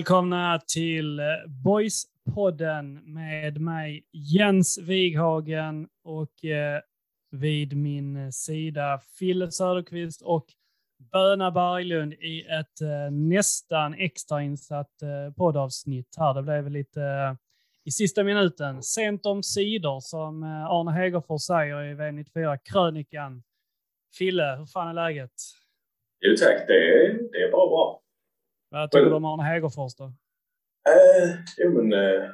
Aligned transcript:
välkomna 0.00 0.60
till 0.66 1.20
Boys-podden 1.64 3.00
med 3.04 3.60
mig 3.60 4.04
Jens 4.12 4.78
Wighagen 4.78 5.88
och 6.04 6.44
eh, 6.44 6.80
vid 7.30 7.76
min 7.76 8.32
sida 8.32 9.00
Fille 9.18 9.50
Söderqvist 9.50 10.22
och 10.22 10.46
Böna 11.12 11.50
Berglund 11.50 12.12
i 12.12 12.46
ett 12.46 12.80
eh, 12.80 13.10
nästan 13.10 13.94
extrainsatt 13.94 15.02
eh, 15.02 15.34
poddavsnitt 15.36 16.14
här. 16.18 16.34
Det 16.34 16.42
blev 16.42 16.70
lite 16.70 17.02
eh, 17.02 17.34
i 17.84 17.90
sista 17.90 18.24
minuten, 18.24 18.82
sent 18.82 19.26
om 19.26 19.42
sidor 19.42 20.00
som 20.00 20.42
eh, 20.42 20.64
Arne 20.66 20.92
Hegerfors 20.92 21.42
säger 21.42 21.82
i 21.82 21.94
V94-krönikan. 21.94 23.42
Fille, 24.18 24.56
hur 24.58 24.66
fan 24.66 24.88
är 24.88 24.94
läget? 24.94 25.32
Jo 26.20 26.34
tack, 26.36 26.66
det 26.66 26.72
är, 26.72 27.18
det 27.32 27.38
är 27.38 27.52
bara 27.52 27.68
bra. 27.68 27.99
Vad 28.70 28.90
tycker 28.90 29.06
du 29.06 29.14
om 29.14 29.24
Arne 29.24 29.42
Hegerfors 29.42 29.94
då? 29.94 30.04
Eh, 30.04 31.38
jo 31.58 31.70
men... 31.72 31.92
Eh, 31.92 32.30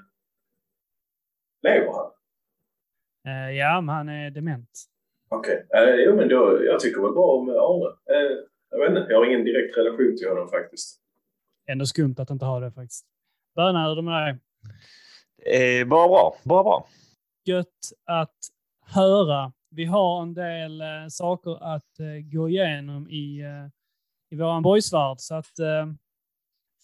lever 1.63 1.93
han? 1.93 2.11
Eh, 3.27 3.51
ja, 3.57 3.81
men 3.81 3.95
han 3.95 4.09
är 4.09 4.31
dement. 4.31 4.85
Okej. 5.29 5.67
Okay. 5.69 5.89
Eh, 5.89 6.05
jo 6.07 6.17
men 6.17 6.29
då, 6.29 6.65
jag 6.65 6.81
tycker 6.81 7.01
väl 7.03 7.13
bra 7.13 7.27
om 7.27 7.49
Arne. 7.49 7.87
Eh, 7.87 8.37
jag 8.71 8.79
vet 8.79 8.89
inte, 8.89 9.13
jag 9.13 9.19
har 9.19 9.27
ingen 9.27 9.45
direkt 9.45 9.77
relation 9.77 10.17
till 10.17 10.29
honom 10.29 10.49
faktiskt. 10.49 11.01
Ändå 11.67 11.87
skumt 11.87 12.15
att 12.19 12.31
inte 12.31 12.45
ha 12.45 12.61
det 12.61 12.73
faktiskt. 12.73 13.07
Böna, 13.55 13.85
hur 13.85 13.93
är 13.93 13.97
det 13.97 14.03
med 14.03 14.23
dig? 14.23 14.39
Eh, 15.81 15.87
bara 15.89 16.09
bra, 16.09 16.37
bara 16.45 16.63
bra. 16.63 16.89
Gött 17.45 17.93
att 18.05 18.37
höra. 18.87 19.53
Vi 19.71 19.85
har 19.85 20.23
en 20.23 20.35
del 20.35 20.81
eh, 20.81 20.87
saker 21.09 21.75
att 21.75 21.99
eh, 22.01 22.33
gå 22.33 22.49
igenom 22.49 23.09
i, 23.09 23.41
eh, 23.41 23.67
i 24.31 24.37
våran 24.37 24.63
boysvärld, 24.63 25.17
så 25.19 25.35
att 25.35 25.59
eh, 25.59 25.87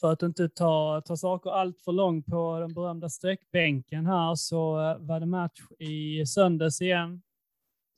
för 0.02 0.12
att 0.12 0.22
inte 0.22 0.48
ta, 0.48 1.00
ta 1.00 1.16
saker 1.16 1.50
allt 1.50 1.82
för 1.82 1.92
långt 1.92 2.26
på 2.26 2.60
den 2.60 2.74
berömda 2.74 3.08
sträckbänken 3.08 4.06
här 4.06 4.34
så 4.34 4.80
eh, 4.80 4.98
var 4.98 5.20
det 5.20 5.26
match 5.26 5.60
i 5.78 6.26
söndags 6.26 6.80
igen. 6.82 7.22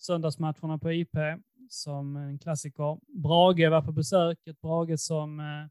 Söndagsmatcherna 0.00 0.78
på 0.78 0.92
IP 0.92 1.16
som 1.68 2.16
en 2.16 2.38
klassiker. 2.38 2.98
Brage 3.22 3.70
var 3.70 3.82
på 3.82 3.92
besök, 3.92 4.46
ett 4.46 4.60
Brage 4.60 5.00
som 5.00 5.40
eh, 5.40 5.66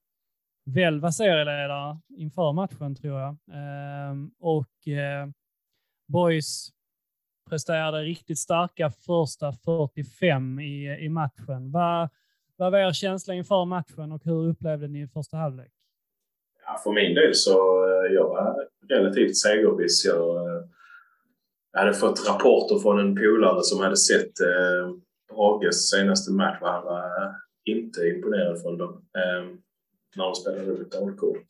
väl 0.66 1.00
var 1.00 1.11
serieledare 1.11 2.00
inför 2.09 2.54
matchen 2.54 2.95
tror 2.95 3.20
jag. 3.20 3.30
Eh, 3.30 4.16
och 4.39 4.88
eh, 4.88 5.30
Boys 6.08 6.70
presterade 7.50 8.04
riktigt 8.04 8.39
starka 8.39 8.89
första 8.89 9.54
45 9.54 10.59
i, 10.59 10.98
i 11.00 11.09
matchen. 11.09 11.72
Vad, 11.72 12.09
vad 12.55 12.72
var 12.72 12.80
er 12.80 12.93
känsla 12.93 13.33
inför 13.33 13.66
matchen 13.66 14.11
och 14.11 14.23
hur 14.23 14.48
upplevde 14.48 14.88
ni 14.88 15.08
första 15.08 15.38
halvlek? 15.38 15.83
För 16.84 16.92
min 16.92 17.16
del 17.16 17.36
så 17.36 17.86
eh, 17.88 18.14
jag 18.14 18.30
var 18.30 18.67
relativt 18.89 19.38
segerviss. 19.38 20.06
Jag, 20.06 20.36
jag 21.73 21.80
hade 21.80 21.94
fått 21.94 22.28
rapporter 22.30 22.80
från 22.80 23.00
en 23.00 23.16
polare 23.16 23.64
som 23.64 23.80
hade 23.80 23.98
sett 23.98 24.39
eh, 24.39 24.95
Brages 25.34 25.89
senaste 25.89 26.32
match 26.32 26.58
och 26.61 26.67
han 26.67 26.86
var 26.86 27.36
inte 27.66 28.08
imponerad 28.08 28.61
från 28.61 28.78
dem 28.78 29.06
eh, 29.17 29.45
när 30.16 30.26
de 30.26 30.36
spelade 30.36 30.67
mot 30.67 30.92
Dalkurd. 30.92 31.45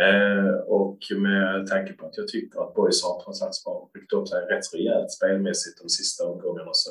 Eh, 0.00 0.54
och 0.66 0.98
med 1.16 1.66
tanke 1.66 1.92
på 1.92 2.06
att 2.06 2.16
jag 2.16 2.28
tycker 2.28 2.60
att 2.60 2.74
Boys 2.74 3.04
har 3.04 3.22
trots 3.22 3.42
allt 3.42 3.92
byggt 3.92 4.12
upp 4.12 4.28
sig 4.28 4.40
rätt 4.40 4.74
rejält 4.74 5.10
spelmässigt 5.10 5.82
de 5.82 5.88
sista 5.88 6.24
omgångarna 6.24 6.70
så, 6.72 6.90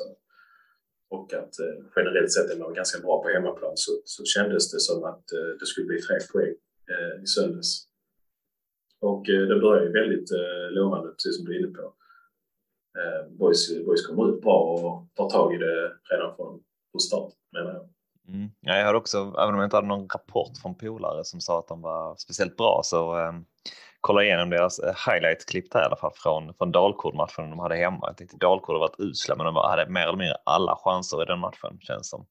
och 1.10 1.32
att 1.34 1.60
eh, 1.60 1.84
generellt 1.96 2.32
sett 2.32 2.50
är 2.50 2.58
man 2.58 2.74
ganska 2.74 2.98
bra 3.00 3.22
på 3.22 3.28
hemmaplan 3.28 3.72
så, 3.74 3.92
så 4.04 4.24
kändes 4.24 4.72
det 4.72 4.80
som 4.80 5.04
att 5.04 5.32
eh, 5.32 5.58
det 5.60 5.66
skulle 5.66 5.86
bli 5.86 6.00
tre 6.00 6.16
poäng 6.32 6.54
eh, 6.90 7.22
i 7.22 7.26
söndags. 7.26 7.84
Och 9.00 9.28
eh, 9.28 9.40
det 9.40 9.60
börjar 9.60 9.82
ju 9.82 9.92
väldigt 9.92 10.30
eh, 10.32 10.70
lovande, 10.70 11.08
precis 11.08 11.36
som 11.36 11.44
du 11.44 11.54
är 11.56 11.58
inne 11.58 11.72
på. 11.72 11.94
Eh, 12.98 13.30
boys, 13.30 13.84
boys 13.86 14.06
kommer 14.06 14.28
ut 14.28 14.42
bra 14.42 14.60
och 14.60 15.08
tar 15.14 15.30
tag 15.30 15.54
i 15.54 15.58
det 15.58 15.92
redan 16.10 16.36
från, 16.36 16.62
från 16.92 17.00
start, 17.00 17.32
menar 17.52 17.72
jag. 17.72 17.88
Mm. 18.34 18.50
Ja, 18.60 18.76
jag 18.76 18.86
hade 18.86 18.98
också, 18.98 19.18
även 19.18 19.54
om 19.54 19.60
jag 19.60 19.66
inte 19.66 19.76
hade 19.76 19.88
någon 19.88 20.08
rapport 20.08 20.58
från 20.62 20.74
polare 20.74 21.24
som 21.24 21.40
sa 21.40 21.58
att 21.58 21.68
de 21.68 21.82
var 21.82 22.16
speciellt 22.16 22.56
bra, 22.56 22.80
så 22.84 23.18
eh, 23.18 23.32
kolla 24.00 24.24
igenom 24.24 24.50
deras 24.50 24.78
eh, 24.78 24.94
highlight-klipp 25.06 25.70
där 25.70 25.82
i 25.82 25.84
alla 25.84 25.96
fall 25.96 26.12
från, 26.14 26.54
från 26.54 26.72
Dalkurd-matchen 26.72 27.50
de 27.50 27.58
hade 27.58 27.76
hemma. 27.76 28.06
Jag 28.06 28.16
tänkte 28.16 28.36
Dalkurd 28.36 28.74
har 28.74 28.80
varit 28.80 29.00
usla, 29.00 29.36
men 29.36 29.46
de 29.46 29.56
hade 29.56 29.88
mer 29.88 30.02
eller 30.02 30.18
mindre 30.18 30.36
alla 30.44 30.76
chanser 30.76 31.22
i 31.22 31.26
den 31.26 31.38
matchen, 31.38 31.78
känns 31.80 32.10
som. 32.10 32.26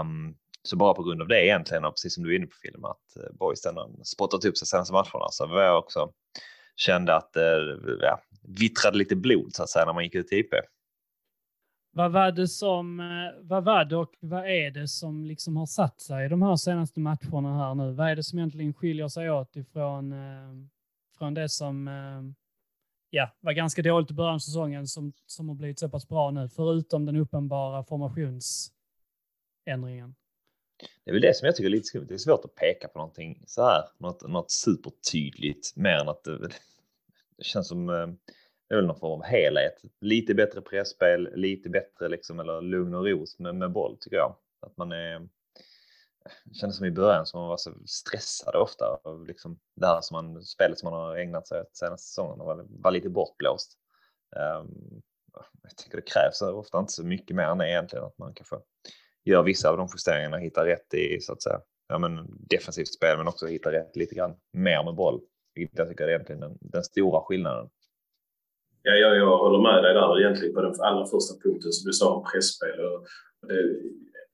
Um, 0.00 0.36
så 0.62 0.76
bara 0.76 0.94
på 0.94 1.02
grund 1.02 1.22
av 1.22 1.28
det 1.28 1.46
egentligen, 1.46 1.84
och 1.84 1.94
precis 1.94 2.14
som 2.14 2.24
du 2.24 2.32
är 2.32 2.36
inne 2.36 2.46
på 2.46 2.56
film, 2.62 2.84
att 2.84 3.16
eh, 3.16 3.32
Boys 3.32 3.62
den 3.62 3.76
har 3.76 3.90
spottat 4.04 4.44
upp 4.44 4.56
sig 4.56 4.66
senaste 4.66 4.92
matcherna, 4.92 5.28
så 5.30 5.46
var 5.46 5.62
jag 5.62 5.78
också 5.78 6.12
kände 6.76 7.16
att 7.16 7.32
det 7.32 7.78
ja, 8.00 8.20
vittrade 8.42 8.98
lite 8.98 9.16
blod 9.16 9.54
så 9.54 9.62
att 9.62 9.70
säga 9.70 9.84
när 9.84 9.92
man 9.92 10.04
gick 10.04 10.14
ut 10.14 10.32
i 10.32 10.36
IP. 10.36 10.54
Vad 11.94 12.12
var 12.12 12.32
det 12.32 12.48
som, 12.48 13.00
eh, 13.00 13.06
vad 13.42 13.64
var 13.64 13.84
det 13.84 13.96
och 13.96 14.14
vad 14.20 14.46
är 14.46 14.70
det 14.70 14.88
som 14.88 15.24
liksom 15.24 15.56
har 15.56 15.66
satt 15.66 16.00
sig 16.00 16.26
i 16.26 16.28
de 16.28 16.42
här 16.42 16.56
senaste 16.56 17.00
matcherna 17.00 17.58
här 17.58 17.74
nu? 17.74 17.92
Vad 17.92 18.08
är 18.08 18.16
det 18.16 18.24
som 18.24 18.38
egentligen 18.38 18.74
skiljer 18.74 19.08
sig 19.08 19.30
åt 19.30 19.56
ifrån 19.56 20.14
från 21.18 21.34
det 21.34 21.48
som 21.48 21.90
ja, 23.10 23.30
var 23.40 23.52
ganska 23.52 23.82
dåligt 23.82 24.10
i 24.10 24.14
början 24.14 24.34
av 24.34 24.38
säsongen 24.38 24.86
som, 24.86 25.12
som 25.26 25.48
har 25.48 25.56
blivit 25.56 25.78
så 25.78 25.88
pass 25.88 26.08
bra 26.08 26.30
nu, 26.30 26.48
förutom 26.48 27.06
den 27.06 27.16
uppenbara 27.16 27.84
formationsändringen? 27.84 30.14
Det 31.04 31.10
är 31.10 31.12
väl 31.12 31.22
det 31.22 31.36
som 31.36 31.46
jag 31.46 31.56
tycker 31.56 31.66
är 31.66 31.70
lite 31.70 31.86
skumt. 31.86 32.06
Det 32.08 32.14
är 32.14 32.18
svårt 32.18 32.44
att 32.44 32.54
peka 32.54 32.88
på 32.88 32.98
någonting 32.98 33.42
så 33.46 33.62
här, 33.62 33.84
något, 33.98 34.28
något 34.28 34.50
supertydligt 34.50 35.76
mer 35.76 35.96
än 35.96 36.08
att 36.08 36.24
det, 36.24 36.38
det 37.36 37.44
känns 37.44 37.68
som 37.68 37.88
eh, 37.88 38.06
det 38.72 38.74
är 38.74 38.76
väl 38.76 38.86
någon 38.86 38.98
form 38.98 39.20
av 39.20 39.24
helhet. 39.24 39.82
Lite 40.00 40.34
bättre 40.34 40.60
pressspel, 40.60 41.28
lite 41.34 41.68
bättre 41.68 42.08
liksom, 42.08 42.40
eller 42.40 42.60
lugn 42.60 42.94
och 42.94 43.04
ros 43.04 43.38
med, 43.38 43.54
med 43.54 43.72
boll 43.72 43.96
tycker 44.00 44.16
jag. 44.16 44.36
Att 44.60 44.76
man 44.76 44.92
är, 44.92 45.28
det 46.44 46.54
kändes 46.54 46.76
som 46.76 46.86
i 46.86 46.90
början 46.90 47.26
som 47.26 47.40
man 47.40 47.48
var 47.48 47.56
så 47.56 47.74
stressad 47.86 48.56
ofta 48.56 49.00
av 49.04 49.26
liksom 49.26 49.58
det 49.76 49.86
här 49.86 50.00
som 50.00 50.14
man, 50.14 50.44
spelet 50.44 50.78
som 50.78 50.90
man 50.90 51.00
har 51.00 51.16
ägnat 51.16 51.48
sig 51.48 51.60
åt 51.60 51.76
senaste 51.76 52.08
säsongen 52.08 52.38
var, 52.38 52.66
var 52.68 52.90
lite 52.90 53.08
bortblåst. 53.08 53.78
Um, 54.36 55.02
jag 55.62 55.76
tycker 55.76 55.96
det 55.96 56.10
krävs 56.10 56.42
ofta 56.42 56.78
inte 56.78 56.92
så 56.92 57.04
mycket 57.04 57.36
mer 57.36 57.44
än 57.44 57.58
det 57.58 57.70
egentligen 57.70 58.04
att 58.04 58.18
man 58.18 58.34
kanske 58.34 58.56
gör 59.24 59.42
vissa 59.42 59.70
av 59.70 59.76
de 59.76 59.88
justeringarna, 59.92 60.36
hittar 60.36 60.64
rätt 60.64 60.94
i 60.94 61.20
så 61.20 61.32
att 61.32 61.42
säga 61.42 61.60
ja, 61.88 61.98
men 61.98 62.26
defensivt 62.50 62.94
spel 62.94 63.18
men 63.18 63.28
också 63.28 63.46
hittar 63.46 63.72
rätt 63.72 63.96
lite 63.96 64.14
grann 64.14 64.34
mer 64.52 64.84
med 64.84 64.94
boll. 64.94 65.20
Vilket 65.54 65.78
jag 65.78 65.88
tycker 65.88 66.04
är 66.04 66.08
egentligen 66.08 66.40
den, 66.40 66.58
den 66.60 66.82
stora 66.82 67.20
skillnaden. 67.20 67.68
Ja, 68.82 68.92
jag, 68.92 69.16
jag 69.16 69.38
håller 69.38 69.62
med 69.62 69.84
dig 69.84 69.94
där 69.94 70.20
egentligen 70.20 70.54
på 70.54 70.60
den 70.60 70.80
allra 70.80 71.06
första 71.06 71.34
punkten 71.42 71.72
som 71.72 71.86
du 71.86 71.92
sa 71.92 72.14
om 72.14 72.24
presspel. 72.32 72.80
Och, 72.80 72.98
och 73.42 73.48
det 73.48 73.62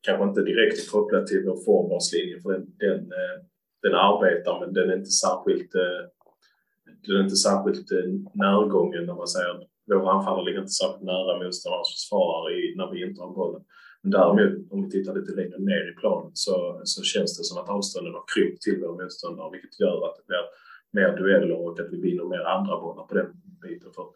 kanske 0.07 0.25
inte 0.25 0.43
direkt 0.43 0.79
är 0.79 0.91
kopplat 0.91 1.27
till 1.27 1.45
vår 1.47 1.65
formbarslinje 1.65 2.41
för 2.43 2.53
den, 2.53 2.65
den, 2.79 3.01
eh, 3.21 3.37
den 3.83 3.95
arbetar 3.95 4.61
men 4.61 4.75
den 4.75 4.91
är 4.91 4.97
inte 4.97 5.11
särskilt, 5.25 5.75
eh, 5.75 6.03
den 7.07 7.17
är 7.17 7.23
inte 7.23 7.43
särskilt 7.49 7.93
eh, 7.93 8.09
närgången 8.45 9.07
när 9.07 9.15
man 9.15 9.29
säger. 9.29 9.55
Våra 9.87 10.13
anfallare 10.13 10.45
ligger 10.45 10.61
inte 10.61 10.81
särskilt 10.81 11.11
nära 11.13 11.39
motståndarnas 11.43 11.95
försvarare 11.95 12.77
när 12.79 12.91
vi 12.93 13.05
inte 13.09 13.23
har 13.23 13.35
bollen. 13.35 13.65
Men 14.03 14.11
däremot 14.11 14.73
om 14.73 14.85
vi 14.85 14.91
tittar 14.91 15.15
lite 15.15 15.33
längre 15.33 15.59
ner 15.59 15.93
i 15.93 15.95
planen 16.01 16.31
så, 16.35 16.81
så 16.85 17.03
känns 17.03 17.39
det 17.39 17.45
som 17.45 17.59
att 17.59 17.69
avstånden 17.69 18.15
har 18.15 18.25
krympt 18.35 18.63
till 18.63 18.81
våra 18.81 19.03
motståndare 19.03 19.51
vilket 19.53 19.81
gör 19.81 20.09
att 20.09 20.17
det 20.17 20.27
blir 20.27 20.45
mer 20.99 21.17
dueller 21.17 21.57
och 21.57 21.81
att 21.81 21.93
vi 21.93 22.01
vinner 22.01 22.25
mer 22.25 22.45
andra 22.57 22.81
bollar 22.81 23.05
på 23.07 23.15
den 23.15 23.27
biten. 23.63 23.93
För, 23.93 24.07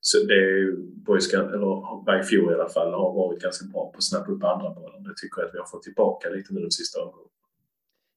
så 0.00 0.18
det 0.18 0.34
är 0.34 0.76
Boyska, 1.06 1.38
eller 1.38 2.04
Bergfjord 2.04 2.50
i 2.50 2.52
i 2.52 2.54
alla 2.54 2.68
fall, 2.68 2.92
har 2.92 3.14
varit 3.14 3.42
ganska 3.42 3.66
bra 3.66 3.90
på 3.90 3.96
att 3.96 4.04
snappa 4.04 4.32
upp 4.32 4.44
andra 4.44 4.70
bollar. 4.70 4.98
Det 4.98 5.14
tycker 5.16 5.40
jag 5.40 5.48
att 5.48 5.54
vi 5.54 5.58
har 5.58 5.66
fått 5.66 5.82
tillbaka 5.82 6.28
lite 6.28 6.54
nu 6.54 6.60
de 6.60 6.70
sista 6.70 7.04
åren. 7.04 7.14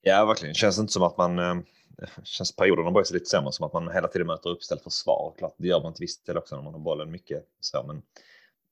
Ja, 0.02 0.26
verkligen. 0.26 0.54
Känns 0.56 0.80
inte 0.80 0.94
som 0.94 1.04
att 1.04 1.18
man 1.18 1.40
eh, 1.40 1.56
känns 2.24 2.56
perioderna 2.56 2.92
Boys 2.92 3.10
är 3.10 3.14
lite 3.14 3.30
sämre, 3.30 3.52
som 3.52 3.66
att 3.66 3.74
man 3.74 3.92
hela 3.92 4.08
tiden 4.08 4.28
möter 4.28 4.50
uppställt 4.50 4.82
försvar. 4.82 5.34
Klart, 5.38 5.56
det 5.58 5.68
gör 5.68 5.82
man 5.82 5.94
till 5.94 6.04
viss 6.04 6.24
del 6.24 6.38
också 6.38 6.56
när 6.56 6.64
man 6.64 6.74
har 6.74 6.80
bollen 6.80 7.12
mycket 7.12 7.44
så, 7.60 7.84
men 7.88 8.02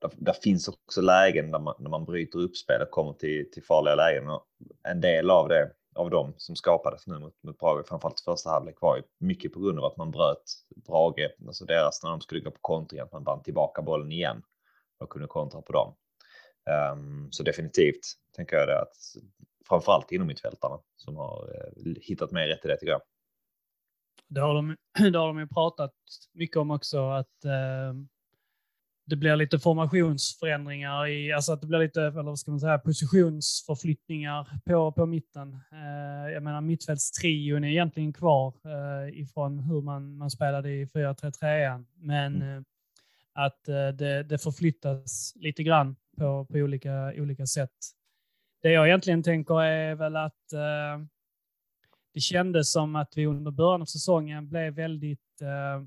där, 0.02 0.12
där, 0.18 0.34
finns 0.34 0.68
också 0.68 1.02
lägen 1.02 1.52
där 1.52 1.60
man, 1.60 1.76
när 1.80 1.90
man 1.90 2.06
bryter 2.06 2.40
upp 2.40 2.58
spel 2.58 2.82
och 2.82 2.92
kommer 2.92 3.14
till, 3.14 3.52
till 3.52 3.64
farliga 3.64 3.96
lägen. 3.96 4.30
Och 4.30 4.46
en 4.84 5.02
del 5.02 5.30
av 5.30 5.50
det, 5.50 5.72
av 5.96 6.10
dem 6.10 6.34
som 6.38 6.56
skapades 6.56 7.08
nu 7.08 7.20
mot, 7.20 7.44
mot 7.44 7.58
Brage, 7.58 7.88
framförallt 7.88 8.20
första 8.20 8.50
halvlek, 8.50 8.82
var 8.82 8.98
ju 8.98 9.04
mycket 9.20 9.54
på 9.54 9.60
grund 9.60 9.80
av 9.80 9.86
att 9.86 9.98
man 9.98 10.12
bröt 10.12 10.44
Brage, 10.76 11.36
alltså 11.48 11.66
deras, 11.66 12.04
när 12.04 12.10
de 12.10 12.22
skulle 12.22 12.42
gå 12.42 12.52
på 12.52 12.60
kontring, 12.62 13.00
att 13.00 13.12
man 13.12 13.24
band 13.24 13.44
tillbaka 13.44 13.82
bollen 13.82 14.12
igen 14.12 14.44
och 15.00 15.10
kunde 15.10 15.28
kontra 15.28 15.62
på 15.62 15.74
dem. 15.74 15.96
Um, 16.94 17.32
så 17.32 17.44
definitivt 17.44 18.02
tänker 18.36 18.56
jag 18.58 18.68
det 18.68 18.82
att 18.82 18.96
framförallt 19.70 20.12
inom 20.12 20.28
mittfältarna 20.28 20.80
som 20.96 21.16
har 21.16 21.50
uh, 21.86 21.94
hittat 22.02 22.32
mer 22.32 22.48
rätt 22.48 22.66
i 22.66 22.68
det 22.68 22.78
tycker 22.78 22.92
jag. 22.92 23.02
Det 24.28 24.42
har 24.42 24.54
de, 24.54 24.78
det 25.12 25.18
har 25.18 25.28
de 25.28 25.40
ju 25.40 25.48
pratat 25.48 25.94
mycket 26.34 26.58
om 26.58 26.72
också, 26.72 27.10
att 27.10 27.46
eh, 27.46 27.94
det 29.06 29.16
blir 29.16 29.36
lite 29.36 29.60
formationsförändringar, 29.60 31.08
i, 31.08 31.32
alltså 31.32 31.54
att 31.54 31.62
det 31.62 31.68
blir 31.68 31.80
lite, 31.80 32.02
eller 32.02 32.24
vad 32.24 32.40
ska 32.40 32.52
man 32.52 32.60
säga, 32.60 32.80
positionsförflyttningar 32.80 34.48
på, 34.66 34.92
på 34.92 35.06
mitten. 35.06 35.60
Eh, 35.72 36.34
jag 36.34 36.44
menar 36.44 36.62
mittfältstrion 36.62 37.64
är 37.64 37.70
egentligen 37.70 38.14
kvar 38.14 38.54
eh, 38.66 39.20
ifrån 39.20 39.60
hur 39.60 39.82
man, 39.82 40.18
man 40.18 40.32
spelade 40.32 40.70
i 40.70 40.86
4-3-3, 40.86 41.86
men 41.96 42.36
mm. 42.36 42.58
eh, 42.58 42.64
att 43.34 43.68
eh, 43.68 43.88
det, 43.88 44.24
det 44.24 44.38
förflyttas 44.38 45.34
lite 45.36 45.64
grann 45.64 45.96
på, 46.18 46.46
på 46.46 46.58
olika, 46.58 47.14
olika 47.18 47.46
sätt. 47.46 47.78
Det 48.62 48.72
jag 48.72 48.88
egentligen 48.88 49.24
tänker 49.24 49.62
är 49.62 49.96
väl 49.96 50.16
att 50.16 50.54
eh, 50.54 51.06
det 52.14 52.20
kändes 52.20 52.72
som 52.72 52.96
att 52.96 53.14
vi 53.16 53.26
under 53.26 53.52
början 53.52 53.82
av 53.82 53.86
säsongen 53.86 54.50
blev 54.50 54.74
väldigt, 54.74 55.42
eh, 55.42 55.86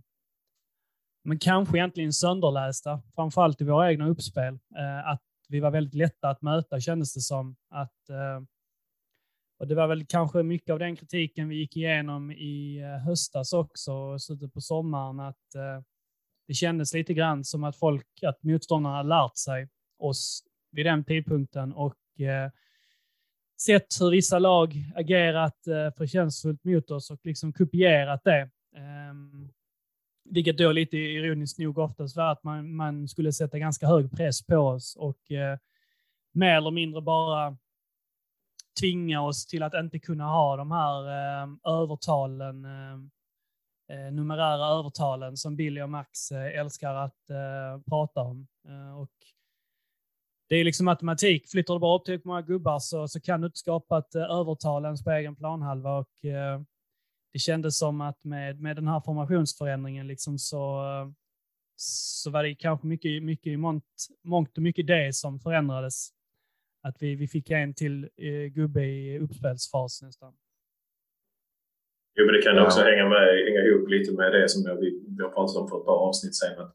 men 1.25 1.39
kanske 1.39 1.79
egentligen 1.79 2.13
sönderlästa, 2.13 3.03
framförallt 3.15 3.61
i 3.61 3.65
våra 3.65 3.91
egna 3.91 4.09
uppspel. 4.09 4.59
Eh, 4.77 5.09
att 5.09 5.23
vi 5.49 5.61
var 5.61 5.71
väldigt 5.71 5.95
lätta 5.95 6.29
att 6.29 6.43
möta 6.43 6.81
kändes 6.81 7.15
det 7.15 7.21
som. 7.21 7.57
Att, 7.71 8.09
eh, 8.09 8.43
och 9.59 9.69
det 9.69 9.75
var 9.75 9.89
väl 9.89 10.07
kanske 10.07 10.43
mycket 10.43 10.71
av 10.71 10.79
den 10.79 10.97
kritiken 10.97 11.49
vi 11.49 11.57
gick 11.57 11.77
igenom 11.77 12.31
i 12.31 12.79
eh, 12.79 13.07
höstas 13.07 13.53
också, 13.53 14.19
slutet 14.19 14.53
på 14.53 14.61
sommaren, 14.61 15.21
att 15.21 15.55
eh, 15.55 15.83
det 16.47 16.55
kändes 16.55 16.95
lite 16.95 17.15
grann 17.15 17.45
som 17.45 17.65
att 17.65 17.77
folk, 17.77 18.23
att 18.23 18.43
motståndarna 18.43 19.03
lärt 19.03 19.37
sig 19.37 19.69
oss 19.99 20.45
vid 20.71 20.87
den 20.87 21.05
tidpunkten 21.05 21.73
och 21.73 22.21
eh, 22.21 22.51
sett 23.61 23.87
hur 24.01 24.11
vissa 24.11 24.39
lag 24.39 24.93
agerat 24.97 25.67
eh, 25.67 25.91
förtjänstfullt 25.97 26.65
mot 26.65 26.91
oss 26.91 27.11
och 27.11 27.21
liksom 27.25 27.53
kopierat 27.53 28.25
det. 28.25 28.51
Um, 29.11 29.54
vilket 30.25 30.59
då 30.59 30.73
lite 30.73 30.97
ironiskt 30.97 31.59
nog 31.59 31.79
oftast 31.79 32.17
var 32.17 32.33
att 32.33 32.45
man, 32.45 32.75
man 32.75 33.09
skulle 33.09 33.33
sätta 33.33 33.59
ganska 33.59 33.87
hög 33.87 34.11
press 34.11 34.47
på 34.47 34.57
oss 34.57 34.97
och 34.97 35.33
eh, 35.33 35.59
mer 36.33 36.57
eller 36.57 36.71
mindre 36.71 37.03
bara 37.03 37.57
tvinga 38.81 39.23
oss 39.23 39.47
till 39.47 39.63
att 39.63 39.75
inte 39.75 39.99
kunna 39.99 40.25
ha 40.25 40.57
de 40.57 40.71
här 40.71 41.09
eh, 41.09 41.49
övertalen, 41.65 42.65
eh, 42.65 42.95
eh 43.97 44.13
numerära 44.13 44.67
övertalen 44.79 45.37
som 45.37 45.57
Billy 45.57 45.83
och 45.83 45.91
Max 45.91 46.33
eh, 46.33 46.59
älskar 46.61 46.95
att 46.95 47.31
eh, 47.31 47.83
prata 47.89 48.21
om. 48.21 48.47
Eh, 48.69 48.99
och 48.99 49.11
det 50.49 50.57
är 50.57 50.65
liksom 50.65 50.85
matematik. 50.85 51.51
Flyttar 51.51 51.75
du 51.75 51.81
bara 51.81 51.97
upp 51.99 52.05
tillräckligt 52.05 52.25
många 52.25 52.43
gubbar 52.43 52.79
så, 52.79 53.09
så 53.09 53.21
kan 53.21 53.41
du 53.41 53.47
inte 53.47 53.59
skapa 53.59 53.99
ett 53.99 54.15
eh, 54.15 54.23
övertal 54.23 54.85
ens 54.85 55.05
på 55.05 55.11
egen 55.11 55.37
planhalva. 55.37 55.99
Och, 55.99 56.25
eh, 56.25 56.61
det 57.35 57.39
kändes 57.39 57.79
som 57.79 58.01
att 58.01 58.25
med, 58.25 58.61
med 58.61 58.77
den 58.77 58.89
här 58.89 59.01
formationsförändringen 59.01 60.07
liksom 60.07 60.39
så, 60.39 60.83
så 61.77 62.31
var 62.31 62.43
det 62.43 62.55
kanske 62.55 62.87
mycket, 62.87 63.23
mycket 63.23 63.47
i 63.47 63.57
mångt, 63.57 64.07
mångt 64.23 64.57
och 64.57 64.63
mycket 64.63 64.87
det 64.87 65.15
som 65.15 65.41
förändrades. 65.41 66.09
Att 66.83 66.97
vi, 67.03 67.15
vi 67.15 67.29
fick 67.29 67.51
en 67.51 67.75
till 67.75 68.09
eh, 68.17 68.47
gubbe 68.57 68.85
i 68.85 69.19
uppspelsfas 69.19 70.03
nästan. 70.03 70.33
Jo, 72.15 72.27
men 72.27 72.35
det 72.35 72.43
kan 72.43 72.59
också 72.59 72.81
ja. 72.81 72.87
hänga, 72.87 73.09
med, 73.09 73.27
hänga 73.47 73.61
ihop 73.61 73.89
lite 73.89 74.13
med 74.13 74.33
det 74.33 74.49
som 74.49 74.63
jag, 74.69 74.77
vi, 74.77 75.05
vi 75.17 75.23
har 75.23 75.31
pratat 75.31 75.57
om 75.57 75.69
för 75.69 75.79
ett 75.81 75.87
par 75.87 76.09
avsnitt 76.09 76.37
sen. 76.37 76.59
Att, 76.59 76.75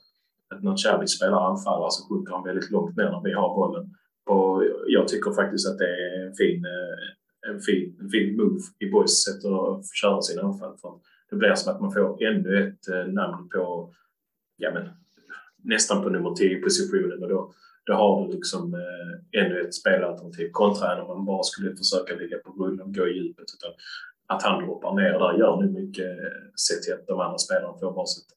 att 0.54 0.64
när 0.64 0.76
Cevic 0.76 1.12
spelar 1.18 1.50
anfallare 1.52 1.92
så 1.92 2.08
sjunker 2.08 2.34
han 2.34 2.44
väldigt 2.44 2.72
långt 2.72 2.98
ner 2.98 3.10
när 3.12 3.24
vi 3.24 3.34
har 3.34 3.56
bollen. 3.56 3.96
Och 4.26 4.64
jag 4.88 5.08
tycker 5.08 5.32
faktiskt 5.32 5.68
att 5.70 5.78
det 5.78 5.92
är 6.06 6.28
en 6.28 6.36
fin, 6.36 6.66
eh, 6.66 7.19
en 7.48 7.62
fin, 7.62 7.98
en 8.00 8.10
fin 8.10 8.38
move 8.38 8.62
i 8.80 8.90
Boys 8.90 9.24
sätt 9.24 9.46
att 9.46 9.96
köra 9.96 10.22
sina 10.22 10.42
anfall. 10.42 10.78
För 10.82 11.00
det 11.30 11.36
blir 11.36 11.56
som 11.56 11.74
att 11.74 11.82
man 11.82 11.94
får 11.94 12.24
ännu 12.24 12.68
ett 12.68 12.88
eh, 12.88 13.14
namn 13.14 13.50
på, 13.50 13.94
ja 14.58 14.72
men, 14.74 14.90
nästan 15.64 16.04
på 16.04 16.10
nummer 16.10 16.30
10-positionen 16.30 17.24
och 17.24 17.30
då, 17.30 17.54
då 17.86 17.94
har 17.94 18.28
du 18.28 18.34
liksom 18.34 18.74
eh, 18.74 19.42
ännu 19.42 19.62
ett 19.62 19.74
spelalternativ 19.74 20.50
kontra 20.52 20.94
än 20.94 21.02
om 21.02 21.08
man 21.08 21.26
bara 21.26 21.44
skulle 21.44 21.76
försöka 21.76 22.16
ligga 22.16 22.38
på 22.38 22.52
grund 22.52 22.82
och 22.82 22.94
gå 22.96 23.08
i 23.08 23.18
djupet. 23.18 23.46
Utan 23.56 23.72
att 24.28 24.44
han 24.44 24.66
droppar 24.66 24.96
ner 24.96 25.20
där 25.20 25.40
gör 25.40 25.62
nu 25.62 25.82
mycket 25.82 26.06
eh, 26.06 26.50
sett 26.68 26.84
till 26.84 26.94
att 26.94 27.08
de 27.08 27.20
andra 27.20 27.38
spelarna 27.38 27.78
får 27.80 27.94
bara 27.94 28.06
sitt 28.06 28.28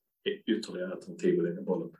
ytterligare 0.47 0.93
alternativ 0.93 1.39
att 1.39 1.45
lägga 1.45 1.63
bollen 1.63 1.89
på. 1.89 1.99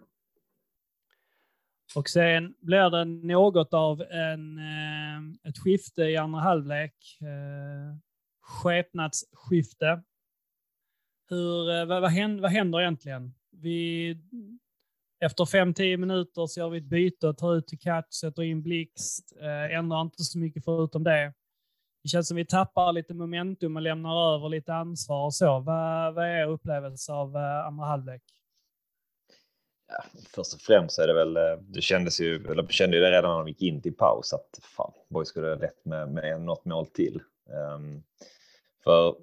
Och 1.95 2.09
sen 2.09 2.55
blir 2.61 2.91
det 2.91 3.05
något 3.05 3.75
av 3.75 4.03
en, 4.03 4.59
eh, 4.59 5.49
ett 5.49 5.59
skifte 5.59 6.03
i 6.03 6.17
andra 6.17 6.41
halvlek. 6.41 6.95
Eh, 7.21 7.97
skepnadsskifte. 8.41 10.03
Hur, 11.29 11.71
eh, 11.71 11.85
vad, 11.85 12.03
vad, 12.03 12.11
händer, 12.11 12.43
vad 12.43 12.51
händer 12.51 12.81
egentligen? 12.81 13.35
Vi, 13.51 14.17
efter 15.21 15.45
5-10 15.45 15.97
minuter 15.97 16.47
så 16.47 16.61
gör 16.61 16.69
vi 16.69 16.79
ett 16.79 16.85
byte, 16.85 17.35
tar 17.35 17.55
ut 17.55 17.67
till 17.67 17.79
catch, 17.79 18.15
sätter 18.15 18.43
in 18.43 18.63
blixt, 18.63 19.37
eh, 19.41 19.77
ändrar 19.79 20.01
inte 20.01 20.23
så 20.23 20.39
mycket 20.39 20.65
förutom 20.65 21.05
det. 21.05 21.33
Det 22.03 22.09
känns 22.09 22.29
som 22.29 22.37
vi 22.37 22.47
tappar 22.47 22.93
lite 22.93 23.15
momentum 23.15 23.77
och 23.77 23.83
lämnar 23.83 24.35
över 24.35 24.49
lite 24.49 24.75
ansvar 24.75 25.25
och 25.25 25.35
så. 25.35 25.61
Vad, 25.61 26.15
vad 26.15 26.25
är 26.25 26.29
er 26.29 26.47
upplevelse 26.47 27.13
av 27.13 27.37
eh, 27.37 27.67
andra 27.67 27.87
halvlek? 27.87 28.23
Ja, 29.93 30.05
först 30.35 30.55
och 30.55 30.61
främst 30.61 30.99
är 30.99 31.07
det 31.07 31.13
väl, 31.13 31.37
eh, 31.37 31.57
det 31.61 31.81
kändes 31.81 32.21
ju, 32.21 32.47
eller 32.51 32.67
kände 32.67 32.97
ju 32.97 33.03
det 33.03 33.11
redan 33.11 33.31
när 33.31 33.39
de 33.39 33.49
gick 33.49 33.63
in 33.63 33.83
till 33.83 33.97
paus 33.97 34.33
att 34.33 34.59
fan, 34.63 34.93
Boys 35.09 35.29
skulle 35.29 35.49
ha 35.49 35.55
rätt 35.55 35.85
med, 35.85 36.09
med 36.09 36.41
något 36.41 36.65
mål 36.65 36.87
till. 36.87 37.23
Um, 37.47 38.03
för 38.85 39.17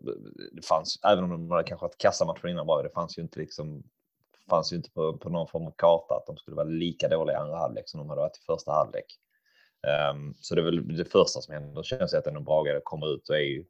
det 0.51 0.65
fanns, 0.65 0.99
även 1.03 1.23
om 1.23 1.29
de 1.29 1.51
hade 1.51 1.63
kanske 1.63 1.85
haft 1.85 1.97
kassamatchen 1.97 2.49
innan 2.49 2.67
bra, 2.67 2.81
det 2.81 2.89
fanns 2.89 3.17
ju 3.17 3.21
inte 3.21 3.39
liksom, 3.39 3.83
fanns 4.49 4.73
ju 4.73 4.75
inte 4.75 4.91
på, 4.91 5.17
på 5.17 5.29
någon 5.29 5.47
form 5.47 5.67
av 5.67 5.71
karta 5.71 6.15
att 6.15 6.25
de 6.25 6.37
skulle 6.37 6.55
vara 6.55 6.67
lika 6.67 7.07
dåliga 7.07 7.37
i 7.37 7.39
andra 7.39 7.57
halvlek 7.57 7.89
som 7.89 7.99
de 7.99 8.09
hade 8.09 8.21
varit 8.21 8.37
i 8.37 8.45
första 8.45 8.71
halvlek. 8.71 9.05
Um, 10.11 10.35
så 10.39 10.55
det 10.55 10.61
är 10.61 10.65
väl 10.65 10.97
det 10.97 11.05
första 11.05 11.41
som 11.41 11.53
händer. 11.53 11.83
känns 11.83 12.11
det 12.11 12.17
att 12.17 12.27
ändå 12.27 12.39
Brage 12.39 12.83
kommer 12.83 13.13
ut 13.15 13.29
och 13.29 13.35
är 13.35 13.39
ju, 13.39 13.65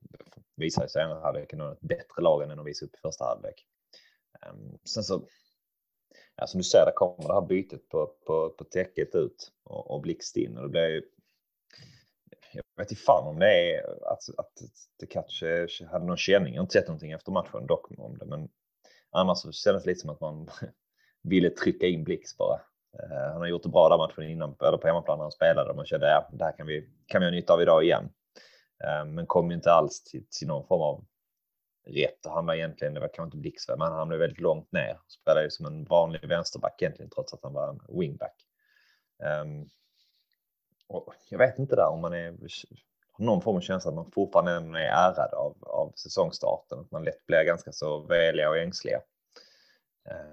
visar 0.55 0.87
sig 0.87 1.01
i 1.01 1.05
andra 1.05 1.21
halvlek 1.21 1.53
ett 1.53 1.81
bättre 1.81 2.21
lag 2.21 2.43
än 2.43 2.57
de 2.57 2.65
visar 2.65 2.85
upp 2.85 2.95
i 2.95 2.99
första 3.01 3.25
halvlek. 3.25 3.65
Um, 4.49 4.77
sen 4.83 5.03
så 5.03 5.21
ja, 6.39 6.47
som 6.47 6.57
du 6.57 6.63
säger, 6.63 6.85
där 6.85 6.91
kommer 6.91 7.27
det 7.27 7.33
här 7.33 7.41
bytet 7.41 7.89
på, 7.89 8.11
på, 8.25 8.49
på 8.49 8.63
täcket 8.63 9.15
ut 9.15 9.51
och, 9.63 9.91
och 9.91 10.01
blixt 10.01 10.37
in 10.37 10.57
och 10.57 10.63
det 10.63 10.69
blir 10.69 10.87
ju 10.87 11.01
jag 12.51 12.63
vet 12.77 12.91
inte 12.91 13.03
fan 13.03 13.27
om 13.27 13.39
det 13.39 13.75
är 13.75 13.81
att, 14.13 14.23
att 14.37 14.51
det 14.99 15.05
kanske 15.05 15.61
eh, 15.61 15.87
hade 15.91 16.05
någon 16.05 16.17
känning. 16.17 16.53
Jag 16.53 16.59
har 16.59 16.63
inte 16.63 16.73
sett 16.73 16.87
någonting 16.87 17.11
efter 17.11 17.31
matchen 17.31 17.67
dock 17.67 17.99
om 17.99 18.17
det, 18.17 18.25
men 18.25 18.49
annars 19.11 19.37
så 19.37 19.51
kändes 19.51 19.83
det 19.83 19.89
lite 19.89 20.01
som 20.01 20.09
att 20.09 20.21
man 20.21 20.49
ville 21.23 21.49
trycka 21.49 21.87
in 21.87 22.03
Blix 22.03 22.37
bara. 22.37 22.61
Eh, 22.99 23.31
han 23.31 23.41
har 23.41 23.47
gjort 23.47 23.63
det 23.63 23.69
bra 23.69 23.89
där 23.89 23.97
matchen 23.97 24.23
innan, 24.23 24.55
eller 24.59 24.77
på 24.77 24.87
hemmaplan 24.87 25.17
när 25.17 25.23
han 25.23 25.31
spelade 25.31 25.69
och 25.69 25.75
man 25.75 25.85
kände 25.85 26.07
ja, 26.07 26.29
det 26.31 26.43
här 26.43 26.57
kan 26.57 26.67
vi, 26.67 26.89
kan 27.05 27.21
vi 27.21 27.27
ha 27.27 27.31
nytta 27.31 27.53
av 27.53 27.61
idag 27.61 27.83
igen. 27.83 28.09
Eh, 28.83 29.05
men 29.05 29.25
kom 29.25 29.49
ju 29.49 29.55
inte 29.55 29.71
alls 29.71 30.03
till, 30.03 30.25
till 30.39 30.47
någon 30.47 30.67
form 30.67 30.81
av 30.81 31.05
rätt 31.93 32.25
och 32.25 32.31
han 32.31 32.45
var 32.45 32.53
egentligen, 32.53 32.93
det 32.93 32.99
var 32.99 33.07
kanske 33.07 33.23
inte 33.23 33.37
Blixberg, 33.37 33.77
men 33.77 33.91
han 33.91 34.07
blev 34.07 34.19
väldigt 34.19 34.39
långt 34.39 34.71
ner. 34.71 34.99
Spelade 35.07 35.43
ju 35.43 35.49
som 35.49 35.65
en 35.65 35.85
vanlig 35.85 36.27
vänsterback 36.27 36.81
egentligen 36.81 37.09
trots 37.09 37.33
att 37.33 37.43
han 37.43 37.53
var 37.53 37.69
en 37.69 37.99
wingback. 37.99 38.35
Um, 39.43 39.69
och 40.87 41.13
jag 41.29 41.37
vet 41.37 41.59
inte 41.59 41.75
där 41.75 41.87
om 41.87 42.01
man 42.01 42.13
är 42.13 42.31
har 43.19 43.25
någon 43.25 43.41
form 43.41 43.55
av 43.55 43.61
känsla 43.61 43.89
att 43.89 43.95
man 43.95 44.11
fortfarande 44.11 44.79
är 44.79 44.89
ärad 44.91 45.33
av, 45.33 45.57
av 45.61 45.93
säsongstarten, 45.95 46.79
att 46.79 46.91
man 46.91 47.03
lätt 47.03 47.25
blir 47.25 47.43
ganska 47.43 47.71
så 47.71 47.99
veliga 47.99 48.49
och 48.49 48.57
ängsliga. 48.57 49.01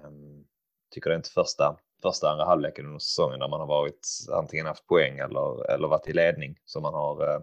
Um, 0.05 0.45
tycker 0.91 1.09
det 1.09 1.13
är 1.13 1.17
inte 1.17 1.29
första, 1.29 1.77
första 2.01 2.29
andra 2.29 2.45
halvleken 2.45 2.85
under 2.85 2.99
säsongen 2.99 3.39
där 3.39 3.47
man 3.47 3.59
har 3.59 3.67
varit 3.67 4.07
antingen 4.31 4.65
haft 4.65 4.87
poäng 4.87 5.19
eller, 5.19 5.71
eller 5.71 5.87
varit 5.87 6.07
i 6.07 6.13
ledning 6.13 6.59
som 6.65 6.83
man 6.83 6.93
har 6.93 7.35
uh, 7.35 7.41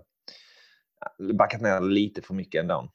backat 1.34 1.60
ner 1.60 1.80
lite 1.80 2.22
för 2.22 2.34
mycket 2.34 2.60
ändå 2.60 2.88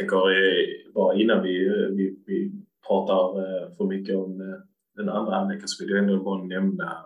tänker 0.00 0.30
eh, 0.30 0.92
bara 0.94 1.14
innan 1.14 1.42
vi, 1.42 1.66
eh, 1.66 1.88
vi, 1.96 2.22
vi 2.26 2.52
pratar 2.88 3.38
eh, 3.38 3.76
för 3.76 3.84
mycket 3.84 4.16
om 4.16 4.62
den 4.96 5.08
andra 5.08 5.34
halvleken 5.34 5.68
så 5.68 5.84
vill 5.84 5.94
jag 5.94 5.98
ändå 5.98 6.22
bara 6.22 6.44
nämna 6.44 7.04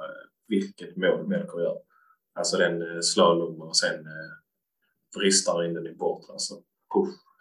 vilket 0.48 0.96
mål 0.96 1.28
Melker 1.28 1.60
gör. 1.60 1.78
Alltså 2.34 2.56
den 2.56 3.02
slalom 3.02 3.62
och 3.62 3.76
sen 3.76 4.04
vristar 5.16 5.64
in 5.64 5.74
den 5.74 5.86
i 5.86 5.94
bort. 5.94 6.24
Alltså, 6.32 6.54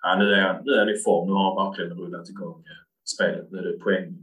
Ja, 0.06 0.16
nu, 0.20 0.34
är 0.34 0.42
han, 0.42 0.62
nu 0.66 0.72
är 0.72 0.80
han 0.80 0.90
i 0.90 0.98
form. 0.98 1.28
Nu 1.28 1.34
har 1.34 1.56
han 1.56 1.68
verkligen 1.68 1.98
rullat 2.00 2.30
igång 2.30 2.64
spelet. 3.16 3.52
Nu 3.52 3.58
är 3.58 3.64
det 3.64 3.80
poäng, 3.80 4.18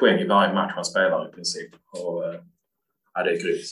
poäng 0.00 0.20
i 0.20 0.26
varje 0.26 0.54
match 0.54 0.72
han 0.74 0.84
spelar 0.84 1.28
i 1.28 1.32
princip. 1.32 1.70
Och, 1.74 2.24
ja, 3.14 3.22
det 3.24 3.30
är 3.30 3.42
grymt. 3.42 3.70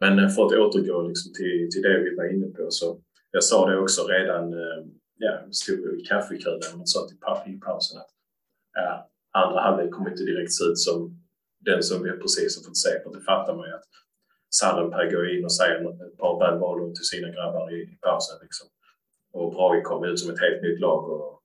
Men 0.00 0.30
för 0.30 0.46
att 0.46 0.52
återgå 0.52 1.08
liksom 1.08 1.32
till, 1.32 1.68
till 1.72 1.82
det 1.82 1.98
vi 1.98 2.16
var 2.16 2.34
inne 2.34 2.46
på 2.46 2.66
så 2.70 3.00
jag 3.30 3.44
sa 3.44 3.70
det 3.70 3.78
också 3.78 4.06
redan 4.06 4.54
ja, 5.16 5.32
stod 5.50 6.00
i 6.00 6.04
kaffekön 6.04 6.60
och 6.80 6.88
sa 6.88 7.08
till 7.08 7.54
i 7.54 7.60
pausen 7.60 7.98
att 7.98 8.10
ja, 8.74 9.10
andra 9.32 9.60
halvlek 9.60 9.90
kommer 9.90 10.10
inte 10.10 10.24
direkt 10.24 10.52
se 10.52 10.64
ut 10.64 10.78
som 10.78 11.22
den 11.60 11.82
som 11.82 12.02
vi 12.02 12.10
precis 12.10 12.56
har 12.56 12.64
fått 12.64 12.76
se. 12.76 13.02
För 13.02 13.10
det 13.14 13.20
fattar 13.20 13.54
man 13.56 13.66
ju 13.68 13.74
att 13.74 13.88
Sallenberg 14.50 15.10
går 15.10 15.30
in 15.30 15.44
och 15.44 15.52
säger 15.52 16.06
ett 16.06 16.18
par 16.18 16.34
välvalor 16.40 16.94
till 16.94 17.04
sina 17.04 17.28
grabbar 17.28 17.74
i, 17.74 17.82
i 17.82 17.98
pausen. 18.00 18.38
Liksom. 18.42 18.68
Och 19.32 19.52
Brage 19.54 19.84
kom 19.84 20.04
ut 20.04 20.18
som 20.20 20.30
ett 20.34 20.40
helt 20.40 20.62
nytt 20.62 20.80
lag 20.80 21.10
och 21.10 21.40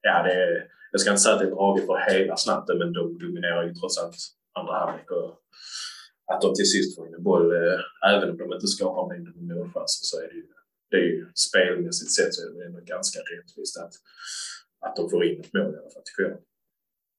ja, 0.00 0.22
det 0.22 0.32
är, 0.32 0.68
jag 0.92 1.00
ska 1.00 1.10
inte 1.10 1.22
säga 1.22 1.34
att 1.34 1.40
det 1.40 1.46
är 1.46 1.54
Brage 1.54 1.86
för 1.86 2.12
hela 2.12 2.36
snatten 2.36 2.78
men 2.78 2.92
de 2.92 3.18
dominerar 3.18 3.62
ju 3.64 3.74
trots 3.74 3.98
allt 3.98 4.16
andra 4.52 4.72
halvlek. 4.72 5.06
Att 6.32 6.40
de 6.40 6.54
till 6.54 6.70
sist 6.70 6.96
får 6.96 7.08
in 7.08 7.14
en 7.14 7.22
boll, 7.22 7.52
eh, 7.52 8.10
även 8.14 8.30
om 8.30 8.36
de 8.36 8.52
inte 8.52 8.66
skapar 8.66 9.08
mängden 9.08 9.46
med 9.46 9.56
målchanser, 9.56 10.04
så 10.10 10.16
är 10.24 10.28
det 10.28 10.34
ju, 10.34 10.46
det 10.92 10.98
är 10.98 11.08
ju 11.18 11.32
spelmässigt 11.34 12.12
sett 12.12 12.34
så 12.34 12.40
är 12.48 12.58
det 12.58 12.66
ändå 12.66 12.80
ganska 12.80 13.18
rättvist 13.18 13.76
att, 13.76 13.94
att 14.86 14.96
de 14.96 15.10
får 15.10 15.24
in 15.24 15.40
ett 15.40 15.52
mål 15.52 15.74
i 15.74 15.78
alla 15.78 15.90
fall, 15.90 16.02
tycker 16.04 16.30
jag. 16.30 16.38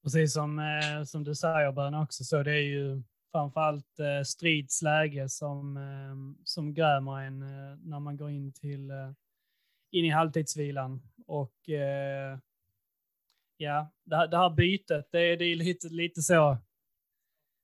Precis 0.04 0.34
som, 0.34 0.60
eh, 0.60 1.04
som 1.06 1.24
du 1.24 1.36
säger, 1.36 1.72
Bön, 1.72 1.94
också, 1.94 2.24
så 2.24 2.44
det 2.44 2.52
är 2.52 2.68
ju 2.78 3.04
framförallt 3.32 4.00
eh, 4.00 4.24
strids 4.26 4.82
läge 4.82 5.30
som, 5.30 5.78
eh, 5.78 6.44
som 6.44 6.74
grämer 6.74 7.20
en 7.20 7.42
eh, 7.42 7.78
när 7.84 8.00
man 8.00 8.18
går 8.18 8.30
in 8.30 8.54
till 8.54 8.90
eh, 8.90 9.12
in 9.92 10.06
i 10.06 10.10
halvtidsvilan. 10.10 11.02
Och 11.28 11.70
eh, 11.70 12.38
ja, 13.58 13.92
det 14.04 14.16
här, 14.16 14.28
det 14.28 14.38
här 14.38 14.50
bytet, 14.50 15.08
det, 15.12 15.20
är, 15.20 15.38
det 15.38 15.46
är 15.46 15.56
lite, 15.56 15.88
lite 15.88 16.22
så. 16.22 16.58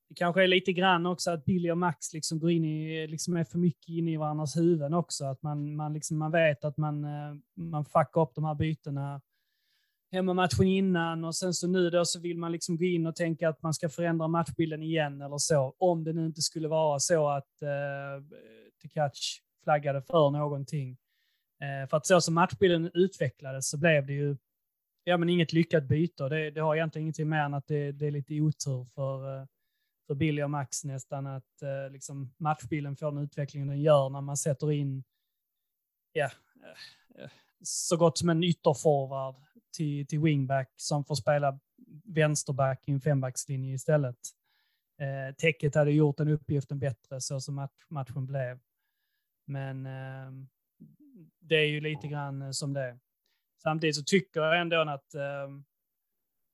Det 0.10 0.16
kanske 0.16 0.44
är 0.44 0.48
lite 0.48 0.74
grann 0.74 1.06
också 1.06 1.32
att 1.32 1.46
Billy 1.46 1.72
och 1.72 1.78
Max 1.78 2.14
liksom 2.14 2.40
går 2.40 2.52
in 2.52 2.66
i, 2.66 3.08
liksom 3.08 3.36
är 3.36 3.44
för 3.44 3.58
mycket 3.58 3.90
inne 3.90 4.12
i 4.12 4.18
varandras 4.18 4.58
huvuden 4.58 4.94
också. 4.94 5.26
Att 5.26 5.42
man, 5.42 5.76
man, 5.76 5.94
liksom, 5.94 6.18
man 6.18 6.32
vet 6.32 6.64
att 6.64 6.78
man, 6.78 7.04
eh, 7.04 7.36
man 7.56 7.86
fuckar 7.86 8.22
upp 8.22 8.36
de 8.36 8.44
här 8.44 8.56
bytena 8.56 9.22
hemmamatchen 10.12 10.68
innan 10.68 11.26
och 11.26 11.36
sen 11.36 11.54
så 11.54 11.68
nu 11.68 11.90
då 11.90 12.06
så 12.06 12.20
vill 12.20 12.38
man 12.38 12.52
liksom 12.52 12.78
gå 12.78 12.86
in 12.86 13.08
och 13.08 13.16
tänka 13.16 13.50
att 13.50 13.62
man 13.62 13.74
ska 13.74 13.90
förändra 13.90 14.28
matchbilden 14.28 14.84
igen 14.84 15.22
eller 15.22 15.38
så. 15.38 15.76
Om 15.78 16.04
det 16.04 16.14
nu 16.14 16.26
inte 16.26 16.42
skulle 16.42 16.68
vara 16.68 17.00
så 17.00 17.30
att 17.30 17.62
eh, 17.62 18.24
Tekac 18.82 19.42
flaggade 19.64 20.02
för 20.02 20.30
någonting. 20.30 20.98
Eh, 21.62 21.90
för 21.90 21.98
att 21.98 22.06
så 22.06 22.22
som 22.22 22.34
matchbilden 22.34 22.92
utvecklades 22.94 23.70
så 23.70 23.78
blev 23.78 24.06
det 24.06 24.14
ju 24.14 24.38
ja, 25.04 25.18
men 25.18 25.30
inget 25.30 25.54
lyckat 25.54 25.84
byte. 25.84 26.30
Det, 26.30 26.52
det 26.52 26.62
har 26.62 26.76
egentligen 26.76 27.04
ingenting 27.04 27.30
mer 27.30 27.40
än 27.40 27.54
att 27.54 27.68
det, 27.68 27.92
det 27.92 28.08
är 28.08 28.12
lite 28.12 28.42
otur 28.42 28.88
för, 28.96 29.38
eh, 29.38 29.46
för 30.10 30.16
Billy 30.16 30.44
och 30.44 30.50
Max 30.50 30.84
nästan 30.84 31.28
att 31.28 31.62
eh, 31.62 31.92
liksom 31.92 32.34
matchbilden 32.38 32.96
får 32.96 33.12
den 33.12 33.24
utvecklingen 33.24 33.68
den 33.68 33.82
gör 33.82 34.10
när 34.10 34.22
man 34.22 34.38
sätter 34.38 34.72
in 34.72 35.04
ja, 36.14 36.30
eh, 36.64 37.24
eh, 37.24 37.30
så 37.62 37.98
gott 37.98 38.18
som 38.18 38.30
en 38.30 38.44
ytterforward 38.44 39.36
till, 39.78 40.08
till 40.08 40.20
wingback 40.20 40.74
som 40.76 41.06
får 41.06 41.16
spela 41.16 41.60
vänsterback 42.04 42.84
i 42.86 42.92
en 42.92 43.02
fembackslinje 43.02 43.74
istället. 43.74 44.18
Eh, 45.00 45.36
täcket 45.36 45.76
hade 45.76 45.92
gjort 45.92 46.18
den 46.18 46.28
uppgiften 46.28 46.80
bättre 46.80 47.22
så 47.22 47.40
som 47.42 47.56
match, 47.56 47.86
matchen 47.90 48.26
blev. 48.26 48.60
Men 49.46 49.86
eh, 49.86 50.32
det 51.40 51.56
är 51.56 51.68
ju 51.68 51.82
lite 51.82 52.08
grann 52.08 52.54
som 52.54 52.74
det 52.74 52.82
är. 52.82 53.00
Samtidigt 53.64 53.96
så 53.96 54.04
tycker 54.04 54.42
jag 54.42 54.62
ändå 54.62 54.82
att 54.82 55.14
eh, 55.14 55.50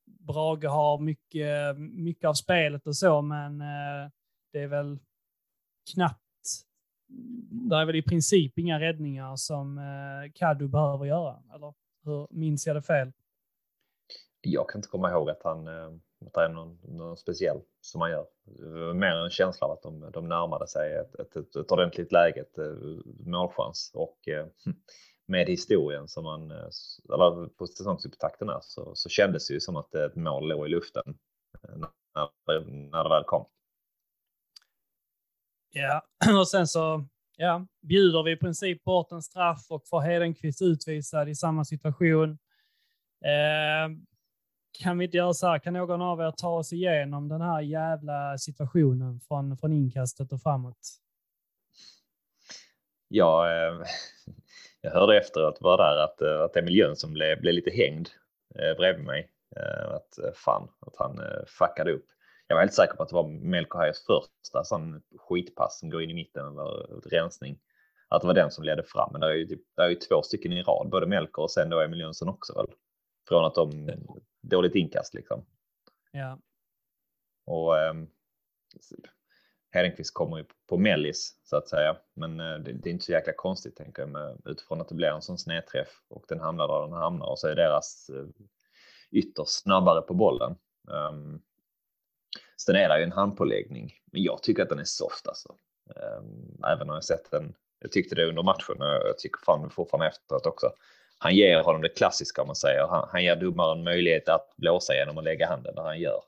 Brage 0.05 0.65
har 0.65 0.99
mycket, 0.99 1.77
mycket 1.77 2.27
av 2.27 2.33
spelet 2.33 2.87
och 2.87 2.95
så, 2.95 3.21
men 3.21 3.61
eh, 3.61 4.11
det 4.51 4.59
är 4.59 4.67
väl 4.67 4.99
knappt. 5.93 6.21
Det 7.69 7.75
är 7.75 7.85
väl 7.85 7.95
i 7.95 8.01
princip 8.01 8.57
inga 8.57 8.79
räddningar 8.79 9.35
som 9.35 9.77
eh, 9.77 10.31
Kaddu 10.33 10.67
behöver 10.67 11.05
göra, 11.05 11.43
eller 11.55 11.73
hur 12.03 12.27
minns 12.31 12.67
jag 12.67 12.75
det 12.75 12.81
fel? 12.81 13.11
Jag 14.41 14.69
kan 14.69 14.79
inte 14.79 14.89
komma 14.89 15.11
ihåg 15.11 15.29
att 15.29 15.43
han 15.43 15.67
eh, 15.67 15.89
att 16.25 16.33
det 16.33 16.41
är 16.41 16.49
någon, 16.49 16.79
någon 16.83 17.17
speciell 17.17 17.61
som 17.81 18.01
han 18.01 18.11
gör. 18.11 18.25
Mer 18.93 19.15
en 19.15 19.29
känsla 19.29 19.67
av 19.67 19.71
att 19.73 19.81
de, 19.81 20.11
de 20.13 20.29
närmade 20.29 20.67
sig 20.67 20.93
ett, 20.93 21.15
ett, 21.19 21.35
ett, 21.35 21.55
ett 21.55 21.71
ordentligt 21.71 22.11
läge, 22.11 22.41
ett 22.41 22.57
eh, 22.57 22.75
målchans 23.25 23.91
och 23.93 24.27
eh, 24.27 24.45
med 25.25 25.47
historien 25.47 26.07
som 26.07 26.23
man, 26.23 26.51
eller 26.51 27.47
på 27.47 27.67
säsongsupptakten 27.67 28.49
är 28.49 28.59
så, 28.61 28.95
så 28.95 29.09
kändes 29.09 29.47
det 29.47 29.53
ju 29.53 29.59
som 29.59 29.75
att 29.75 29.95
ett 29.95 30.15
mål 30.15 30.47
låg 30.47 30.65
i 30.67 30.69
luften 30.69 31.17
när, 32.15 32.89
när 32.91 33.03
det 33.03 33.09
väl 33.09 33.23
kom. 33.23 33.45
Ja, 35.71 36.01
och 36.39 36.47
sen 36.47 36.67
så 36.67 37.05
ja, 37.37 37.65
bjuder 37.81 38.23
vi 38.23 38.31
i 38.31 38.37
princip 38.37 38.83
bort 38.83 39.11
en 39.11 39.21
straff 39.21 39.65
och 39.69 39.87
får 39.87 40.01
Hedenqvist 40.01 40.61
utvisad 40.61 41.29
i 41.29 41.35
samma 41.35 41.65
situation. 41.65 42.37
Eh, 43.25 43.97
kan 44.79 44.97
vi 44.97 45.05
inte 45.05 45.17
göra 45.17 45.33
så 45.33 45.47
här? 45.47 45.59
Kan 45.59 45.73
någon 45.73 46.01
av 46.01 46.21
er 46.21 46.31
ta 46.31 46.49
oss 46.49 46.73
igenom 46.73 47.27
den 47.27 47.41
här 47.41 47.61
jävla 47.61 48.37
situationen 48.37 49.19
från, 49.19 49.57
från 49.57 49.73
inkastet 49.73 50.31
och 50.31 50.41
framåt? 50.41 50.77
Ja, 53.07 53.51
eh, 53.51 53.73
jag 54.85 54.91
hörde 54.91 55.17
efteråt 55.17 55.57
var 55.61 55.77
där 55.77 55.97
att, 55.97 56.21
eh, 56.21 56.41
att 56.41 56.57
Emil 56.57 56.75
Jönsson 56.75 57.13
blev, 57.13 57.41
blev 57.41 57.53
lite 57.53 57.71
hängd 57.71 58.09
eh, 58.55 58.77
bredvid 58.77 59.05
mig. 59.05 59.29
Eh, 59.55 59.95
att 59.95 60.17
eh, 60.17 60.31
fan, 60.33 60.69
att 60.79 60.95
han 60.97 61.19
eh, 61.19 61.45
fuckade 61.45 61.91
upp 61.93 62.05
jag 62.47 62.55
var 62.55 62.61
helt 62.61 62.73
säker 62.73 62.95
på 62.95 63.03
att 63.03 63.09
det 63.09 63.15
var 63.15 63.27
Melker 63.27 63.79
Hayes 63.79 64.05
första 64.05 64.63
sån 64.63 65.01
skitpass 65.17 65.79
som 65.79 65.89
går 65.89 66.03
in 66.03 66.09
i 66.09 66.13
mitten 66.13 66.45
eller 66.45 67.01
rensning. 67.09 67.59
Att 68.07 68.21
det 68.21 68.27
var 68.27 68.33
den 68.33 68.51
som 68.51 68.63
ledde 68.63 68.83
fram. 68.83 69.09
Men 69.11 69.21
det 69.21 69.27
är 69.27 69.33
ju, 69.33 69.47
typ, 69.47 69.61
det 69.75 69.83
är 69.83 69.89
ju 69.89 69.95
två 69.95 70.21
stycken 70.21 70.53
i 70.53 70.63
rad, 70.63 70.89
både 70.89 71.07
Melker 71.07 71.41
och 71.41 71.51
sen 71.51 71.69
då 71.69 71.81
Emil 71.81 71.99
Jönsson 71.99 72.29
också 72.29 72.53
väl. 72.53 72.67
Från 73.27 73.45
att 73.45 73.55
de 73.55 73.91
dåligt 74.41 74.75
inkast 74.75 75.13
liksom. 75.13 75.45
Ja. 76.11 76.39
Och 77.45 77.77
eh, 77.77 77.93
Hedenqvist 79.75 80.13
kommer 80.13 80.37
ju 80.37 80.45
på 80.69 80.77
mellis 80.77 81.35
så 81.43 81.57
att 81.57 81.67
säga. 81.67 81.97
Men 82.13 82.39
eh, 82.39 82.59
det, 82.59 82.73
det, 82.73 82.89
är 82.89 82.91
inte 82.91 83.05
så 83.05 83.11
jäkla 83.11 83.33
konstigt 83.33 83.75
tänker 83.75 84.01
jag 84.01 84.09
med, 84.09 84.37
utifrån 84.45 84.81
att 84.81 84.89
det 84.89 84.95
blir 84.95 85.07
en 85.07 85.21
sån 85.21 85.37
snedträff 85.37 86.01
och 86.09 86.25
den 86.27 86.39
hamnar 86.39 86.67
där 86.67 86.81
den 86.81 86.93
hamnar 86.93 87.25
och 87.25 87.39
så 87.39 87.47
är 87.47 87.55
deras 87.55 88.09
eh, 88.09 88.25
ytterst 89.11 89.61
snabbare 89.61 90.01
på 90.01 90.13
bollen. 90.13 90.55
Ehm, 90.91 91.15
um, 91.15 91.41
Sen 92.57 92.75
är 92.75 92.89
det 92.89 92.97
ju 92.97 93.03
en 93.03 93.11
handpåläggning, 93.11 93.93
men 94.11 94.23
jag 94.23 94.43
tycker 94.43 94.63
att 94.63 94.69
den 94.69 94.79
är 94.79 94.83
soft 94.83 95.27
alltså. 95.27 95.55
Um, 95.95 96.63
även 96.67 96.89
om 96.89 96.95
jag 96.95 97.03
sett 97.03 97.31
den. 97.31 97.55
Jag 97.79 97.91
tyckte 97.91 98.15
det 98.15 98.25
under 98.25 98.43
matchen 98.43 98.81
och 98.81 98.87
jag 98.87 99.17
tycker 99.17 99.39
fan 99.45 99.69
fortfarande 99.69 100.07
efteråt 100.07 100.45
också. 100.45 100.71
Han 101.17 101.35
ger 101.35 101.63
honom 101.63 101.81
det 101.81 101.89
klassiska 101.89 102.41
om 102.41 102.47
man 102.47 102.55
säger. 102.55 102.87
Han, 102.87 103.07
han 103.11 103.23
ger 103.23 103.35
domaren 103.35 103.83
möjlighet 103.83 104.29
att 104.29 104.53
blåsa 104.57 104.95
genom 104.95 105.17
att 105.17 105.23
lägga 105.23 105.47
handen 105.47 105.73
när 105.75 105.83
han 105.83 105.99
gör. 105.99 106.21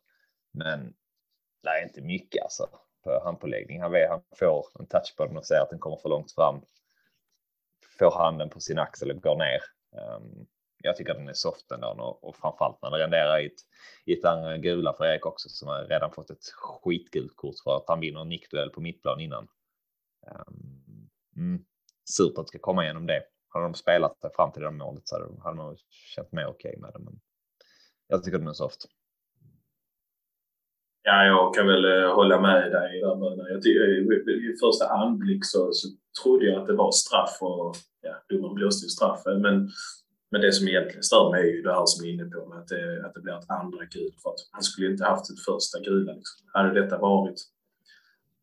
Men 0.53 0.93
det 1.63 1.69
är 1.69 1.83
inte 1.83 2.01
mycket 2.01 2.43
alltså 2.43 2.69
på 3.07 3.23
handpåläggning. 3.23 3.81
Han, 3.81 3.91
vet, 3.91 4.09
han 4.09 4.21
får 4.35 4.65
en 4.79 4.87
touch 4.87 5.15
på 5.17 5.25
den 5.25 5.37
och 5.37 5.45
ser 5.45 5.61
att 5.61 5.69
den 5.69 5.79
kommer 5.79 5.97
för 5.97 6.09
långt 6.09 6.31
fram. 6.31 6.61
Får 7.99 8.11
handen 8.11 8.49
på 8.49 8.59
sin 8.59 8.79
axel 8.79 9.11
och 9.11 9.21
går 9.21 9.35
ner. 9.35 9.61
Um, 10.01 10.47
jag 10.83 10.95
tycker 10.95 11.11
att 11.11 11.17
den 11.17 11.29
är 11.29 11.33
soft 11.33 11.71
ändå 11.71 11.87
och, 11.87 12.23
och 12.23 12.35
framförallt 12.35 12.81
när 12.81 12.91
det 12.91 12.97
renderar 12.97 13.39
i 13.39 13.45
ett, 13.45 13.61
i 14.05 14.13
ett 14.13 14.25
andra 14.25 14.57
gula 14.57 14.93
för 14.93 15.05
Erik 15.05 15.25
också 15.25 15.49
som 15.49 15.67
har 15.67 15.83
redan 15.83 16.11
fått 16.11 16.29
ett 16.29 16.45
skitgult 16.53 17.35
kort 17.35 17.55
för 17.63 17.77
att 17.77 17.83
han 17.87 17.99
vinner 17.99 18.21
en 18.21 18.29
nickduell 18.29 18.69
på 18.69 18.81
mittplan 18.81 19.19
innan. 19.19 19.47
Um, 20.27 21.09
mm, 21.35 21.65
surt 22.17 22.37
att 22.37 22.45
det 22.45 22.47
ska 22.47 22.59
komma 22.59 22.83
igenom 22.83 23.07
det. 23.07 23.23
Hade 23.47 23.65
de 23.65 23.73
spelat 23.73 24.21
sig 24.21 24.29
fram 24.35 24.51
till 24.51 24.61
det 24.61 24.71
målet 24.71 25.07
så 25.07 25.15
hade, 25.15 25.41
hade 25.41 25.55
man 25.55 25.77
känt 25.89 26.31
mer 26.31 26.47
okej 26.47 26.69
okay 26.69 26.81
med 26.81 26.93
det. 26.93 26.99
Men 26.99 27.19
jag 28.07 28.23
tycker 28.23 28.37
den 28.37 28.47
är 28.47 28.53
soft. 28.53 28.85
Ja, 31.09 31.25
jag 31.25 31.53
kan 31.55 31.67
väl 31.67 31.85
eh, 31.85 32.15
hålla 32.15 32.41
med 32.41 32.61
dig 32.61 32.69
där. 32.69 33.15
Men 33.15 33.51
jag 33.53 33.61
tycker, 33.61 33.81
eh, 33.81 34.51
I 34.51 34.57
första 34.63 34.85
anblick 34.87 35.45
så, 35.45 35.69
så 35.71 35.87
trodde 36.21 36.45
jag 36.45 36.61
att 36.61 36.67
det 36.67 36.73
var 36.73 36.91
straff 36.91 37.37
och 37.41 37.75
ja, 38.01 38.13
domaren 38.29 38.55
blåste 38.55 38.85
ju 38.85 38.89
straff. 38.89 39.21
Men 39.25 39.69
men 40.31 40.41
det 40.41 40.51
som 40.51 40.67
egentligen 40.67 41.03
stör 41.03 41.31
mig 41.31 41.41
är 41.49 41.53
ju 41.55 41.61
det 41.61 41.73
här 41.73 41.85
som 41.85 42.05
är 42.05 42.09
inne 42.09 42.25
på 42.25 42.45
med 42.49 42.57
att 42.57 42.67
det, 42.67 43.05
att 43.05 43.13
det 43.13 43.21
blir 43.21 43.39
ett 43.39 43.49
andra 43.61 43.85
gult. 43.85 44.21
För 44.23 44.29
att 44.29 44.41
han 44.51 44.63
skulle 44.63 44.91
inte 44.91 45.03
haft 45.03 45.29
ett 45.31 45.45
första 45.49 45.79
gula. 45.79 46.13
Liksom. 46.13 46.47
Hade 46.53 46.81
detta 46.81 46.97
varit 46.97 47.39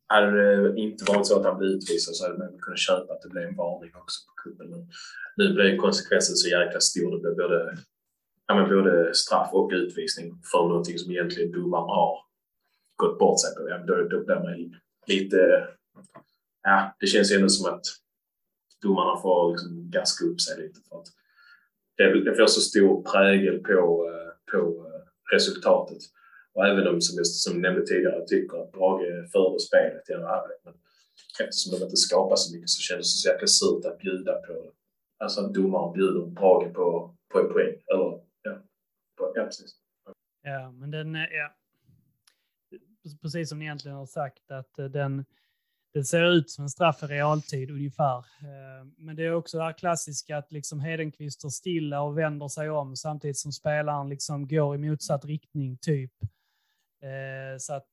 hade 0.07 0.31
det 0.31 0.79
inte 0.79 1.11
varit 1.11 1.27
så 1.27 1.39
att 1.39 1.45
han 1.45 1.57
blev 1.57 1.69
utvisad 1.69 2.15
så 2.15 2.25
hade 2.25 2.37
man 2.37 2.59
kunnat 2.59 2.79
köpa 2.79 3.13
att 3.13 3.21
det 3.21 3.29
blev 3.29 3.43
en 3.43 3.55
varning 3.55 3.91
också 3.95 4.17
på 4.27 4.33
kuppen. 4.43 4.69
Men 4.69 4.87
nu 5.37 5.53
blev 5.53 5.77
konsekvensen 5.77 6.35
så 6.35 6.49
jäkla 6.49 6.79
stor. 6.79 7.11
Det 7.11 7.19
blev 7.21 7.35
både, 7.35 7.77
ja, 8.47 8.55
men 8.55 8.69
både 8.69 9.13
straff 9.13 9.49
och 9.53 9.71
utvisning 9.73 10.27
för 10.51 10.67
någonting 10.67 10.97
som 10.97 11.11
egentligen 11.11 11.51
domaren 11.51 11.89
har 11.89 12.25
gått 12.95 13.19
bort 13.19 13.41
sig 13.41 13.55
på. 13.55 13.69
Ja, 13.69 13.77
då, 13.77 13.95
då 13.95 14.25
blir 14.25 14.35
man 14.35 14.79
lite... 15.07 15.67
Ja, 16.63 16.95
det 16.99 17.07
känns 17.07 17.31
ändå 17.31 17.49
som 17.49 17.73
att 17.73 17.85
domarna 18.81 19.21
får 19.21 19.51
liksom 19.51 19.91
gaska 19.91 20.25
upp 20.25 20.41
sig 20.41 20.61
lite. 20.61 20.79
För 20.89 20.97
att 20.99 21.07
det, 21.97 22.23
det 22.23 22.35
får 22.35 22.47
så 22.47 22.61
stor 22.61 23.03
prägel 23.11 23.59
på, 23.59 24.09
eh, 24.11 24.31
på 24.51 24.87
eh, 24.87 25.33
resultatet. 25.35 25.97
Och 26.53 26.67
även 26.67 26.87
om, 26.87 27.01
som 27.01 27.17
jag 27.17 27.27
som 27.27 27.61
nämnde 27.61 27.85
tidigare, 27.85 28.25
tycker 28.27 28.57
att 28.57 28.71
Brage 28.71 29.31
förde 29.31 29.59
spelet 29.59 30.09
i 30.09 30.13
andra 30.13 30.27
halvlek. 30.27 30.57
Men 30.63 30.73
eftersom 31.39 31.79
de 31.79 31.85
inte 31.85 31.97
skapar 31.97 32.35
så 32.35 32.55
mycket 32.55 32.69
så 32.69 32.81
kändes 32.81 33.07
det 33.07 33.21
så 33.21 33.29
jäkla 33.29 33.47
surt 33.47 33.85
att 33.85 33.99
bjuda 33.99 34.33
på 34.33 34.53
det. 34.53 34.71
Alltså 35.17 35.41
att 35.41 35.53
domaren 35.53 35.93
bjuder 35.93 36.25
Brage 36.25 36.73
på, 36.73 37.15
på 37.31 37.39
en 37.39 37.49
poäng. 37.53 37.75
Eller, 37.93 38.11
ja, 38.41 38.53
på, 39.17 39.31
ja, 39.35 39.43
precis. 39.43 39.71
Ja, 40.43 40.71
men 40.71 40.91
den, 40.91 41.15
eh, 41.15 41.21
ja. 41.31 41.55
Precis 43.21 43.49
som 43.49 43.59
ni 43.59 43.65
egentligen 43.65 43.97
har 43.97 44.05
sagt 44.05 44.51
att 44.51 44.79
eh, 44.79 44.85
den, 44.85 45.25
det 45.93 46.03
ser 46.03 46.31
ut 46.31 46.49
som 46.49 46.63
en 46.63 46.69
straff 46.69 47.03
i 47.03 47.05
realtid 47.05 47.71
ungefär. 47.71 48.17
Eh, 48.17 48.85
men 48.97 49.15
det 49.15 49.23
är 49.23 49.33
också 49.33 49.57
det 49.57 49.63
här 49.63 49.73
klassiska 49.73 50.37
att 50.37 50.51
liksom 50.51 50.79
Hedenqvist 50.79 51.39
står 51.39 51.49
stilla 51.49 52.01
och 52.01 52.17
vänder 52.17 52.47
sig 52.47 52.69
om 52.69 52.95
samtidigt 52.95 53.37
som 53.37 53.51
spelaren 53.51 54.09
liksom 54.09 54.47
går 54.47 54.75
i 54.75 54.77
motsatt 54.77 55.25
riktning, 55.25 55.77
typ. 55.77 56.11
Eh, 57.01 57.57
så 57.59 57.73
att 57.73 57.89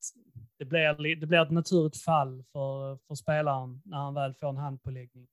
det 0.57 0.65
blir, 0.65 1.15
det 1.15 1.27
blir 1.27 1.41
ett 1.41 1.51
naturligt 1.51 1.97
fall 1.97 2.43
för, 2.43 2.97
för 3.07 3.15
spelaren 3.15 3.81
när 3.85 3.97
han 3.97 4.13
väl 4.13 4.33
får 4.33 4.49
en 4.49 4.57
handpåläggning. 4.57 5.27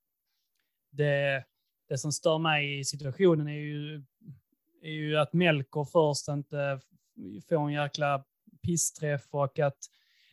Det, 0.90 1.44
det 1.88 1.98
som 1.98 2.12
stör 2.12 2.38
mig 2.38 2.78
i 2.78 2.84
situationen 2.84 3.48
är 3.48 3.60
ju, 3.60 4.04
är 4.82 4.90
ju 4.90 5.16
att 5.16 5.32
Melker 5.32 5.84
först 5.84 6.28
inte 6.28 6.80
får 7.48 7.66
en 7.66 7.72
jäkla 7.72 8.24
pissträff 8.62 9.26
och 9.30 9.58
att 9.58 9.78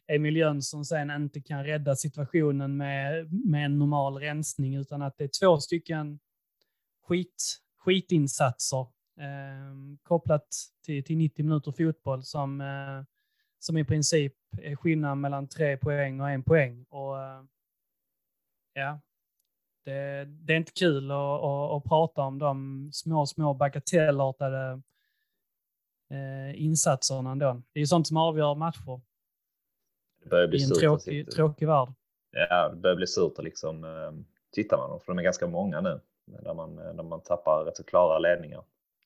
Emil 0.07 0.35
Jönsson 0.35 0.85
sen 0.85 1.11
inte 1.11 1.41
kan 1.41 1.63
rädda 1.63 1.95
situationen 1.95 2.77
med, 2.77 3.33
med 3.33 3.65
en 3.65 3.79
normal 3.79 4.17
rensning 4.17 4.75
utan 4.75 5.01
att 5.01 5.17
det 5.17 5.23
är 5.23 5.39
två 5.39 5.59
stycken 5.59 6.19
skit, 7.07 7.57
skitinsatser 7.77 8.87
eh, 9.19 9.97
kopplat 10.03 10.47
till, 10.85 11.03
till 11.03 11.17
90 11.17 11.45
minuter 11.45 11.71
fotboll 11.71 12.23
som, 12.23 12.61
eh, 12.61 13.03
som 13.59 13.77
i 13.77 13.83
princip 13.83 14.33
är 14.61 14.75
skillnaden 14.75 15.21
mellan 15.21 15.47
tre 15.47 15.77
poäng 15.77 16.21
och 16.21 16.29
en 16.29 16.43
poäng. 16.43 16.85
Och, 16.89 17.23
eh, 17.23 17.43
ja, 18.73 19.01
det, 19.85 20.25
det, 20.25 20.53
är 20.53 20.57
inte 20.57 20.71
kul 20.71 21.11
att, 21.11 21.17
att, 21.17 21.71
att, 21.71 21.83
prata 21.83 22.21
om 22.21 22.39
de 22.39 22.89
små, 22.93 23.25
små 23.25 23.53
bagatellartade 23.53 24.81
eh, 26.11 26.63
insatserna 26.63 27.31
ändå. 27.31 27.61
Det 27.73 27.79
är 27.79 27.81
ju 27.81 27.87
sånt 27.87 28.07
som 28.07 28.17
avgör 28.17 28.55
matcher. 28.55 29.01
Det 30.23 30.29
börjar 30.29 30.47
bli 30.47 30.59
I 30.59 30.63
en 30.63 30.69
tråkig, 30.69 31.31
tråkig 31.31 31.67
värld. 31.67 31.89
Ja, 32.31 32.69
det 32.69 32.75
börjar 32.75 32.95
bli 32.95 33.07
surt 33.07 33.33
att 33.37 33.43
liksom 33.43 33.83
eh, 33.83 34.11
titta 34.51 34.77
man 34.77 34.99
för 34.99 35.13
de 35.13 35.19
är 35.19 35.23
ganska 35.23 35.47
många 35.47 35.81
nu 35.81 35.99
där 36.25 36.53
man, 36.53 36.75
där 36.75 37.03
man 37.03 37.21
tappar 37.21 37.65
rätt 37.65 37.77
så 37.77 37.83
klara 37.83 38.19
ledningar 38.19 38.63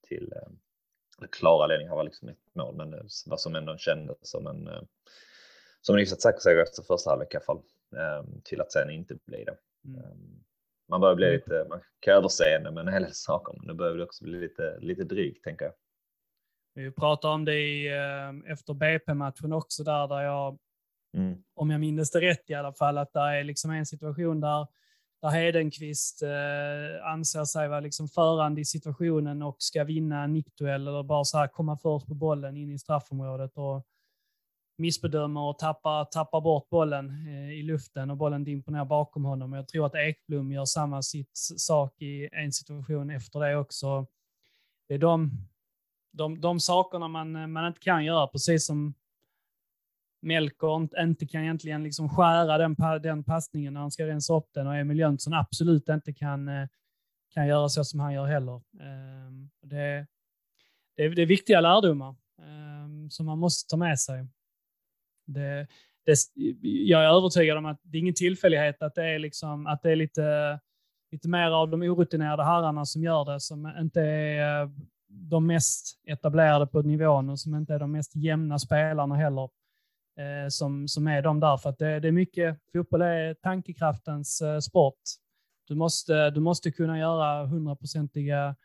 till 0.08 0.34
eh, 0.36 1.28
klara 1.30 1.68
ledningar 1.68 1.96
var 1.96 2.04
liksom 2.04 2.30
ett 2.30 2.56
mål, 2.56 2.76
men 2.76 3.10
vad 3.26 3.40
som 3.40 3.56
ändå 3.56 3.78
kändes 3.78 4.18
som 4.22 4.48
en 4.48 4.68
eh, 4.68 4.82
som 5.82 5.96
en 5.96 6.00
hyfsat 6.00 6.22
säker 6.22 6.40
seger 6.40 6.64
efter 6.64 6.84
första 6.84 7.10
halvlek 7.10 7.34
i 7.34 7.38
alla 7.38 7.46
fall 7.46 7.62
till 8.44 8.62
att 8.62 8.72
sen 8.72 8.90
inte 8.90 9.16
bli 9.26 9.44
det. 9.44 9.58
Mm. 9.86 10.44
Man 10.88 11.02
börjar 11.02 11.16
bli 11.16 11.26
mm. 11.26 11.36
lite, 11.36 11.66
man 11.70 11.82
kan 12.00 12.14
överseende 12.14 12.72
med 12.72 12.88
en 12.88 12.94
hel 12.94 13.04
del 13.04 13.14
saker, 13.14 13.54
men 13.58 13.68
det 13.68 13.74
börjar 13.74 13.92
väl 13.92 14.02
också 14.02 14.24
bli 14.24 14.40
lite, 14.40 14.78
lite 14.80 15.04
drygt 15.04 15.44
tänker 15.44 15.66
jag. 15.66 15.74
Vi 16.74 16.92
pratade 16.92 17.34
om 17.34 17.46
det 17.46 17.60
i, 17.60 17.88
efter 18.46 18.74
BP-matchen 18.74 19.54
också 19.54 19.84
där, 19.84 20.08
där 20.08 20.22
jag 20.22 20.60
Mm. 21.18 21.44
Om 21.54 21.70
jag 21.70 21.80
minns 21.80 22.12
det 22.12 22.22
rätt 22.22 22.50
i 22.50 22.54
alla 22.54 22.74
fall, 22.74 22.98
att 22.98 23.14
det 23.14 23.20
är 23.20 23.44
liksom 23.44 23.72
en 23.72 23.86
situation 23.86 24.40
där, 24.40 24.68
där 25.22 25.30
Hedenqvist 25.30 26.22
eh, 26.22 27.06
anser 27.06 27.46
sig 27.46 27.68
vara 27.68 27.80
liksom 27.80 28.08
förande 28.08 28.62
i 28.62 28.66
situationen 28.66 29.42
och 29.42 29.56
ska 29.60 29.84
vinna 29.84 30.24
en 30.24 30.34
nickduell 30.34 30.88
eller 30.88 31.04
bara 31.04 31.24
så 31.24 31.38
här 31.38 31.48
komma 31.48 31.78
först 31.78 32.08
på 32.08 32.14
bollen 32.14 32.58
in 32.58 32.72
i 32.72 32.80
straffområdet 32.80 33.52
och 33.58 33.86
missbedömer 34.78 35.42
och 35.42 35.60
tappar, 35.60 36.06
tappar 36.06 36.42
bort 36.42 36.70
bollen 36.70 37.10
eh, 37.28 37.52
i 37.52 37.64
luften 37.64 38.12
och 38.12 38.18
bollen 38.18 38.44
dimper 38.44 38.72
ner 38.72 38.86
bakom 38.86 39.26
honom. 39.26 39.54
Jag 39.54 39.68
tror 39.68 39.86
att 39.86 39.96
Ekblom 39.96 40.52
gör 40.52 40.66
samma 40.66 41.02
sitt 41.02 41.38
sak 41.58 42.02
i 42.02 42.30
en 42.32 42.52
situation 42.52 43.10
efter 43.10 43.40
det 43.40 43.56
också. 43.56 44.06
Det 44.88 44.94
är 44.94 45.00
de, 45.00 45.32
de, 46.12 46.42
de 46.42 46.60
sakerna 46.60 47.08
man, 47.08 47.36
eh, 47.36 47.48
man 47.48 47.68
inte 47.68 47.80
kan 47.80 48.06
göra, 48.06 48.28
precis 48.28 48.66
som 48.66 48.94
Melker 50.22 51.02
inte 51.02 51.26
kan 51.26 51.42
egentligen 51.42 51.84
liksom 51.84 52.10
skära 52.10 52.58
den, 52.58 52.76
den 53.02 53.24
passningen 53.24 53.74
när 53.74 53.82
han 53.82 53.92
ska 53.92 54.08
rensa 54.08 54.34
upp 54.34 54.50
den 54.54 54.68
och 54.68 54.76
Emil 54.76 55.00
Jönsson 55.00 55.34
absolut 55.34 55.90
inte 55.90 56.14
kan, 56.14 56.48
eh, 56.48 56.68
kan 57.34 57.48
göra 57.48 57.70
så 57.70 57.84
som 57.84 58.00
han 58.00 58.14
gör 58.14 58.26
heller. 58.26 58.62
Ehm, 58.82 59.50
det, 59.62 60.08
det, 60.96 61.10
det 61.10 61.22
är 61.22 61.26
viktiga 61.26 61.62
lärdomar 61.62 62.16
ehm, 62.42 63.10
som 63.10 63.26
man 63.26 63.40
måste 63.40 63.70
ta 63.70 63.78
med 63.78 64.00
sig. 64.00 64.28
Det, 65.26 65.68
det, 66.06 66.16
jag 66.62 67.04
är 67.04 67.18
övertygad 67.18 67.58
om 67.58 67.66
att 67.66 67.80
det 67.84 67.98
är 67.98 68.00
ingen 68.00 68.16
tillfällighet 68.16 68.82
att 68.82 68.96
det 68.96 69.04
är, 69.04 69.20
liksom, 69.20 69.68
att 69.68 69.82
det 69.82 69.92
är 69.92 69.96
lite, 69.96 70.60
lite 71.12 71.30
mer 71.30 71.52
av 71.52 71.70
de 71.70 71.82
orutinerade 71.82 72.44
herrarna 72.44 72.86
som 72.86 73.04
gör 73.04 73.26
det, 73.26 73.40
som 73.40 73.74
inte 73.80 74.02
är 74.02 74.62
eh, 74.62 74.70
de 75.12 75.48
mest 75.48 76.00
etablerade 76.08 76.68
på 76.68 76.82
nivån 76.82 77.30
och 77.30 77.40
som 77.40 77.56
inte 77.56 77.74
är 77.74 77.80
de 77.80 77.92
mest 77.92 78.16
jämna 78.16 78.60
spelarna 78.60 79.16
heller 79.16 79.50
eh, 80.20 80.50
som, 80.50 80.88
som 80.88 81.08
är 81.08 81.22
de 81.22 81.40
där. 81.40 81.58
För 81.58 81.70
att 81.70 81.78
det, 81.78 82.00
det 82.00 82.08
är 82.08 82.12
mycket, 82.12 82.58
fotboll 82.74 83.02
är 83.02 83.34
tankekraftens 83.34 84.42
eh, 84.42 84.60
sport. 84.60 85.00
Du 85.68 85.76
måste, 85.76 86.30
du 86.30 86.40
måste 86.40 86.72
kunna 86.72 87.00
göra 87.00 87.46
hundraprocentiga 87.46 88.56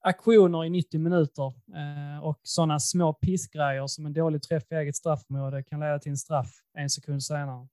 aktioner 0.00 0.64
i 0.64 0.70
90 0.70 1.00
minuter 1.00 1.46
eh, 1.76 2.24
och 2.24 2.40
sådana 2.42 2.80
små 2.80 3.12
pissgrejer 3.12 3.86
som 3.86 4.06
en 4.06 4.12
dålig 4.12 4.42
träff 4.42 4.64
i 4.70 4.74
eget 4.74 4.96
straffområde 4.96 5.62
kan 5.62 5.80
leda 5.80 5.98
till 5.98 6.10
en 6.10 6.16
straff 6.16 6.50
en 6.74 6.90
sekund 6.90 7.22
senare. 7.22 7.68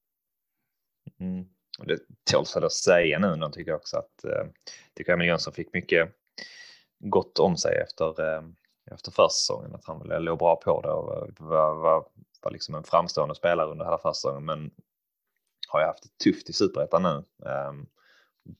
Mm. 1.19 1.45
Och 1.79 1.87
det 1.87 1.99
tåls 2.31 2.55
att 2.55 2.73
säga 2.73 3.19
nu, 3.19 3.49
tycker 3.51 3.71
jag 3.71 3.77
också 3.77 3.97
att 3.97 4.23
eh, 4.23 4.45
tycker 4.93 5.13
Emil 5.13 5.27
Jönsson 5.27 5.53
fick 5.53 5.73
mycket 5.73 6.09
gott 7.09 7.39
om 7.39 7.57
sig 7.57 7.77
efter, 7.77 8.35
eh, 8.35 8.43
efter 8.91 9.11
försäsongen, 9.11 9.75
att 9.75 9.85
han 9.85 9.99
låg 10.23 10.39
bra 10.39 10.55
på 10.55 10.81
det 10.81 10.91
och 10.91 11.29
var, 11.39 11.75
var, 11.75 12.05
var 12.41 12.51
liksom 12.51 12.75
en 12.75 12.83
framstående 12.83 13.35
spelare 13.35 13.71
under 13.71 13.85
hela 13.85 13.97
försäsongen, 13.97 14.45
men 14.45 14.71
har 15.67 15.79
ju 15.79 15.85
haft 15.85 16.03
det 16.03 16.23
tufft 16.23 16.49
i 16.49 16.53
superettan 16.53 17.03
nu. 17.03 17.23
Um, 17.49 17.87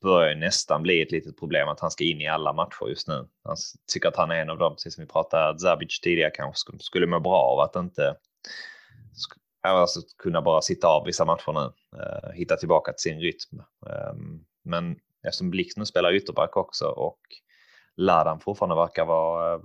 börjar 0.01 0.35
nästan 0.35 0.83
bli 0.83 1.01
ett 1.01 1.11
litet 1.11 1.39
problem 1.39 1.67
att 1.67 1.79
han 1.79 1.91
ska 1.91 2.03
in 2.03 2.21
i 2.21 2.27
alla 2.27 2.53
matcher 2.53 2.87
just 2.87 3.07
nu. 3.07 3.27
Han 3.43 3.55
tycker 3.93 4.07
att 4.07 4.15
han 4.15 4.31
är 4.31 4.35
en 4.35 4.49
av 4.49 4.57
dem, 4.57 4.75
precis 4.75 4.95
som 4.95 5.03
vi 5.03 5.07
pratade 5.07 5.59
Zabic 5.59 5.99
tidigare, 5.99 6.31
kanske 6.31 6.77
skulle 6.79 7.07
må 7.07 7.19
bra 7.19 7.41
av 7.41 7.59
att 7.59 7.75
inte 7.75 8.15
alltså, 9.61 9.99
kunna 10.17 10.41
bara 10.41 10.61
sitta 10.61 10.87
av 10.87 11.05
vissa 11.05 11.25
matcher 11.25 11.53
nu, 11.53 11.73
uh, 11.99 12.31
hitta 12.33 12.55
tillbaka 12.55 12.93
till 12.93 13.01
sin 13.01 13.19
rytm. 13.19 13.63
Um, 14.11 14.45
men 14.63 14.99
eftersom 15.23 15.49
Blix 15.49 15.77
nu 15.77 15.85
spelar 15.85 16.13
ytterback 16.13 16.57
också 16.57 16.85
och 16.85 17.19
Ladan 17.97 18.39
fortfarande 18.39 18.75
verkar 18.75 19.05
vara 19.05 19.61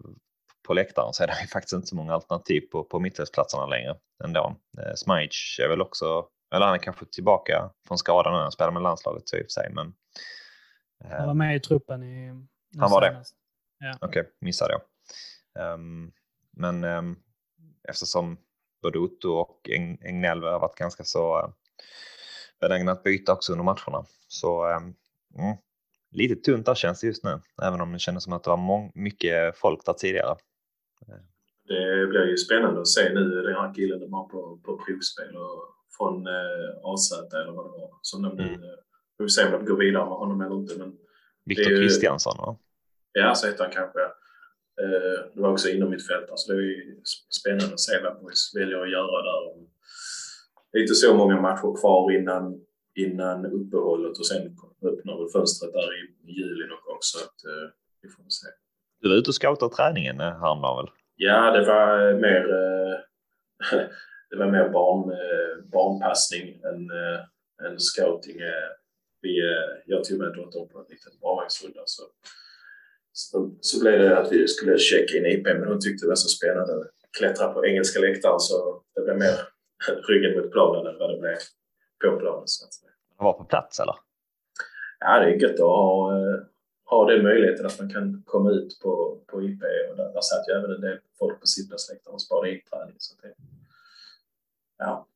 på 0.66 0.74
läktaren 0.74 1.12
så 1.12 1.22
är 1.22 1.26
det 1.26 1.34
faktiskt 1.52 1.72
inte 1.72 1.86
så 1.86 1.96
många 1.96 2.14
alternativ 2.14 2.60
på, 2.60 2.84
på 2.84 3.00
mittfältsplatserna 3.00 3.66
längre 3.66 3.96
ändå. 4.24 4.56
Eh, 4.78 4.94
Smajic 4.94 5.60
är 5.64 5.68
väl 5.68 5.80
också, 5.80 6.26
eller 6.54 6.66
han 6.66 6.74
är 6.74 6.78
kanske 6.78 7.04
tillbaka 7.04 7.70
från 7.88 7.98
skadan 7.98 8.32
nu, 8.32 8.38
han 8.38 8.52
spelar 8.52 8.70
med 8.70 8.82
landslaget 8.82 9.28
så 9.28 9.36
i 9.36 9.40
och 9.40 9.44
för 9.44 9.50
sig. 9.50 9.70
Men, 9.72 9.94
eh, 11.04 11.10
han 11.10 11.26
var 11.26 11.34
med 11.34 11.56
i 11.56 11.60
truppen 11.60 12.02
i 12.02 12.28
Han 12.78 12.90
var 12.90 13.00
det? 13.00 13.24
Ja. 13.78 13.94
Okej, 14.00 14.20
okay, 14.20 14.32
missade 14.40 14.72
jag. 14.72 14.82
Um, 15.74 16.12
men 16.52 16.84
um, 16.84 17.22
eftersom 17.88 18.38
både 18.82 18.98
Otto 18.98 19.32
och 19.32 19.68
Eng 19.70 19.98
Engnell 20.02 20.42
har 20.42 20.58
varit 20.58 20.78
ganska 20.78 21.04
så 21.04 21.38
uh, 21.38 21.48
benägna 22.60 22.92
att 22.92 23.02
byta 23.02 23.32
också 23.32 23.52
under 23.52 23.64
matcherna. 23.64 24.06
Så 24.28 24.64
um, 24.76 24.94
mm, 25.38 25.56
lite 26.10 26.36
tunt 26.36 26.66
där 26.66 26.74
känns 26.74 27.00
det 27.00 27.06
just 27.06 27.24
nu, 27.24 27.40
även 27.62 27.80
om 27.80 27.92
det 27.92 27.98
kändes 27.98 28.24
som 28.24 28.32
att 28.32 28.44
det 28.44 28.50
var 28.50 28.98
mycket 28.98 29.56
folk 29.56 29.86
där 29.86 29.92
tidigare. 29.92 30.36
Det 31.68 32.06
blir 32.06 32.26
ju 32.26 32.36
spännande 32.36 32.80
att 32.80 32.88
se 32.88 33.12
nu 33.14 33.42
den 33.42 33.54
här 33.54 33.74
killen 33.74 34.00
de 34.00 34.12
har 34.12 34.28
på, 34.28 34.60
på 34.64 34.76
provspel 34.76 35.36
och 35.36 35.74
från 35.98 36.26
eh, 36.26 36.70
AZ 36.82 37.12
eller 37.12 37.52
vad 37.52 37.64
det 37.66 37.70
var. 37.70 37.90
Som 38.02 38.22
de 38.22 38.36
nu, 38.36 38.42
mm. 38.42 38.62
Eh, 38.62 38.78
vi 39.18 39.24
får 39.24 39.28
se 39.28 39.44
om 39.44 39.52
de 39.52 39.64
går 39.64 39.76
vidare 39.76 40.04
med 40.04 40.14
honom 40.14 40.40
eller 40.40 40.56
inte. 40.56 40.78
Men 40.78 40.92
Viktor 41.44 41.76
Kristiansson 41.76 42.36
va? 42.38 42.58
Ja, 43.12 43.34
så 43.34 43.46
heter 43.46 43.64
han 43.64 43.72
kanske. 43.72 44.00
Eh, 44.82 45.34
det 45.34 45.40
var 45.40 45.50
också 45.50 45.68
inom 45.68 45.90
mitt 45.90 46.06
fält. 46.06 46.30
Alltså 46.30 46.52
det 46.52 46.58
är 46.58 46.62
ju 46.62 47.00
spännande 47.40 47.74
att 47.74 47.80
se 47.80 48.00
vad 48.02 48.20
Boys 48.20 48.52
väljer 48.54 48.82
att 48.82 48.90
göra 48.90 49.22
där. 49.22 49.42
Inte 50.80 50.94
så 50.94 51.14
många 51.14 51.40
matcher 51.40 51.80
kvar 51.80 52.12
innan, 52.12 52.60
innan 52.98 53.46
uppehållet 53.46 54.18
och 54.18 54.26
sen 54.26 54.56
öppnar 54.82 55.18
väl 55.18 55.32
fönstret 55.32 55.72
där 55.72 55.88
i 55.94 56.32
juli 56.32 56.66
någon 56.66 56.84
gång. 56.87 56.98
Så 57.00 57.18
att, 57.18 57.44
eh, 57.44 57.68
vi 58.02 58.08
får 58.08 58.24
se. 58.28 58.46
Du 59.00 59.08
var 59.08 59.16
ute 59.16 59.30
och 59.30 59.34
scoutade 59.34 59.74
träningen 59.74 60.20
eh, 60.20 60.40
häromdagen 60.40 60.76
väl? 60.76 60.94
Ja, 61.16 61.50
det 61.50 61.64
var 61.66 62.12
mer, 62.12 62.44
eh, 62.54 62.98
det 64.30 64.37
var 64.37 64.50
mer 64.50 64.68
barn, 64.68 65.11
eh, 65.11 65.64
barnpassning 65.72 66.61
än, 66.64 66.90
än 67.66 67.80
scouting. 67.80 68.37
Vi, 69.22 69.42
jag 69.87 70.04
tog 70.04 70.18
med 70.18 70.32
dottern 70.32 70.68
på 70.68 70.78
en 70.78 70.84
liten 70.88 71.12
barnvagnsrunda 71.20 71.82
så, 71.84 72.02
så, 73.12 73.56
så 73.61 73.80
blev 73.80 73.98
det 73.98 74.18
att 74.18 74.32
vi 74.32 74.48
skulle 74.48 74.78
checka 74.78 75.18
in 75.18 75.26
IP, 75.26 75.44
men 75.44 75.68
hon 75.68 75.80
tyckte 75.80 76.04
det 76.06 76.08
var 76.08 76.16
så 76.16 76.28
spännande 76.28 76.72
att 76.74 76.90
klättra 77.18 77.52
på 77.52 77.66
engelska 77.66 78.00
läktaren 78.00 78.40
så 78.40 78.82
det 78.94 79.00
blev 79.00 79.18
mer 79.18 79.37
ryggen 80.08 80.40
mot 80.40 80.52
planen 80.52 80.87
än 80.87 80.98
vad 80.98 81.11
det 81.11 81.20
blev 81.20 81.37
på 82.04 82.18
planen. 82.18 82.46
Så 82.46 82.64
att 82.64 82.88
säga. 83.18 83.24
var 83.24 83.33
på 83.33 83.44
plats 83.44 83.81
eller? 83.81 83.94
Ja, 85.00 85.20
det 85.20 85.26
är 85.26 85.40
gött 85.42 85.52
att 85.52 85.59
ha 85.61 86.12
har 86.90 87.12
den 87.12 87.22
möjligheten 87.22 87.66
att 87.66 87.78
man 87.78 87.88
kan 87.90 88.22
komma 88.26 88.50
ut 88.50 88.81
på, 88.83 89.20
på 89.26 89.42
IP 89.42 89.62
och 89.90 89.96
där, 89.96 90.12
där 90.12 90.20
satt 90.20 90.48
ju 90.48 90.52
även 90.52 90.70
en 90.70 90.81
del 90.81 90.98
folk 91.18 91.40
på 91.40 91.46
sittplatsläktaren 91.46 92.14
och 92.14 92.22
sparade 92.22 92.54
in 92.54 92.61
träning. 92.70 92.94
Så 92.98 93.20
det, 93.22 93.35
ja, 94.78 95.09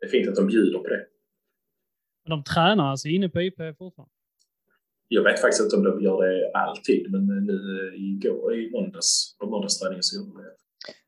det 0.00 0.06
är 0.06 0.10
fint 0.10 0.28
att 0.28 0.34
de 0.34 0.46
bjuder 0.46 0.78
på 0.78 0.88
det. 0.88 1.06
De 2.28 2.44
tränar 2.44 2.90
alltså 2.90 3.08
inne 3.08 3.28
på 3.28 3.40
IP 3.40 3.56
fortfarande? 3.78 4.12
Jag 5.08 5.22
vet 5.22 5.40
faktiskt 5.40 5.62
inte 5.62 5.76
om 5.76 5.84
de 5.84 6.00
gör 6.00 6.22
det 6.22 6.52
alltid, 6.54 7.12
men 7.12 7.26
nu 7.46 7.92
igår 7.96 8.54
i 8.54 8.70
måndags, 8.70 9.36
på 9.38 9.46
måndagsträningen 9.46 10.02
så 10.02 10.16
gjorde 10.16 10.30
de 10.32 10.42
det. 10.42 10.56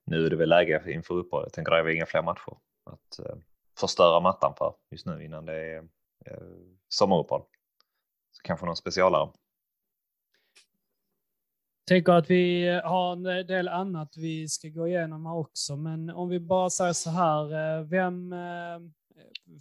Nu 0.06 0.26
är 0.26 0.30
det 0.30 0.36
väl 0.36 0.48
läge 0.48 0.92
inför 0.92 1.14
uppehållet. 1.14 1.46
Jag 1.46 1.52
tänker 1.52 1.72
är 1.72 1.88
inga 1.88 2.06
fler 2.06 2.22
matcher 2.22 2.56
att 2.84 3.20
uh, 3.20 3.36
förstöra 3.80 4.20
mattan 4.20 4.54
för 4.58 4.74
just 4.90 5.06
nu 5.06 5.24
innan 5.24 5.46
det 5.46 5.54
är 5.54 5.88
sommaruppehåll. 6.88 7.42
Så 8.30 8.42
kanske 8.42 8.66
någon 8.66 8.76
specialare. 8.76 9.30
Tänker 11.86 12.12
att 12.12 12.30
vi 12.30 12.68
har 12.84 13.12
en 13.12 13.46
del 13.46 13.68
annat 13.68 14.16
vi 14.16 14.48
ska 14.48 14.68
gå 14.68 14.88
igenom 14.88 15.26
här 15.26 15.34
också, 15.34 15.76
men 15.76 16.10
om 16.10 16.28
vi 16.28 16.40
bara 16.40 16.70
säger 16.70 16.92
så 16.92 17.10
här, 17.10 17.82
vem 17.82 18.34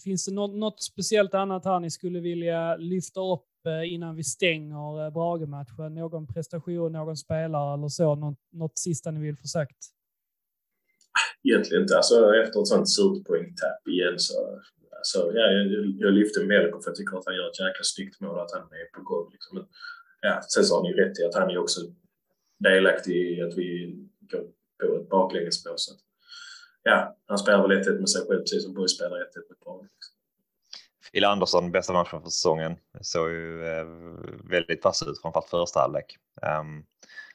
Finns 0.03 0.25
det 0.25 0.33
något, 0.33 0.55
något, 0.55 0.83
speciellt 0.83 1.33
annat 1.33 1.65
här 1.65 1.79
ni 1.79 1.91
skulle 1.91 2.19
vilja 2.19 2.75
lyfta 2.75 3.19
upp 3.19 3.65
eh, 3.65 3.93
innan 3.93 4.15
vi 4.15 4.23
stänger 4.23 5.05
eh, 5.05 5.13
Brage-matchen? 5.13 5.95
Någon 5.95 6.27
prestation, 6.27 6.91
någon 6.91 7.17
spelare 7.17 7.73
eller 7.73 7.87
så? 7.87 8.15
Något, 8.15 8.39
något 8.51 8.77
sista 8.77 9.11
ni 9.11 9.19
vill 9.19 9.37
få 9.37 9.47
sagt? 9.47 9.77
Egentligen 11.43 11.81
inte. 11.81 11.95
Alltså, 11.95 12.35
efter 12.35 12.61
ett 12.61 12.67
sånt 12.67 12.89
surt 12.89 13.25
poängtapp 13.27 13.87
igen 13.87 14.19
så 14.19 14.33
alltså, 14.97 15.31
ja, 15.33 15.45
jag, 15.51 15.85
jag 15.99 16.13
lyfte 16.13 16.45
Melko 16.45 16.81
för 16.81 16.89
jag 16.89 16.95
tycker 16.95 17.17
att 17.17 17.25
han 17.25 17.35
gör 17.35 17.49
ett 17.49 17.59
jäkla 17.59 17.83
snyggt 17.83 18.19
mål 18.21 18.39
att 18.39 18.51
han 18.51 18.61
är 18.61 18.97
på 18.97 19.01
gång. 19.01 19.31
Liksom. 19.31 19.57
Men, 19.57 19.67
ja, 20.21 20.41
sen 20.41 20.63
så 20.63 20.75
har 20.75 20.83
ni 20.83 20.93
rätt 20.93 21.19
i 21.19 21.23
att 21.23 21.35
han 21.35 21.49
är 21.49 21.57
också 21.57 21.81
delaktig 22.59 23.15
i 23.15 23.41
att 23.41 23.57
vi 23.57 23.95
går 24.31 24.43
på 24.79 25.01
ett 25.01 25.09
baklängesmål 25.09 25.73
så 25.77 25.93
att 25.93 25.99
ja, 26.83 27.17
han 27.25 27.37
spelar 27.37 27.67
väl 27.67 27.83
1-1 27.83 27.99
med 27.99 28.09
sig 28.09 28.21
själv 28.27 28.39
precis 28.39 28.63
som 28.63 28.73
Borg 28.73 28.89
spelar 28.89 29.17
1-1 29.17 29.19
med 29.49 29.57
Brage. 29.63 29.87
Fille 31.11 31.21
liksom. 31.21 31.31
Andersson, 31.31 31.71
bästa 31.71 31.93
matchen 31.93 32.21
för 32.21 32.29
säsongen. 32.29 32.75
Såg 33.01 33.29
ju 33.29 33.65
eh, 33.65 33.85
väldigt 34.49 34.83
vass 34.83 35.03
ut, 35.03 35.21
framförallt 35.21 35.49
första 35.49 35.79
halvlek. 35.79 36.17
Um, 36.61 36.85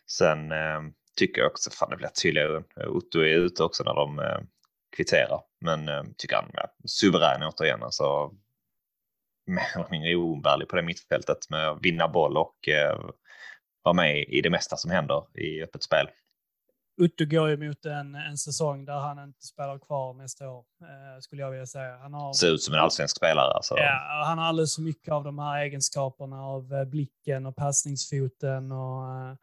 sen 0.06 0.52
um, 0.52 0.94
tycker 1.16 1.40
jag 1.40 1.50
också, 1.50 1.70
fan 1.70 1.90
det 1.90 1.96
blir 1.96 2.08
tydligare, 2.08 2.62
Otto 2.86 3.18
är 3.18 3.36
ute 3.36 3.62
också 3.62 3.84
när 3.84 3.94
de 3.94 4.18
uh, 4.18 4.40
kvitterar. 4.96 5.40
Men 5.62 5.88
uh, 5.88 6.02
tycker 6.16 6.36
han, 6.36 6.50
ja, 6.52 6.68
suverän 6.84 7.42
återigen, 7.42 7.82
alltså 7.82 8.30
mer 9.46 9.66
eller 9.74 9.90
mindre 9.90 10.16
oumbärlig 10.16 10.68
på 10.68 10.76
det 10.76 10.82
mittfältet 10.82 11.50
med 11.50 11.68
att 11.68 11.78
vinna 11.82 12.08
boll 12.08 12.36
och 12.36 12.56
uh, 12.68 13.10
vara 13.82 13.94
med 13.94 14.24
i 14.28 14.40
det 14.40 14.50
mesta 14.50 14.76
som 14.76 14.90
händer 14.90 15.38
i 15.38 15.62
öppet 15.62 15.82
spel. 15.82 16.08
Utto 17.00 17.24
går 17.24 17.48
ju 17.48 17.56
mot 17.68 17.84
en, 17.84 18.14
en 18.14 18.38
säsong 18.38 18.84
där 18.84 18.98
han 18.98 19.18
inte 19.18 19.46
spelar 19.46 19.78
kvar 19.78 20.14
nästa 20.14 20.50
år, 20.50 20.64
eh, 20.80 21.20
skulle 21.20 21.42
jag 21.42 21.50
vilja 21.50 21.66
säga. 21.66 21.96
Han 21.96 22.14
har, 22.14 22.32
Ser 22.32 22.54
ut 22.54 22.62
som 22.62 22.74
en 22.74 22.80
allsvensk 22.80 23.16
spelare. 23.16 23.52
Alltså. 23.52 23.74
Ja, 23.78 24.22
han 24.26 24.38
har 24.38 24.44
alldeles 24.44 24.74
för 24.74 24.82
mycket 24.82 25.12
av 25.12 25.24
de 25.24 25.38
här 25.38 25.62
egenskaperna 25.62 26.42
av 26.42 26.74
eh, 26.74 26.84
blicken 26.84 27.46
och 27.46 27.56
passningsfoten 27.56 28.72
och, 28.72 29.04
eh, 29.04 29.34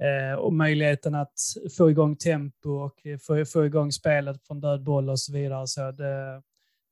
Eh, 0.00 0.38
och 0.38 0.52
möjligheten 0.52 1.14
att 1.14 1.38
få 1.76 1.90
igång 1.90 2.16
tempo 2.16 2.70
och 2.70 3.06
få, 3.26 3.44
få 3.44 3.64
igång 3.66 3.92
spelet 3.92 4.46
från 4.46 4.60
död 4.60 4.82
boll 4.82 5.10
och 5.10 5.20
så 5.20 5.32
vidare. 5.32 5.66
Så 5.66 5.80
det, 5.80 6.42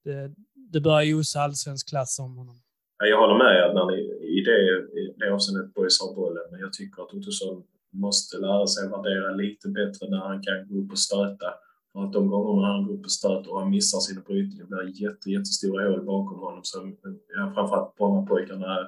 det, 0.04 0.34
det 0.54 0.80
börjar 0.80 1.02
josa 1.02 1.40
allsvensk 1.40 1.88
klass 1.88 2.18
om 2.18 2.36
honom. 2.36 2.56
Jag 3.04 3.20
håller 3.20 3.38
med 3.38 3.74
när 3.74 3.86
ni, 3.86 3.98
i 4.38 4.40
det, 4.40 4.58
i 5.00 5.14
det 5.16 5.34
avseendet 5.34 5.74
boys 5.74 6.00
har 6.00 6.14
bollen, 6.14 6.42
men 6.50 6.60
jag 6.60 6.72
tycker 6.72 7.02
att 7.02 7.14
Ottosson 7.14 7.62
måste 7.90 8.38
lära 8.38 8.66
sig 8.66 8.88
värdera 8.88 9.30
lite 9.30 9.68
bättre 9.68 10.10
när 10.10 10.18
han 10.18 10.42
kan 10.42 10.68
gå 10.68 10.80
upp 10.80 10.90
och 10.92 10.98
stöta. 10.98 11.54
För 11.92 12.04
att 12.04 12.12
de 12.12 12.28
gångerna 12.28 12.68
han 12.72 12.86
går 12.86 12.94
upp 12.94 13.04
och 13.04 13.10
stöter 13.10 13.52
och 13.52 13.60
han 13.60 13.70
missar 13.70 13.98
sina 13.98 14.20
brytningar 14.20 14.66
blir 14.66 14.78
det 14.78 14.90
jätte, 14.90 15.30
jättestora 15.30 15.90
hål 15.90 16.04
bakom 16.04 16.38
honom. 16.38 16.60
Så, 16.62 16.92
ja, 17.36 17.52
framförallt 17.54 17.96
Brommapojkarna 17.96 18.80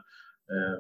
eh, 0.53 0.77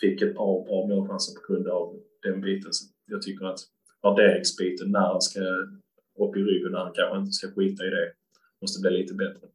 fick 0.00 0.22
ett 0.22 0.36
par 0.36 0.64
bra 0.66 0.86
målchanser 0.86 1.40
på 1.40 1.52
grund 1.52 1.68
av 1.68 2.00
den 2.22 2.40
biten. 2.40 2.72
Så 2.72 2.84
jag 3.06 3.22
tycker 3.22 3.46
att 3.46 3.60
värderingsbiten 4.02 4.90
när 4.90 5.00
han 5.00 5.20
ska 5.20 5.40
upp 6.24 6.36
i 6.36 6.40
ryggen, 6.40 6.72
när 6.72 6.78
han 6.78 6.92
kanske 6.94 7.18
inte 7.18 7.32
ska 7.32 7.48
skita 7.48 7.86
i 7.86 7.90
det, 7.90 8.12
måste 8.60 8.80
bli 8.80 8.90
lite 8.90 9.14
bättre. 9.14 9.46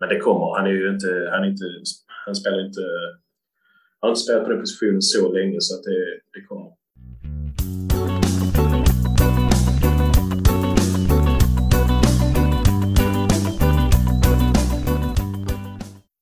Men 0.00 0.08
det 0.08 0.18
kommer. 0.18 0.56
Han 0.56 0.66
är 0.66 0.70
ju 0.70 0.90
inte, 0.90 1.28
han 1.32 1.44
är 1.44 1.48
inte, 1.48 1.64
han 2.26 2.34
spelar 2.34 2.66
inte, 2.66 2.80
han 4.00 4.08
har 4.08 4.08
inte 4.08 4.20
spelat 4.20 4.44
på 4.44 4.50
den 4.50 4.60
positionen 4.60 5.02
så 5.02 5.32
länge 5.32 5.56
så 5.60 5.74
att 5.74 5.82
det, 5.82 6.20
det 6.32 6.42
kommer. 6.48 6.72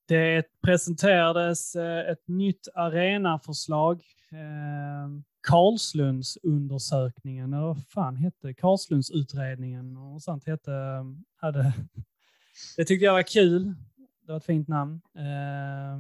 Det 0.09 0.44
presenterades 0.62 1.77
eh, 1.77 2.11
ett 2.11 2.29
nytt 2.29 2.68
arenaförslag. 2.75 4.03
Eh, 4.33 5.32
Karlslundsundersökningen, 5.42 7.52
eller 7.52 7.66
vad 7.66 7.87
fan 7.87 8.16
hette 8.16 8.55
Karlslundsutredningen 8.55 9.96
och 9.96 10.22
sånt 10.22 10.46
hette, 10.46 10.72
eh, 10.72 11.05
hade, 11.37 11.72
det 12.76 12.85
tyckte 12.85 13.05
jag 13.05 13.12
var 13.12 13.22
kul. 13.22 13.74
Det 14.26 14.33
var 14.33 14.37
ett 14.37 14.44
fint 14.44 14.68
namn. 14.68 15.00
Eh, 15.16 15.98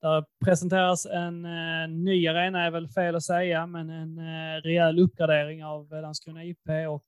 där 0.00 0.24
presenteras 0.44 1.06
en 1.06 1.44
eh, 1.44 1.88
ny 1.88 2.28
arena, 2.28 2.64
är 2.64 2.70
väl 2.70 2.88
fel 2.88 3.16
att 3.16 3.24
säga, 3.24 3.66
men 3.66 3.90
en 3.90 4.18
eh, 4.18 4.62
rejäl 4.62 4.98
uppgradering 4.98 5.64
av 5.64 5.90
Landskrona 5.90 6.44
IP 6.44 6.68
och 6.88 7.06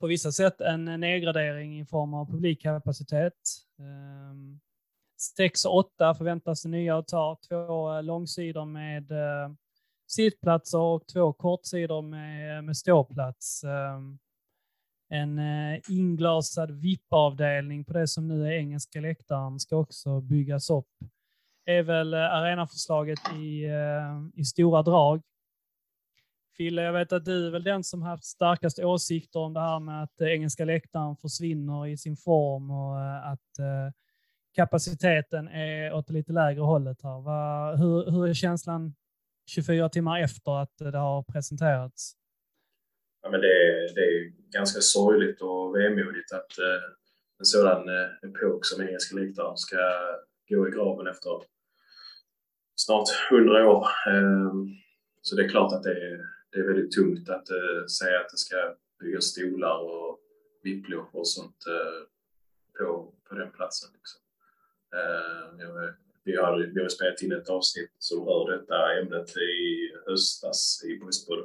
på 0.00 0.06
vissa 0.06 0.32
sätt 0.32 0.60
en 0.60 0.84
nedgradering 0.84 1.80
i 1.80 1.86
form 1.86 2.14
av 2.14 2.30
publikkapacitet. 2.30 3.34
6 5.36 5.64
och 5.64 5.76
8 5.76 6.14
förväntas 6.14 6.62
det 6.62 6.68
nya 6.68 6.98
att 6.98 7.08
ta. 7.08 7.38
Två 7.48 8.00
långsidor 8.00 8.64
med 8.64 9.10
eh, 9.10 9.52
sittplatser 10.14 10.78
och 10.78 11.06
två 11.06 11.32
kortsidor 11.32 12.02
med, 12.02 12.64
med 12.64 12.76
ståplats. 12.76 13.64
Ehm, 13.64 14.18
en 15.12 15.38
eh, 15.38 15.80
inglasad 15.88 16.70
VIP-avdelning 16.70 17.84
på 17.84 17.92
det 17.92 18.08
som 18.08 18.28
nu 18.28 18.46
är 18.46 18.52
engelska 18.52 19.00
läktaren 19.00 19.60
ska 19.60 19.76
också 19.76 20.20
byggas 20.20 20.70
upp. 20.70 20.88
Det 21.64 21.76
är 21.76 21.82
väl 21.82 22.14
eh, 22.14 22.20
arenaförslaget 22.20 23.18
i, 23.34 23.64
eh, 23.64 24.40
i 24.40 24.44
stora 24.44 24.82
drag. 24.82 25.22
Fille, 26.56 26.82
jag 26.82 26.92
vet 26.92 27.12
att 27.12 27.24
du 27.24 27.46
är 27.46 27.50
väl 27.50 27.62
den 27.62 27.84
som 27.84 28.02
haft 28.02 28.24
starkast 28.24 28.78
åsikter 28.78 29.40
om 29.40 29.54
det 29.54 29.60
här 29.60 29.80
med 29.80 30.02
att 30.02 30.20
engelska 30.20 30.64
läktaren 30.64 31.16
försvinner 31.16 31.86
i 31.86 31.96
sin 31.96 32.16
form 32.16 32.70
och 32.70 33.28
att 33.32 33.38
kapaciteten 34.54 35.48
är 35.48 35.92
åt 35.92 36.06
det 36.06 36.12
lite 36.12 36.32
lägre 36.32 36.60
hållet 36.60 37.02
här. 37.02 37.76
Hur, 37.76 38.10
hur 38.10 38.28
är 38.28 38.34
känslan 38.34 38.94
24 39.46 39.88
timmar 39.88 40.20
efter 40.20 40.62
att 40.62 40.76
det 40.78 40.98
har 40.98 41.22
presenterats? 41.22 42.12
Ja, 43.22 43.30
men 43.30 43.40
det, 43.40 43.46
är, 43.46 43.94
det 43.94 44.00
är 44.00 44.32
ganska 44.52 44.80
sorgligt 44.80 45.40
och 45.40 45.76
vemodigt 45.76 46.32
att 46.32 46.58
eh, 46.58 46.82
en 47.38 47.44
sådan 47.44 47.88
eh, 47.88 48.28
epok 48.28 48.66
som 48.66 48.82
engelska 48.82 49.16
läktaren 49.16 49.56
ska 49.56 49.76
gå 50.48 50.68
i 50.68 50.70
graven 50.70 51.06
efter 51.06 51.30
snart 52.74 53.08
100 53.30 53.68
år. 53.68 53.86
Eh, 54.06 54.52
så 55.22 55.36
det 55.36 55.44
är 55.44 55.48
klart 55.48 55.72
att 55.72 55.82
det 55.82 55.90
är, 55.90 56.20
det 56.50 56.58
är 56.58 56.66
väldigt 56.68 56.92
tungt 56.92 57.28
att 57.28 57.50
eh, 57.50 57.86
säga 57.98 58.20
att 58.20 58.30
det 58.30 58.36
ska 58.36 58.76
byggas 59.00 59.24
stolar 59.24 59.78
och 59.78 60.18
vipplor 60.62 61.06
och 61.12 61.28
sånt 61.28 61.66
eh, 61.66 62.02
på, 62.78 63.14
på 63.28 63.34
den 63.34 63.50
platsen. 63.50 63.90
Liksom. 63.94 64.20
Eh, 64.94 65.92
vi 66.24 66.36
har, 66.36 66.70
vi 66.74 66.82
har 66.82 66.88
spelat 66.88 67.22
in 67.22 67.32
ett 67.32 67.48
avsnitt 67.48 67.90
som 67.98 68.24
rör 68.24 68.58
detta 68.58 68.98
ämnet 69.00 69.36
i 69.36 69.92
höstas 70.06 70.84
i 70.84 70.98
Brisbane. 70.98 71.42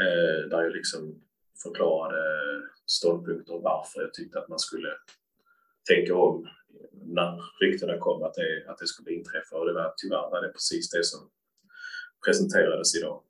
Eh, 0.00 0.48
där 0.50 0.62
jag 0.62 0.72
liksom 0.72 1.22
förklarade 1.62 2.22
ståndpunkter 2.86 3.54
och 3.54 3.62
varför 3.62 4.00
jag 4.00 4.14
tyckte 4.14 4.38
att 4.38 4.48
man 4.48 4.58
skulle 4.58 4.88
tänka 5.88 6.14
om 6.14 6.48
när 6.92 7.42
ryktena 7.60 7.98
kom 7.98 8.22
att 8.22 8.34
det, 8.34 8.64
att 8.66 8.78
det 8.78 8.86
skulle 8.86 9.12
inträffa. 9.12 9.56
Och 9.56 9.66
det 9.66 9.72
var 9.72 9.94
tyvärr 9.96 10.30
var 10.30 10.42
det 10.42 10.48
precis 10.48 10.90
det 10.90 11.04
som 11.04 11.30
presenterades 12.26 12.96
idag. 12.96 13.22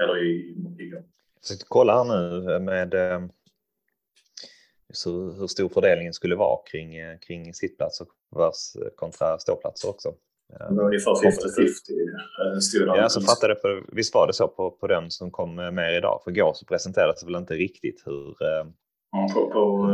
Eller 0.00 0.24
i, 0.24 0.56
igår. 0.78 1.04
Jag 1.48 1.58
kolla 1.68 2.04
här 2.04 2.04
nu 2.04 2.58
med 2.58 2.94
eh, 2.94 3.20
hur, 5.04 5.38
hur 5.38 5.46
stor 5.46 5.68
fördelningen 5.68 6.12
skulle 6.12 6.36
vara 6.36 6.58
kring, 6.70 7.18
kring 7.18 7.54
sittplatser 7.54 8.06
kontra 8.96 9.38
ståplatser 9.38 9.88
också. 9.88 10.14
Ungefär 10.70 11.10
50-50 11.10 12.96
Ja, 12.96 13.08
så 13.08 13.20
fattade 13.20 13.56
jag, 13.62 13.84
visst 13.92 14.14
var 14.14 14.26
det 14.26 14.32
så 14.32 14.48
på, 14.48 14.70
på 14.70 14.86
den 14.86 15.10
som 15.10 15.30
kom 15.30 15.54
med 15.54 15.96
idag? 15.96 16.20
För 16.24 16.30
igår 16.30 16.54
så 16.54 16.66
presenterades 16.66 17.20
det 17.20 17.26
väl 17.26 17.36
inte 17.36 17.54
riktigt 17.54 18.02
hur... 18.06 18.36
På, 19.34 19.50
på, 19.50 19.86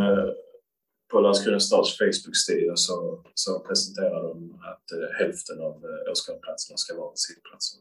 på 1.12 1.20
Landskrona 1.20 1.60
stads 1.60 1.98
Facebook-sida 1.98 2.76
så, 2.76 3.24
så 3.34 3.60
presenterar 3.60 4.22
de 4.28 4.60
att 4.72 4.86
eh, 4.92 5.08
hälften 5.18 5.60
av 5.60 5.74
eh, 5.88 6.12
åskådarplatserna 6.12 6.76
ska 6.76 6.96
vara 6.96 7.12
sittplatser. 7.14 7.78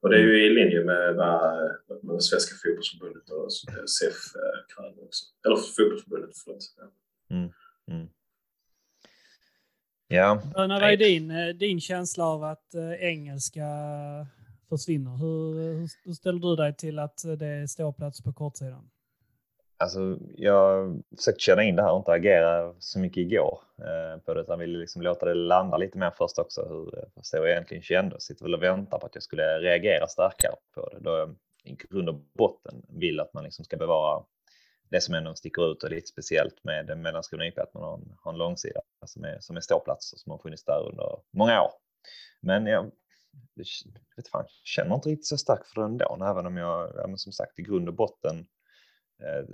Och 0.00 0.10
det 0.10 0.16
är 0.16 0.20
ju 0.20 0.46
i 0.46 0.50
linje 0.50 0.84
med 0.84 1.14
vad 1.14 1.70
med 2.02 2.22
Svenska 2.22 2.54
fotbollsförbundet 2.62 3.30
och 3.30 3.52
SEF 3.90 4.14
kräver 4.74 5.04
också. 5.04 5.24
Eller 5.46 5.56
fotbollsförbundet, 5.56 6.30
förlåt. 6.44 6.62
Mm, 7.30 7.50
mm. 7.90 8.08
Ja. 10.08 10.42
Vad 10.54 10.70
är 10.70 10.96
din, 10.96 11.30
eh, 11.30 11.48
din 11.48 11.80
känsla 11.80 12.24
av 12.24 12.44
att 12.44 12.74
eh, 12.74 12.92
engelska 12.92 13.66
försvinner? 14.68 15.16
Hur, 15.16 15.54
hur 16.04 16.14
ställer 16.14 16.38
du 16.38 16.56
dig 16.56 16.76
till 16.76 16.98
att 16.98 17.22
det 17.38 17.46
är 17.46 17.66
ståplats 17.66 18.22
på 18.22 18.32
kortsidan? 18.32 18.90
Alltså, 19.80 20.18
jag 20.36 20.94
försökte 21.16 21.40
känna 21.40 21.62
in 21.62 21.76
det 21.76 21.82
här 21.82 21.92
och 21.92 21.98
inte 21.98 22.12
agera 22.12 22.74
så 22.78 22.98
mycket 22.98 23.16
igår 23.16 23.60
eh, 23.78 24.20
på 24.20 24.34
det, 24.34 24.40
utan 24.40 24.58
ville 24.58 24.78
liksom 24.78 25.02
låta 25.02 25.26
det 25.26 25.34
landa 25.34 25.76
lite 25.76 25.98
mer 25.98 26.10
först 26.10 26.38
också, 26.38 26.66
hur, 26.68 26.98
eh, 26.98 27.04
jag 27.32 27.50
egentligen 27.50 27.82
kände. 27.82 28.20
Sitter 28.20 28.44
väl 28.44 28.54
och 28.54 28.62
väntar 28.62 28.98
på 28.98 29.06
att 29.06 29.14
jag 29.14 29.22
skulle 29.22 29.58
reagera 29.58 30.06
starkare 30.06 30.54
på 30.74 30.88
det, 30.88 31.00
då 31.00 31.10
jag 31.10 31.36
i 31.64 31.74
grund 31.74 32.08
och 32.08 32.14
botten 32.14 32.82
vill 32.88 33.20
att 33.20 33.34
man 33.34 33.44
liksom 33.44 33.64
ska 33.64 33.76
bevara 33.76 34.24
det 34.90 35.00
som 35.00 35.14
ändå 35.14 35.34
sticker 35.34 35.72
ut 35.72 35.82
och 35.82 35.90
lite 35.90 36.06
speciellt 36.06 36.64
med 36.64 36.98
Mellanskrona 36.98 37.46
IP, 37.46 37.58
att 37.58 37.74
man 37.74 37.82
har 37.82 37.94
en, 37.94 38.14
har 38.20 38.32
en 38.32 38.38
långsida 38.38 38.80
som 39.06 39.24
är, 39.24 39.36
som 39.40 39.56
är 39.56 39.60
ståplats 39.60 40.12
och 40.12 40.18
som 40.18 40.30
har 40.32 40.38
funnits 40.38 40.64
där 40.64 40.88
under 40.90 41.18
många 41.30 41.62
år. 41.62 41.72
Men 42.40 42.66
jag 42.66 42.90
vet 44.16 44.28
fan, 44.28 44.44
känner 44.64 44.94
inte 44.94 45.08
riktigt 45.08 45.26
så 45.26 45.38
starkt 45.38 45.68
för 45.68 45.80
den 45.80 45.90
ändå, 45.90 46.22
även 46.22 46.46
om 46.46 46.56
jag, 46.56 46.92
ja, 46.96 47.16
som 47.16 47.32
sagt, 47.32 47.58
i 47.58 47.62
grund 47.62 47.88
och 47.88 47.94
botten 47.94 48.46
Eh, 49.22 49.44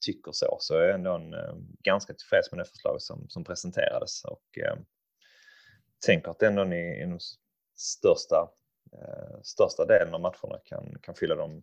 tycker 0.00 0.32
så, 0.32 0.56
så 0.60 0.74
är 0.74 0.82
jag 0.82 0.94
ändå 0.94 1.14
en, 1.14 1.34
eh, 1.34 1.54
ganska 1.82 2.14
tillfreds 2.14 2.52
med 2.52 2.60
det 2.60 2.64
förslag 2.64 3.02
som, 3.02 3.28
som 3.28 3.44
presenterades 3.44 4.24
och 4.24 4.58
eh, 4.58 4.76
tänker 6.06 6.30
att 6.30 6.42
ändå 6.42 6.64
ni 6.64 7.00
i 7.00 7.00
den 7.00 7.20
största, 7.76 8.50
eh, 8.92 9.40
största 9.42 9.84
delen 9.84 10.14
av 10.14 10.20
matcherna 10.20 10.58
kan, 10.64 10.98
kan 11.02 11.14
fylla 11.14 11.34
de 11.34 11.62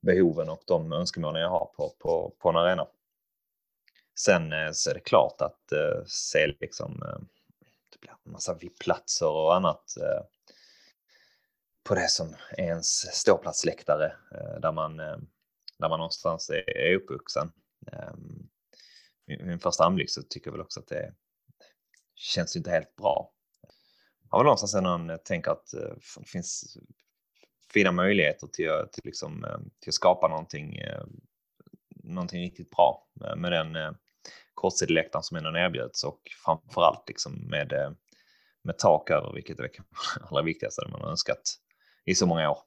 behoven 0.00 0.48
och 0.48 0.62
de 0.66 0.92
önskemålen 0.92 1.42
jag 1.42 1.50
har 1.50 1.66
på, 1.76 1.94
på, 1.98 2.34
på 2.38 2.48
en 2.48 2.56
arena. 2.56 2.86
Sen 4.18 4.52
eh, 4.52 4.70
så 4.72 4.90
är 4.90 4.94
det 4.94 5.00
klart 5.00 5.40
att 5.40 5.72
eh, 5.72 6.04
se 6.06 6.46
liksom 6.60 7.02
eh, 7.02 7.18
det 7.90 8.00
blir 8.00 8.10
en 8.24 8.32
massa 8.32 8.54
VIP-platser 8.54 9.28
och 9.28 9.54
annat 9.54 9.96
eh, 9.96 10.24
på 11.84 11.94
det 11.94 12.08
som 12.10 12.34
är 12.50 12.64
ens 12.64 13.16
ståplatsläktare 13.16 14.12
eh, 14.34 14.60
där 14.60 14.72
man 14.72 15.00
eh, 15.00 15.16
där 15.78 15.88
man 15.88 15.98
någonstans 15.98 16.50
är, 16.50 16.76
är 16.76 16.94
uppvuxen. 16.94 17.52
Ehm, 17.92 18.48
min, 19.26 19.46
min 19.46 19.58
första 19.58 19.84
anblick 19.84 20.10
så 20.10 20.22
tycker 20.22 20.46
jag 20.46 20.52
väl 20.52 20.60
också 20.60 20.80
att 20.80 20.86
det 20.86 21.14
känns 22.14 22.56
inte 22.56 22.70
helt 22.70 22.96
bra. 22.96 23.30
Jag 24.22 24.28
har 24.30 24.38
väl 24.38 24.44
någonstans 24.44 24.74
ändå 24.74 25.18
tänkt 25.24 25.48
att 25.48 25.74
eh, 25.74 25.94
det 26.18 26.28
finns 26.28 26.78
fina 27.72 27.92
möjligheter 27.92 28.46
till, 28.46 28.70
till, 28.92 29.02
liksom, 29.04 29.44
eh, 29.44 29.58
till 29.80 29.90
att 29.90 29.94
skapa 29.94 30.28
någonting, 30.28 30.76
eh, 30.76 31.04
någonting 31.88 32.42
riktigt 32.42 32.70
bra 32.70 33.08
med 33.36 33.52
den 33.52 33.76
eh, 33.76 33.92
kortsideläktaren 34.54 35.22
som 35.22 35.36
ändå 35.36 35.58
erbjuds 35.58 36.04
och 36.04 36.20
framförallt 36.44 37.08
liksom 37.08 37.32
med, 37.32 37.96
med 38.62 38.78
tak 38.78 39.10
över, 39.10 39.32
vilket 39.32 39.58
är 39.58 39.62
det 39.62 39.70
allra 40.20 40.42
viktigaste 40.42 40.88
man 40.90 41.00
har 41.00 41.10
önskat 41.10 41.42
i 42.04 42.14
så 42.14 42.26
många 42.26 42.50
år. 42.50 42.58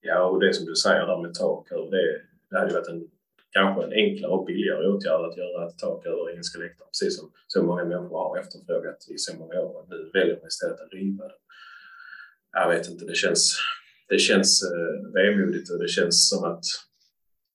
Ja, 0.00 0.24
och 0.24 0.40
det 0.40 0.54
som 0.54 0.66
du 0.66 0.74
säger 0.74 1.06
där 1.06 1.22
med 1.22 1.34
tak 1.34 1.72
över, 1.72 1.90
det, 1.90 2.22
det 2.50 2.58
hade 2.58 2.70
ju 2.70 2.74
varit 2.74 2.88
en 2.88 3.10
kanske 3.50 3.84
en 3.84 3.92
enklare 3.92 4.32
och 4.32 4.44
billigare 4.44 4.86
åtgärd 4.86 5.24
att 5.24 5.36
göra 5.36 5.68
ett 5.68 5.78
tak 5.78 6.06
över 6.06 6.30
engelska 6.30 6.58
läktaren, 6.58 6.88
precis 6.88 7.18
som 7.18 7.32
så 7.46 7.62
många 7.62 7.84
människor 7.84 8.18
har 8.18 8.38
efterfrågat 8.38 9.06
i 9.08 9.18
så 9.18 9.36
många 9.36 9.60
år. 9.60 9.86
Nu 9.88 10.10
väljer 10.12 10.36
man 10.36 10.46
istället 10.46 10.80
att 10.80 10.92
riva 10.92 11.28
den. 11.28 11.36
Jag 12.52 12.68
vet 12.68 12.88
inte, 12.88 13.04
det 13.04 13.14
känns, 13.14 13.58
det 14.08 14.18
känns 14.18 14.62
eh, 14.62 15.12
vemodigt 15.12 15.70
och 15.70 15.78
det 15.78 15.88
känns 15.88 16.28
som 16.28 16.44
att 16.44 16.64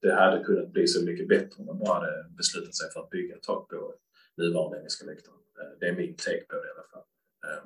det 0.01 0.13
hade 0.13 0.43
kunnat 0.43 0.71
bli 0.71 0.87
så 0.87 1.05
mycket 1.05 1.27
bättre 1.27 1.55
om 1.57 1.65
man 1.65 1.79
bara 1.79 1.93
hade 1.93 2.25
beslutat 2.37 2.75
sig 2.75 2.91
för 2.91 2.99
att 2.99 3.09
bygga 3.09 3.35
ett 3.35 3.43
tak 3.43 3.69
på 3.69 3.93
nuvarande 4.37 4.77
engelska 4.77 5.05
läktaren. 5.05 5.37
Eh, 5.59 5.79
det 5.79 5.87
är 5.87 5.95
min 5.95 6.15
take 6.15 6.45
på 6.49 6.55
det 6.55 6.67
i 6.67 6.71
alla 6.75 6.87
fall. 6.91 7.05
Eh, 7.45 7.63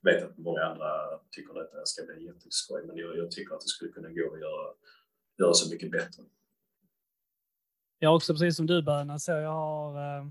jag 0.00 0.14
vet 0.14 0.24
att 0.24 0.38
många 0.38 0.60
andra 0.60 1.20
tycker 1.30 1.60
att 1.60 1.72
det 1.72 1.86
ska 1.86 2.04
bli 2.04 2.26
jätteskoj, 2.26 2.82
men 2.86 2.96
jag, 2.96 3.16
jag, 3.16 3.30
tycker 3.30 3.54
att 3.54 3.60
det 3.60 3.68
skulle 3.68 3.92
kunna 3.92 4.08
gå 4.08 4.34
att 4.34 4.40
göra, 4.40 4.74
göra 5.38 5.54
så 5.54 5.70
mycket 5.70 5.90
bättre. 5.90 6.22
Jag 7.98 8.08
har 8.08 8.16
också 8.16 8.32
precis 8.32 8.56
som 8.56 8.66
du 8.66 8.82
Böna, 8.82 9.18
så 9.18 9.30
jag 9.30 9.52
har 9.52 10.18
eh, 10.18 10.26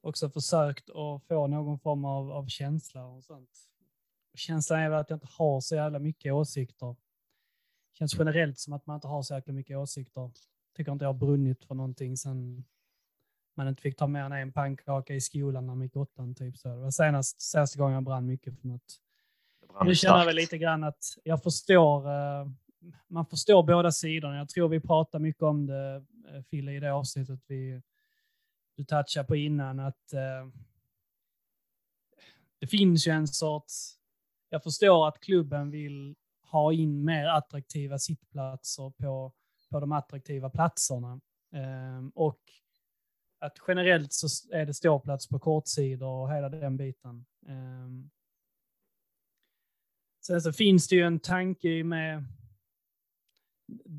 också 0.00 0.30
försökt 0.30 0.90
att 0.90 1.24
få 1.28 1.46
någon 1.46 1.78
form 1.78 2.04
av, 2.04 2.30
av 2.30 2.46
känsla 2.46 3.06
och 3.06 3.24
sånt 3.24 3.50
Känslan 4.34 4.80
är 4.80 4.90
väl 4.90 4.98
att 4.98 5.10
jag 5.10 5.16
inte 5.16 5.28
har 5.30 5.60
så 5.60 5.74
jävla 5.74 5.98
mycket 5.98 6.32
åsikter. 6.32 6.96
Känns 7.92 8.14
generellt 8.18 8.58
som 8.58 8.72
att 8.72 8.86
man 8.86 8.94
inte 8.94 9.06
har 9.06 9.22
så 9.22 9.34
jäkla 9.34 9.52
mycket 9.52 9.76
åsikter. 9.76 10.30
Tycker 10.76 10.92
inte 10.92 11.04
jag 11.04 11.12
har 11.12 11.18
brunnit 11.18 11.64
för 11.64 11.74
någonting 11.74 12.16
sen 12.16 12.64
man 13.56 13.68
inte 13.68 13.82
fick 13.82 13.96
ta 13.96 14.06
mer 14.06 14.20
än 14.20 14.32
en 14.32 14.52
pannkaka 14.52 15.14
i 15.14 15.20
skolan 15.20 15.66
när 15.66 15.74
man 15.74 15.82
gick 15.82 15.96
åttan. 15.96 16.34
Typ 16.34 16.56
så. 16.56 16.68
Det 16.68 16.76
var 16.76 16.90
senast, 16.90 17.42
senaste 17.42 17.78
gången 17.78 17.94
jag 17.94 18.04
brann 18.04 18.26
mycket 18.26 18.60
för 18.60 18.68
något. 18.68 19.00
Nu 19.84 19.94
känner 19.94 20.18
jag 20.18 20.26
väl 20.26 20.36
lite 20.36 20.58
grann 20.58 20.84
att 20.84 21.04
jag 21.24 21.42
förstår. 21.42 22.08
Uh, 22.08 22.48
man 23.08 23.26
förstår 23.26 23.62
båda 23.62 23.92
sidorna. 23.92 24.36
Jag 24.36 24.48
tror 24.48 24.68
vi 24.68 24.80
pratar 24.80 25.18
mycket 25.18 25.42
om 25.42 25.66
det, 25.66 26.04
uh, 26.34 26.42
Fille, 26.50 26.72
i 26.72 26.80
det 26.80 26.92
avsnittet 26.92 27.40
vi, 27.46 27.82
du 28.76 28.84
touchade 28.84 29.26
på 29.26 29.36
innan. 29.36 29.80
Att 29.80 30.12
uh, 30.14 30.52
det 32.58 32.66
finns 32.66 33.06
ju 33.06 33.12
en 33.12 33.28
sorts 33.28 33.98
jag 34.54 34.62
förstår 34.62 35.08
att 35.08 35.20
klubben 35.20 35.70
vill 35.70 36.16
ha 36.42 36.72
in 36.72 37.04
mer 37.04 37.26
attraktiva 37.26 37.98
sittplatser 37.98 38.90
på, 38.90 39.32
på 39.70 39.80
de 39.80 39.92
attraktiva 39.92 40.50
platserna. 40.50 41.20
Um, 41.52 42.12
och 42.14 42.40
att 43.44 43.58
generellt 43.68 44.12
så 44.12 44.26
är 44.52 44.66
det 44.66 44.74
ståplats 44.74 45.28
på 45.28 45.38
kortsidor 45.38 46.08
och 46.08 46.32
hela 46.34 46.48
den 46.48 46.76
biten. 46.76 47.24
Um, 47.46 48.10
sen 50.26 50.42
så 50.42 50.52
finns 50.52 50.88
det 50.88 50.96
ju 50.96 51.02
en 51.02 51.20
tanke 51.20 51.84
med 51.84 52.24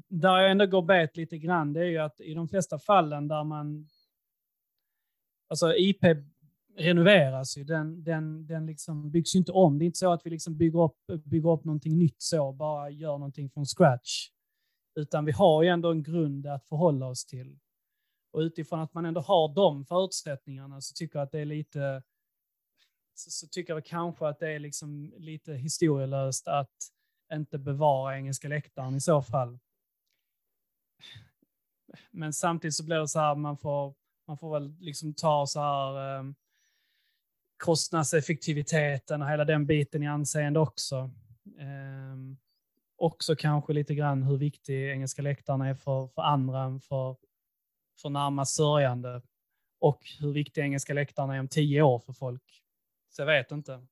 där 0.08 0.38
jag 0.38 0.52
ändå 0.52 0.66
går 0.66 0.82
bet 0.82 1.18
lite 1.18 1.38
grann, 1.38 1.74
det 1.74 1.80
är 1.80 1.86
ju 1.86 1.98
att 1.98 2.20
i 2.20 2.34
de 2.34 2.48
flesta 2.48 2.80
fallen 2.80 3.28
där 3.28 3.44
man 3.44 3.88
Alltså 5.48 5.76
IP 5.76 6.04
renoveras 6.78 7.58
ju. 7.58 7.64
Den, 7.64 8.04
den, 8.04 8.48
den 8.48 8.66
liksom 8.66 9.12
byggs 9.12 9.36
ju 9.36 9.40
inte 9.40 9.52
om. 9.52 9.80
Det 9.80 9.84
är 9.84 9.86
inte 9.86 10.00
så 10.00 10.12
att 10.12 10.26
vi 10.26 10.30
liksom 10.30 10.58
bygger, 10.58 10.84
upp, 10.84 10.98
bygger 11.24 11.50
upp 11.50 11.64
någonting 11.64 11.98
nytt 11.98 12.22
så, 12.22 12.52
bara 12.52 12.90
gör 12.90 13.18
någonting 13.18 13.50
från 13.50 13.66
scratch. 13.66 14.30
Utan 14.96 15.26
vi 15.26 15.32
har 15.32 15.64
ju 15.64 15.70
ändå 15.70 15.92
en 15.92 16.04
grund 16.04 16.48
att 16.48 16.66
förhålla 16.66 17.08
oss 17.08 17.26
till. 17.26 17.60
Och 18.36 18.42
utifrån 18.42 18.80
att 18.80 18.94
man 18.94 19.06
ändå 19.06 19.22
har 19.22 19.54
de 19.56 19.86
förutsättningarna 19.86 20.82
så 20.82 20.94
tycker 20.94 21.20
jag 21.20 21.26
att 21.26 21.32
det 21.32 21.40
är 21.40 21.46
lite 21.46 22.04
så, 23.14 23.32
så 23.32 23.48
tycker 23.48 23.74
jag 23.74 23.86
kanske 23.86 24.28
att 24.28 24.40
det 24.40 24.52
är 24.52 24.60
liksom 24.60 25.14
lite 25.18 25.54
historielöst 25.54 26.48
att 26.48 26.74
inte 27.34 27.58
bevara 27.58 28.18
engelska 28.18 28.48
läktaren 28.48 28.96
i 28.96 29.02
så 29.02 29.22
fall. 29.22 29.60
Men 32.12 32.34
samtidigt 32.34 32.76
så 32.76 32.84
blir 32.84 32.98
det 32.98 33.08
så 33.08 33.20
här, 33.20 33.36
man 33.36 33.58
får, 33.58 33.96
man 34.28 34.38
får 34.38 34.54
väl 34.54 34.76
liksom 34.80 35.14
ta 35.14 35.48
så 35.48 35.60
här 35.60 36.18
eh, 36.18 36.24
kostnadseffektiviteten 37.58 39.22
och 39.22 39.30
hela 39.30 39.46
den 39.46 39.66
biten 39.66 40.04
i 40.04 40.08
anseende 40.08 40.60
också. 40.60 40.96
Eh, 41.60 42.16
också 42.96 43.36
kanske 43.36 43.74
lite 43.74 43.96
grann 43.96 44.24
hur 44.24 44.38
viktig 44.38 44.92
engelska 44.92 45.22
läktaren 45.22 45.62
är 45.62 45.76
för, 45.76 46.08
för 46.08 46.22
andra 46.22 46.64
än 46.64 46.80
för, 46.80 47.16
för 48.02 48.10
närmast 48.10 48.56
sörjande. 48.56 49.22
Och 49.80 50.02
hur 50.20 50.34
viktig 50.34 50.62
engelska 50.62 50.94
läktarna 50.94 51.36
är 51.36 51.40
om 51.40 51.48
tio 51.48 51.82
år 51.82 52.00
för 52.00 52.14
folk. 52.14 52.44
Så 53.10 53.22
jag 53.22 53.28
vet 53.28 53.52
inte. 53.52 53.86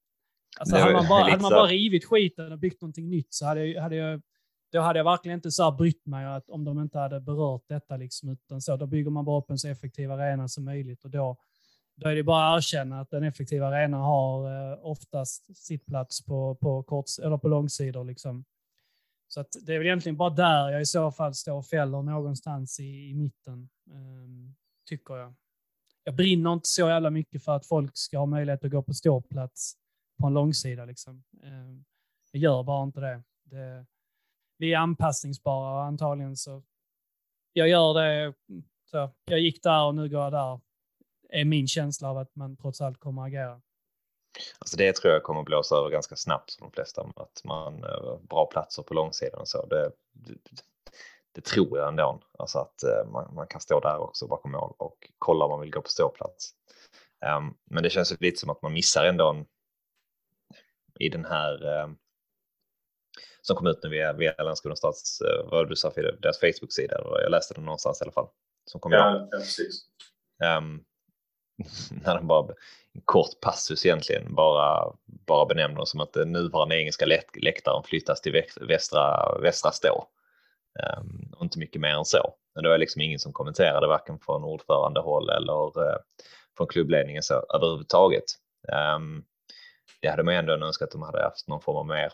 Alltså, 0.59 0.75
hade, 0.75 0.93
man 0.93 1.07
bara, 1.07 1.23
hade 1.23 1.41
man 1.41 1.51
bara 1.51 1.67
rivit 1.67 2.05
skiten 2.05 2.51
och 2.51 2.59
byggt 2.59 2.81
någonting 2.81 3.09
nytt 3.09 3.33
så 3.33 3.45
hade 3.45 3.65
jag, 3.65 3.81
hade 3.81 3.95
jag 3.95 4.21
då 4.71 4.79
hade 4.79 4.99
jag 4.99 5.03
verkligen 5.03 5.37
inte 5.37 5.51
så 5.51 5.71
brytt 5.71 6.05
mig 6.05 6.25
att 6.25 6.49
om 6.49 6.63
de 6.63 6.81
inte 6.81 6.99
hade 6.99 7.19
berört 7.19 7.63
detta. 7.67 7.97
Liksom, 7.97 8.29
utan 8.29 8.61
så, 8.61 8.77
då 8.77 8.85
bygger 8.85 9.11
man 9.11 9.25
bara 9.25 9.39
upp 9.39 9.49
en 9.49 9.59
så 9.59 9.67
effektiv 9.67 10.11
arena 10.11 10.47
som 10.47 10.65
möjligt 10.65 11.03
och 11.03 11.09
då 11.09 11.37
då 11.95 12.09
är 12.09 12.15
det 12.15 12.23
bara 12.23 12.53
att 12.53 12.57
erkänna 12.57 12.99
att 12.99 13.13
en 13.13 13.23
effektiv 13.23 13.63
arena 13.63 13.97
har 13.97 14.71
eh, 14.71 14.79
oftast 14.81 15.57
sittplats 15.57 16.25
på, 16.25 16.55
på, 16.55 16.83
kort, 16.83 17.05
eller 17.23 17.37
på 17.37 17.47
långsidor. 17.47 18.03
Liksom. 18.03 18.45
Så 19.33 19.39
att 19.39 19.55
det 19.61 19.73
är 19.73 19.77
väl 19.77 19.87
egentligen 19.87 20.17
bara 20.17 20.29
där 20.29 20.69
jag 20.69 20.81
i 20.81 20.85
så 20.85 21.11
fall 21.11 21.33
står 21.33 21.53
och 21.53 21.65
fäller 21.65 22.01
någonstans 22.01 22.79
i, 22.79 23.09
i 23.09 23.13
mitten, 23.13 23.69
um, 23.91 24.55
tycker 24.89 25.15
jag. 25.15 25.33
Jag 26.03 26.15
brinner 26.15 26.53
inte 26.53 26.67
så 26.67 26.89
jävla 26.89 27.09
mycket 27.09 27.43
för 27.43 27.55
att 27.55 27.65
folk 27.65 27.91
ska 27.97 28.17
ha 28.17 28.25
möjlighet 28.25 28.63
att 28.63 28.71
gå 28.71 28.83
på 28.83 28.93
ståplats 28.93 29.73
på 30.19 30.27
en 30.27 30.33
långsida. 30.33 30.85
Liksom. 30.85 31.23
Ehm, 31.43 31.85
jag 32.31 32.41
gör 32.41 32.63
bara 32.63 32.83
inte 32.83 32.99
det. 32.99 33.23
det. 33.43 33.85
Vi 34.57 34.73
är 34.73 34.77
anpassningsbara 34.77 35.75
och 35.75 35.83
antagligen 35.83 36.37
så 36.37 36.63
jag 37.53 37.69
gör 37.69 37.93
det. 37.93 38.33
Så 38.85 39.09
jag 39.25 39.39
gick 39.39 39.63
där 39.63 39.85
och 39.85 39.95
nu 39.95 40.09
går 40.09 40.21
jag 40.21 40.31
där 40.31 40.59
är 41.29 41.45
min 41.45 41.67
känsla 41.67 42.09
av 42.09 42.17
att 42.17 42.35
man 42.35 42.57
trots 42.57 42.81
allt 42.81 42.99
kommer 42.99 43.21
att 43.21 43.27
agera. 43.27 43.61
Alltså 44.59 44.77
det 44.77 44.95
tror 44.95 45.13
jag 45.13 45.23
kommer 45.23 45.43
blåsa 45.43 45.75
över 45.75 45.89
ganska 45.89 46.15
snabbt 46.15 46.53
för 46.53 46.61
de 46.61 46.71
flesta, 46.71 47.07
att 47.15 47.41
man 47.43 47.83
eh, 47.83 48.17
bra 48.29 48.45
platser 48.45 48.83
på 48.83 48.93
långsidan 48.93 49.39
och 49.39 49.47
så. 49.47 49.65
Det, 49.65 49.91
det, 50.11 50.33
det 51.31 51.41
tror 51.41 51.77
jag 51.77 51.87
ändå, 51.87 52.19
alltså 52.39 52.59
att 52.59 52.83
eh, 52.83 53.11
man, 53.11 53.35
man, 53.35 53.47
kan 53.47 53.61
stå 53.61 53.79
där 53.79 53.97
också 53.97 54.27
bakom 54.27 54.51
mål 54.51 54.73
och 54.77 55.09
kolla 55.17 55.45
om 55.45 55.51
man 55.51 55.61
vill 55.61 55.71
gå 55.71 55.81
på 55.81 55.89
ståplats. 55.89 56.53
Um, 57.37 57.57
men 57.65 57.83
det 57.83 57.89
känns 57.89 58.21
lite 58.21 58.39
som 58.39 58.49
att 58.49 58.61
man 58.61 58.73
missar 58.73 59.05
ändå 59.05 59.29
en, 59.29 59.45
i 60.99 61.09
den 61.09 61.25
här 61.25 61.83
um, 61.83 61.97
som 63.41 63.55
kom 63.55 63.67
ut 63.67 63.83
nu 63.83 63.89
via, 63.89 64.13
via 64.13 64.43
Landskrona 64.43 64.75
stads, 64.75 65.21
uh, 65.21 65.49
vad 65.51 65.69
du 65.69 65.75
sa 65.75 65.89
deras 65.89 66.39
Facebook-sida. 66.39 67.01
Jag 67.21 67.31
läste 67.31 67.53
den 67.53 67.65
någonstans 67.65 68.01
i 68.01 68.03
alla 68.03 68.11
fall. 68.11 68.27
Som 68.65 68.81
kom 68.81 68.91
ja, 68.91 69.27
ja, 69.31 69.37
precis. 69.37 69.85
Um, 70.57 70.85
när 72.05 72.15
de 72.15 72.27
bara, 72.27 72.53
en 72.93 73.01
kort 73.05 73.39
passus 73.41 73.85
egentligen, 73.85 74.35
bara, 74.35 74.93
bara 75.05 75.45
benämner 75.45 75.85
som 75.85 75.99
att 75.99 76.13
den 76.13 76.31
nuvarande 76.31 76.79
engelska 76.79 77.05
läktaren 77.33 77.83
flyttas 77.83 78.21
till 78.21 78.43
västra, 78.61 79.37
västra 79.39 79.71
stå. 79.71 80.07
Um, 80.99 81.33
och 81.37 81.43
inte 81.43 81.59
mycket 81.59 81.81
mer 81.81 81.89
än 81.89 82.05
så. 82.05 82.33
Men 82.55 82.63
det 82.63 82.69
var 82.69 82.77
liksom 82.77 83.01
ingen 83.01 83.19
som 83.19 83.33
kommenterade 83.33 83.87
varken 83.87 84.19
från 84.19 84.43
ordförandehåll 84.43 85.29
eller 85.29 85.79
uh, 85.79 85.97
från 86.57 86.67
klubbledningen 86.67 87.23
så 87.23 87.33
överhuvudtaget. 87.33 88.23
Um, 88.95 89.23
det 90.01 90.09
hade 90.09 90.23
man 90.23 90.33
ändå 90.33 90.53
önskat 90.53 90.87
att 90.87 90.91
de 90.91 91.01
hade 91.01 91.23
haft 91.23 91.47
någon 91.47 91.61
form 91.61 91.77
av 91.77 91.87
mer. 91.87 92.13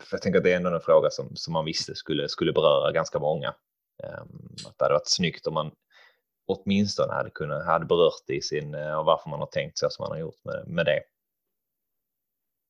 För 0.00 0.16
jag 0.16 0.22
tänker 0.22 0.38
att 0.38 0.44
det 0.44 0.52
är 0.52 0.56
ändå 0.56 0.74
en 0.74 0.80
fråga 0.80 1.10
som, 1.10 1.36
som 1.36 1.52
man 1.52 1.64
visste 1.64 1.94
skulle, 1.94 2.28
skulle 2.28 2.52
beröra 2.52 2.92
ganska 2.92 3.18
många. 3.18 3.54
Um, 4.02 4.56
att 4.66 4.78
det 4.78 4.84
hade 4.84 4.94
varit 4.94 5.08
snyggt 5.08 5.46
om 5.46 5.54
man 5.54 5.70
åtminstone 6.52 7.12
hade, 7.12 7.30
kunnat, 7.30 7.66
hade 7.66 7.86
berört 7.86 8.30
i 8.30 8.40
sin 8.40 8.74
eh, 8.74 8.98
och 8.98 9.04
varför 9.04 9.30
man 9.30 9.40
har 9.40 9.46
tänkt 9.46 9.78
så 9.78 9.90
som 9.90 10.02
man 10.02 10.12
har 10.12 10.18
gjort 10.18 10.44
med, 10.44 10.64
med 10.66 10.86
det. 10.86 11.02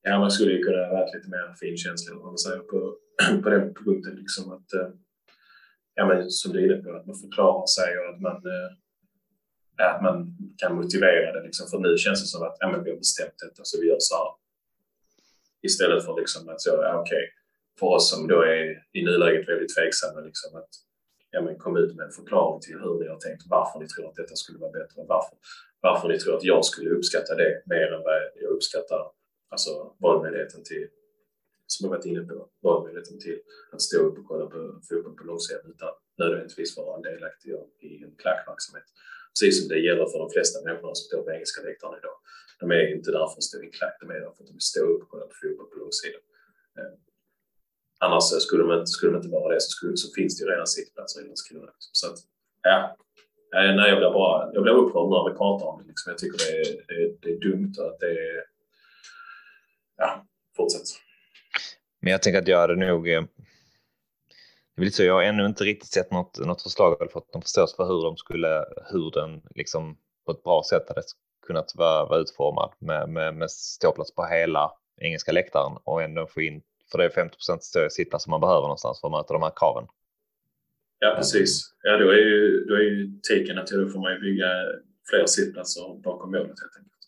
Ja, 0.02 0.18
man 0.18 0.30
skulle 0.30 0.52
ju 0.52 0.62
kunna 0.62 0.88
vara 0.88 1.06
lite 1.06 1.28
mer 1.28 1.54
finkänslig 1.60 2.16
om 2.16 2.24
man 2.24 2.38
säger 2.38 2.58
på, 2.58 2.96
på 3.42 3.50
den 3.50 3.74
punkten. 3.74 4.14
Liksom 4.14 4.52
att, 4.52 4.72
eh, 4.72 4.88
ja, 5.94 6.06
men 6.06 6.30
som 6.30 6.52
du 6.52 6.58
är 6.60 6.64
inne 6.64 6.82
på, 6.82 6.96
att 6.96 7.06
man 7.06 7.16
förklarar 7.16 7.66
sig 7.66 7.98
och 7.98 8.14
att 8.14 8.20
man, 8.20 8.36
eh, 8.36 8.70
att 9.90 10.02
man 10.02 10.36
kan 10.56 10.76
motivera 10.76 11.32
det. 11.32 11.42
Liksom. 11.42 11.68
För 11.68 11.78
nu 11.78 11.98
känns 11.98 12.20
det 12.22 12.28
som 12.28 12.42
att 12.42 12.56
ja, 12.60 12.70
men 12.70 12.84
vi 12.84 12.90
har 12.90 12.98
bestämt 12.98 13.38
detta 13.38 13.62
så 13.64 13.80
vi 13.80 13.88
gör 13.88 13.96
så 13.98 14.14
här. 14.14 14.30
Istället 15.62 16.04
för 16.04 16.20
liksom 16.20 16.48
att 16.48 16.60
så, 16.60 16.70
ja, 16.70 17.00
okej, 17.00 17.16
okay, 17.16 17.26
för 17.78 17.86
oss 17.86 18.10
som 18.10 18.28
då 18.28 18.42
är 18.42 18.64
i 18.92 19.04
nuläget 19.04 19.48
väldigt 19.48 19.74
tveksamma, 19.76 20.20
liksom, 20.20 20.56
att 20.60 20.72
ja, 21.32 21.42
men 21.42 21.58
kom 21.58 21.76
ut 21.76 21.96
med 21.96 22.06
en 22.06 22.12
förklaring 22.12 22.60
till 22.60 22.78
hur 22.82 22.94
ni 23.00 23.08
har 23.08 23.20
tänkt, 23.26 23.42
varför 23.56 23.78
ni 23.80 23.86
tror 23.88 24.08
att 24.08 24.16
detta 24.16 24.36
skulle 24.36 24.58
vara 24.58 24.72
bättre, 24.72 25.04
varför, 25.14 25.36
varför 25.80 26.08
ni 26.08 26.18
tror 26.18 26.36
att 26.36 26.44
jag 26.44 26.64
skulle 26.64 26.90
uppskatta 26.90 27.34
det 27.34 27.62
mer 27.66 27.92
än 27.92 28.02
vad 28.02 28.14
jag 28.42 28.50
uppskattar 28.50 29.02
alltså 29.48 29.70
valmöjligheten 29.98 30.62
till, 30.64 30.88
som 31.66 31.84
jag 31.84 31.90
varit 31.96 32.06
inne 32.06 32.22
på, 32.22 32.48
valmöjligheten 32.62 33.18
till 33.20 33.38
att 33.72 33.82
stå 33.82 33.98
upp 33.98 34.18
och 34.18 34.26
kolla 34.26 34.46
på 34.46 34.80
fotboll 34.88 35.16
på 35.16 35.24
långsidan 35.24 35.70
utan 35.74 35.92
nödvändigtvis 36.18 36.76
vara 36.76 36.96
en 36.96 37.02
delaktig 37.02 37.50
i 37.80 38.02
en 38.04 38.14
klackverksamhet. 38.22 38.88
Precis 39.32 39.60
som 39.60 39.68
det 39.68 39.78
gäller 39.88 40.06
för 40.06 40.18
de 40.18 40.30
flesta 40.30 40.64
människorna 40.64 40.94
som 40.94 41.04
står 41.04 41.22
på 41.22 41.30
engelska 41.30 41.62
läktaren 41.62 41.98
idag. 41.98 42.16
De 42.60 42.70
är 42.70 42.94
inte 42.96 43.10
där 43.10 43.26
för 43.30 43.38
att 43.40 43.50
stå 43.50 43.62
i 43.62 43.70
klack, 43.78 43.96
de 44.00 44.10
är 44.10 44.20
där 44.24 44.32
för 44.34 44.42
att 44.42 44.50
de 44.50 44.54
vill 44.60 44.70
stå 44.74 44.82
upp 44.92 45.02
och 45.02 45.08
kolla 45.08 45.26
på 45.26 45.36
fotboll 45.42 45.66
på 45.72 45.78
långsidan. 45.82 46.22
Annars 48.04 48.24
skulle 48.24 48.62
de 48.62 48.72
inte, 48.78 48.86
skulle 48.86 49.12
de 49.12 49.16
inte 49.16 49.28
vara 49.28 49.54
det 49.54 49.60
så, 49.60 49.70
skulle, 49.70 49.96
så 49.96 50.08
finns 50.14 50.38
det 50.38 50.44
ju 50.44 50.50
redan 50.50 50.66
sittplatser 50.66 51.20
i 51.20 51.26
Landskrona. 51.26 51.66
Liksom. 51.66 51.90
Så 51.92 52.06
att, 52.10 52.18
ja. 52.62 52.96
Nej, 53.52 53.88
jag 53.90 53.98
blir 53.98 54.10
bara 54.10 54.50
jag 54.54 54.62
blir 54.62 54.72
upprörd 54.72 55.08
när 55.10 55.30
vi 55.30 55.38
pratar 55.38 55.66
om 55.66 55.82
det. 55.82 55.88
Liksom. 55.88 56.10
Jag 56.10 56.18
tycker 56.18 56.38
det 56.38 56.60
är, 56.60 56.76
det, 56.88 57.16
det 57.22 57.30
är 57.32 57.40
dumt 57.50 57.74
att 57.78 58.00
det 58.00 58.06
är... 58.06 58.44
Ja, 59.96 60.26
fortsätt. 60.56 60.88
Men 62.00 62.12
jag 62.12 62.22
tänker 62.22 62.38
att 62.38 62.48
jag 62.48 62.58
hade 62.58 62.76
nog... 62.76 63.08
Eh, 63.08 63.22
det 64.76 64.82
är 64.82 64.84
lite 64.84 64.96
så, 64.96 65.02
jag 65.02 65.14
har 65.14 65.22
ännu 65.22 65.46
inte 65.46 65.64
riktigt 65.64 65.92
sett 65.92 66.10
något, 66.10 66.38
något 66.38 66.62
förslag 66.62 66.96
eller 67.00 67.10
fått 67.10 67.34
någon 67.34 67.42
förståelse 67.42 67.76
för 67.76 67.84
hur 67.84 68.04
de 68.04 68.16
skulle, 68.16 68.64
hur 68.90 69.10
den 69.10 69.42
liksom 69.54 69.98
på 70.26 70.32
ett 70.32 70.42
bra 70.42 70.62
sätt 70.70 70.88
hade 70.88 71.02
kunnat 71.46 71.72
vara, 71.74 72.04
vara 72.04 72.20
utformad 72.20 72.72
med, 72.78 73.08
med, 73.08 73.34
med 73.34 73.50
ståplats 73.50 74.14
på 74.14 74.24
hela 74.24 74.72
engelska 75.00 75.32
läktaren 75.32 75.78
och 75.84 76.02
ändå 76.02 76.26
få 76.26 76.40
in 76.40 76.62
för 76.92 76.98
det 76.98 77.04
är 77.04 77.10
50 77.10 77.36
sittplats 77.90 78.24
som 78.24 78.30
man 78.30 78.40
behöver 78.40 78.62
någonstans 78.62 79.00
för 79.00 79.08
att 79.08 79.12
möta 79.12 79.32
de 79.32 79.42
här 79.42 79.52
kraven. 79.56 79.86
Ja, 80.98 81.14
precis. 81.16 81.74
Ja, 81.82 81.96
då 81.96 82.10
är 82.10 82.16
ju, 82.16 82.64
då 82.64 82.74
är 82.74 82.80
ju 82.80 83.20
taken 83.20 83.58
att 83.58 83.66
då 83.66 83.88
får 83.88 84.00
man 84.00 84.12
ju 84.12 84.20
bygga 84.20 84.46
fler 85.10 85.26
sittplatser 85.26 86.00
bakom 86.02 86.30
målet 86.30 86.46
helt 86.46 86.76
enkelt. 86.78 87.02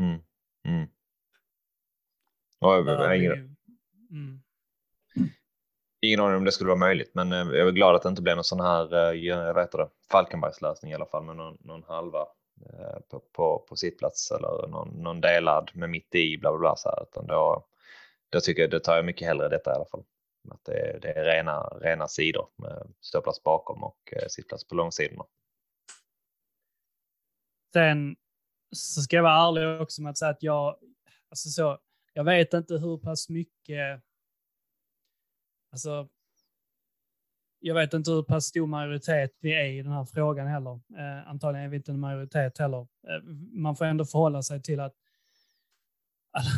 Mm. 0.00 0.20
Mm. 0.64 0.88
Jag, 2.60 3.16
ingen, 3.16 3.32
mm. 4.10 4.40
ingen 6.00 6.20
aning 6.20 6.36
om 6.36 6.44
det 6.44 6.52
skulle 6.52 6.68
vara 6.68 6.78
möjligt, 6.78 7.10
men 7.14 7.32
eh, 7.32 7.38
jag 7.38 7.68
är 7.68 7.72
glad 7.72 7.94
att 7.94 8.02
det 8.02 8.08
inte 8.08 8.22
blev 8.22 8.36
någon 8.36 8.44
sån 8.44 8.60
här, 8.60 8.94
eh, 8.94 9.20
jag 9.20 9.54
vet 9.54 9.72
det, 9.72 9.88
Falkenbergslösning 10.10 10.92
i 10.92 10.94
alla 10.94 11.06
fall 11.06 11.24
med 11.24 11.36
någon, 11.36 11.58
någon 11.60 11.82
halva 11.82 12.26
eh, 12.66 13.00
på, 13.10 13.22
på, 13.32 13.66
på 13.68 13.76
sittplats 13.76 14.30
eller 14.30 14.68
någon, 14.68 14.88
någon 14.88 15.20
delad 15.20 15.70
med 15.74 15.90
mitt 15.90 16.14
i 16.14 16.38
bla 16.38 16.50
bla 16.50 16.58
bla 16.58 16.76
så 16.76 16.88
här, 16.88 17.02
utan 17.02 17.26
då 17.26 17.66
då 18.30 18.40
tycker 18.40 18.62
jag, 18.62 18.70
det 18.70 18.80
tar 18.80 18.96
jag 18.96 19.04
mycket 19.04 19.28
hellre 19.28 19.48
detta 19.48 19.70
i 19.70 19.74
alla 19.74 19.86
fall. 19.86 20.04
Att 20.50 20.64
det, 20.64 20.98
det 21.02 21.12
är 21.12 21.24
rena, 21.24 21.60
rena 21.60 22.08
sidor 22.08 22.48
med 22.56 22.94
ståplats 23.00 23.42
bakom 23.42 23.82
och 23.82 24.12
eh, 24.12 24.28
sittplats 24.28 24.68
på 24.68 24.74
långsidorna. 24.74 25.24
Sen 27.72 28.16
så 28.76 29.00
ska 29.00 29.16
jag 29.16 29.22
vara 29.22 29.48
ärlig 29.48 29.80
också 29.82 30.02
med 30.02 30.10
att 30.10 30.18
säga 30.18 30.30
att 30.30 30.42
jag, 30.42 30.76
alltså 31.28 31.48
så, 31.48 31.78
jag 32.12 32.24
vet 32.24 32.54
inte 32.54 32.74
hur 32.74 32.98
pass 32.98 33.28
mycket, 33.28 34.02
alltså, 35.72 36.08
jag 37.58 37.74
vet 37.74 37.94
inte 37.94 38.10
hur 38.10 38.22
pass 38.22 38.44
stor 38.44 38.66
majoritet 38.66 39.36
vi 39.40 39.52
är 39.52 39.64
i 39.64 39.82
den 39.82 39.92
här 39.92 40.04
frågan 40.04 40.46
heller. 40.46 40.80
Eh, 40.98 41.28
antagligen 41.28 41.66
är 41.66 41.70
vi 41.70 41.76
inte 41.76 41.92
en 41.92 42.00
majoritet 42.00 42.58
heller. 42.58 42.80
Eh, 42.80 43.22
man 43.52 43.76
får 43.76 43.84
ändå 43.84 44.04
förhålla 44.04 44.42
sig 44.42 44.62
till 44.62 44.80
att 44.80 44.94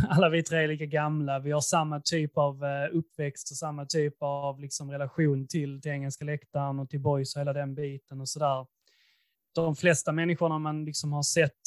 alla, 0.09 0.29
vi 0.29 0.43
tre 0.43 0.59
är 0.59 0.69
lika 0.69 0.87
gamla, 0.87 1.39
vi 1.39 1.51
har 1.51 1.61
samma 1.61 2.01
typ 2.01 2.39
av 2.39 2.65
eh, 2.65 2.97
uppväxt 2.97 3.51
och 3.51 3.57
samma 3.57 3.87
typ 3.87 4.17
av 4.21 4.61
liksom, 4.61 4.91
relation 4.91 5.47
till, 5.47 5.81
till 5.81 5.91
engelska 5.91 6.25
läktaren 6.25 6.79
och 6.79 6.91
till 6.91 7.01
boys 7.01 7.35
och 7.37 7.41
hela 7.41 7.53
den 7.53 7.75
biten 7.75 8.21
och 8.21 8.29
sådär. 8.29 8.67
De 9.55 9.77
flesta 9.77 10.13
människorna 10.13 10.59
man 10.59 10.85
liksom 10.85 11.13
har 11.13 11.23
sett 11.23 11.61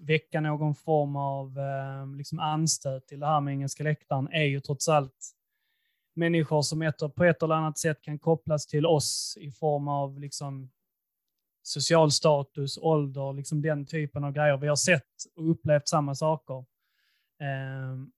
väcka 0.00 0.40
någon 0.40 0.74
form 0.74 1.16
av 1.16 1.58
eh, 1.58 2.16
liksom 2.16 2.38
anstöt 2.38 3.06
till 3.06 3.20
det 3.20 3.26
här 3.26 3.40
med 3.40 3.52
engelska 3.52 3.84
läktaren 3.84 4.28
är 4.32 4.44
ju 4.44 4.60
trots 4.60 4.88
allt 4.88 5.34
människor 6.14 6.62
som 6.62 6.82
ett, 6.82 7.14
på 7.14 7.24
ett 7.24 7.42
eller 7.42 7.54
annat 7.54 7.78
sätt 7.78 8.02
kan 8.02 8.18
kopplas 8.18 8.66
till 8.66 8.86
oss 8.86 9.38
i 9.40 9.50
form 9.50 9.88
av 9.88 10.20
liksom 10.20 10.70
social 11.62 12.10
status, 12.10 12.78
ålder, 12.78 13.32
liksom 13.32 13.62
den 13.62 13.86
typen 13.86 14.24
av 14.24 14.32
grejer. 14.32 14.56
Vi 14.56 14.68
har 14.68 14.76
sett 14.76 15.02
och 15.36 15.50
upplevt 15.50 15.88
samma 15.88 16.14
saker. 16.14 16.64
Ehm, 17.38 18.12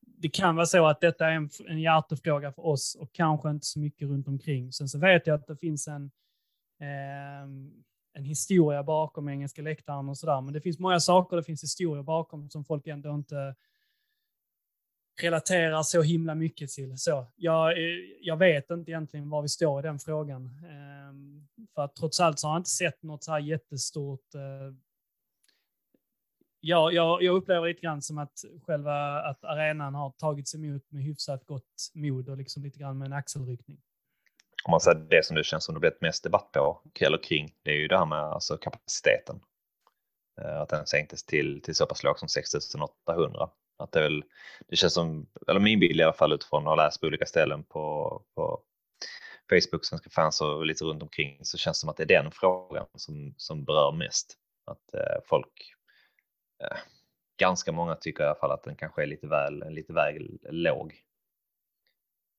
det 0.00 0.28
kan 0.28 0.56
vara 0.56 0.66
så 0.66 0.86
att 0.86 1.00
detta 1.00 1.26
är 1.26 1.32
en, 1.32 1.50
en 1.68 1.80
hjärtefråga 1.80 2.52
för 2.52 2.66
oss 2.66 2.94
och 2.94 3.12
kanske 3.12 3.50
inte 3.50 3.66
så 3.66 3.78
mycket 3.78 4.08
runt 4.08 4.28
omkring. 4.28 4.72
Sen 4.72 4.88
så 4.88 4.98
vet 4.98 5.26
jag 5.26 5.34
att 5.34 5.46
det 5.46 5.56
finns 5.56 5.88
en, 5.88 6.10
ehm, 6.80 7.84
en 8.12 8.24
historia 8.24 8.82
bakom 8.82 9.28
engelska 9.28 9.62
läktaren 9.62 10.08
och 10.08 10.18
sådär. 10.18 10.40
Men 10.40 10.54
det 10.54 10.60
finns 10.60 10.78
många 10.78 11.00
saker, 11.00 11.36
det 11.36 11.42
finns 11.42 11.62
historier 11.62 12.02
bakom 12.02 12.50
som 12.50 12.64
folk 12.64 12.86
ändå 12.86 13.14
inte 13.14 13.54
relaterar 15.22 15.82
så 15.82 16.02
himla 16.02 16.34
mycket 16.34 16.70
till. 16.70 16.98
Så 16.98 17.26
jag, 17.36 17.74
jag 18.20 18.36
vet 18.36 18.70
inte 18.70 18.90
egentligen 18.90 19.30
var 19.30 19.42
vi 19.42 19.48
står 19.48 19.80
i 19.80 19.82
den 19.82 19.98
frågan. 19.98 20.50
Ehm, 20.70 21.48
för 21.74 21.82
att 21.82 21.96
trots 21.96 22.20
allt 22.20 22.38
så 22.38 22.46
har 22.46 22.54
jag 22.54 22.60
inte 22.60 22.70
sett 22.70 23.02
något 23.02 23.24
så 23.24 23.32
här 23.32 23.38
jättestort 23.38 24.34
eh, 24.34 24.74
ja, 26.60 26.92
jag, 26.92 27.22
jag 27.22 27.36
upplever 27.36 27.68
lite 27.68 27.80
grann 27.80 28.02
som 28.02 28.18
att 28.18 28.44
själva 28.66 29.20
att 29.20 29.44
arenan 29.44 29.94
har 29.94 30.10
tagits 30.10 30.54
emot 30.54 30.82
med 30.88 31.02
hyfsat 31.02 31.46
gott 31.46 31.90
mod 31.94 32.28
och 32.28 32.36
liksom 32.36 32.62
lite 32.62 32.78
grann 32.78 32.98
med 32.98 33.06
en 33.06 33.12
axelryckning. 33.12 33.78
Om 34.64 34.70
man 34.70 34.80
säger 34.80 34.98
det 34.98 35.24
som 35.24 35.36
det 35.36 35.44
känns 35.44 35.64
som 35.64 35.74
det 35.74 35.80
blivit 35.80 36.00
mest 36.00 36.22
debatt 36.22 36.52
på 36.52 36.82
eller 37.00 37.22
kring, 37.22 37.54
det 37.62 37.70
är 37.70 37.76
ju 37.76 37.88
det 37.88 37.98
här 37.98 38.06
med 38.06 38.18
alltså 38.18 38.56
kapaciteten. 38.56 39.40
Eh, 40.40 40.60
att 40.60 40.68
den 40.68 40.86
sänktes 40.86 41.24
till, 41.24 41.62
till 41.62 41.74
så 41.74 41.86
pass 41.86 42.02
lågt 42.02 42.18
som 42.18 42.28
6800. 42.28 43.50
Att 43.78 43.92
det, 43.92 44.00
väl, 44.00 44.24
det 44.68 44.76
känns 44.76 44.94
som, 44.94 45.26
eller 45.48 45.60
min 45.60 45.80
bild 45.80 46.00
i 46.00 46.02
alla 46.02 46.12
fall 46.12 46.32
utifrån 46.32 46.62
att 46.62 46.68
ha 46.68 46.84
läst 46.84 47.00
på 47.00 47.06
olika 47.06 47.26
ställen 47.26 47.64
på, 47.64 48.22
på 48.34 48.62
Facebook, 49.50 49.84
Svenska 49.84 50.10
fans 50.10 50.40
och 50.40 50.66
lite 50.66 50.84
runt 50.84 51.02
omkring 51.02 51.38
så 51.42 51.58
känns 51.58 51.78
det 51.78 51.80
som 51.80 51.88
att 51.88 51.96
det 51.96 52.02
är 52.02 52.22
den 52.22 52.30
frågan 52.30 52.86
som, 52.94 53.34
som 53.36 53.64
berör 53.64 53.92
mest. 53.92 54.36
Att 54.66 54.94
eh, 54.94 55.20
folk 55.24 55.74
Eh, 56.60 56.78
ganska 57.38 57.72
många 57.72 57.94
tycker 57.94 58.24
i 58.24 58.26
alla 58.26 58.34
fall 58.34 58.52
att 58.52 58.64
den 58.64 58.76
kanske 58.76 59.02
är 59.02 59.06
lite 59.06 59.26
väl, 59.26 59.64
lite 59.70 59.92
väl 59.92 60.28
låg. 60.50 60.94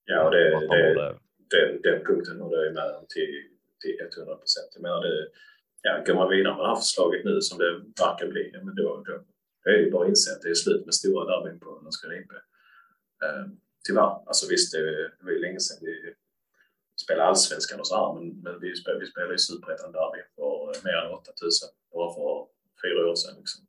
Ja, 0.06 0.24
och 0.26 0.32
det, 0.32 0.50
det, 0.50 1.18
den, 1.50 1.82
den 1.82 2.06
punkten 2.06 2.42
håller 2.42 2.64
jag 2.64 2.74
med 2.74 2.96
om 2.96 3.06
till, 3.10 3.34
till 3.82 3.98
100 4.18 4.36
procent. 4.36 4.70
Jag 4.76 4.82
menar, 4.82 5.02
det, 5.02 5.28
ja, 5.82 6.04
går 6.06 6.16
man 6.16 6.30
vidare 6.30 6.56
med 6.56 6.64
det 6.64 6.68
här 6.68 6.76
förslaget 6.76 7.26
nu 7.26 7.42
som 7.42 7.58
det 7.58 7.72
verkar 8.04 8.28
bli, 8.28 8.52
ja, 8.54 8.60
men 8.64 8.76
då, 8.76 9.04
då, 9.08 9.14
är 9.72 9.78
det 9.78 9.92
bara 9.92 10.04
att 10.04 10.10
inse 10.10 10.32
att 10.32 10.42
det 10.42 10.50
är 10.50 10.54
slut 10.54 10.86
med 10.86 10.94
stora 10.94 11.26
derbyn 11.32 11.60
på 11.60 11.80
Landskrona 11.84 12.16
IP. 12.16 12.32
Eh, 13.26 13.46
tyvärr, 13.88 14.12
alltså 14.30 14.44
visst, 14.50 14.74
det, 14.74 14.82
det 15.18 15.24
var 15.26 15.32
ju 15.32 15.40
länge 15.40 15.60
sedan 15.60 15.78
vi 15.82 16.14
spelade 17.04 17.30
allsvenskan 17.30 17.80
och 17.80 17.88
så 17.88 17.96
här, 17.96 18.14
men, 18.16 18.26
men 18.44 18.60
vi, 18.60 18.76
spelade, 18.76 19.00
vi 19.00 19.12
spelade 19.12 19.36
i 19.36 19.38
superettan 19.38 19.92
derby 19.92 20.22
för 20.36 20.84
mer 20.88 20.98
än 21.06 21.12
8000 21.12 21.70
bara 21.94 22.14
för 22.14 22.48
fyra 22.84 23.10
år 23.10 23.16
sedan. 23.16 23.36
Liksom. 23.38 23.62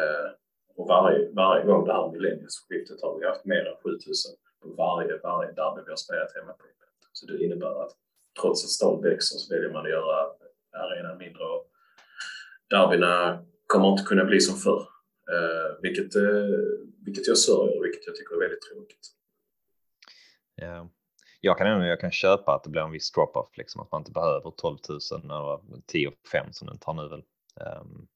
Eh, 0.00 0.30
och 0.76 0.88
varje, 0.88 1.30
varje 1.32 1.64
gång 1.64 1.84
det 1.86 1.92
här 1.92 2.12
millennieskiftet 2.12 3.02
har 3.02 3.18
vi 3.18 3.26
haft 3.26 3.44
mer 3.44 3.64
än 3.66 3.76
7000 3.76 4.32
på 4.62 4.68
varje, 4.68 5.18
varje 5.18 5.52
derby 5.52 5.82
vi 5.84 5.90
har 5.90 5.96
spelat 5.96 6.34
hemma 6.36 6.52
på. 6.52 6.64
Så 7.12 7.26
det 7.26 7.44
innebär 7.44 7.82
att 7.84 7.92
trots 8.40 8.64
att 8.64 8.70
stan 8.70 9.02
växer 9.02 9.36
så 9.38 9.54
väljer 9.54 9.72
man 9.72 9.84
att 9.84 9.90
göra 9.90 10.26
arenan 10.72 11.18
mindre 11.18 11.44
och 11.44 11.66
derbyna 12.70 13.44
kommer 13.66 13.88
inte 13.88 14.02
kunna 14.02 14.24
bli 14.24 14.40
som 14.40 14.56
förr. 14.56 14.86
Eh, 15.32 15.80
vilket, 15.82 16.16
eh, 16.16 16.22
vilket 17.04 17.26
jag 17.26 17.38
sörjer 17.38 17.78
och 17.78 17.84
vilket 17.84 18.06
jag 18.06 18.16
tycker 18.16 18.34
är 18.34 18.40
väldigt 18.40 18.62
tråkigt. 18.62 19.06
Yeah. 20.62 20.86
Jag 21.40 21.58
kan 21.58 21.66
ändå 21.66 21.86
jag 21.86 22.00
kan 22.00 22.12
köpa 22.12 22.54
att 22.54 22.64
det 22.64 22.70
blir 22.70 22.82
en 22.82 22.90
viss 22.90 23.12
drop-off, 23.12 23.56
liksom, 23.56 23.82
att 23.82 23.92
man 23.92 24.00
inte 24.00 24.12
behöver 24.12 24.50
12 24.50 24.78
000 24.88 25.00
eller 25.24 25.60
10 25.86 26.12
5 26.32 26.52
som 26.52 26.66
den 26.66 26.78
tar 26.78 26.94
nu 26.94 27.08
väl 27.08 27.22
um, 27.80 28.08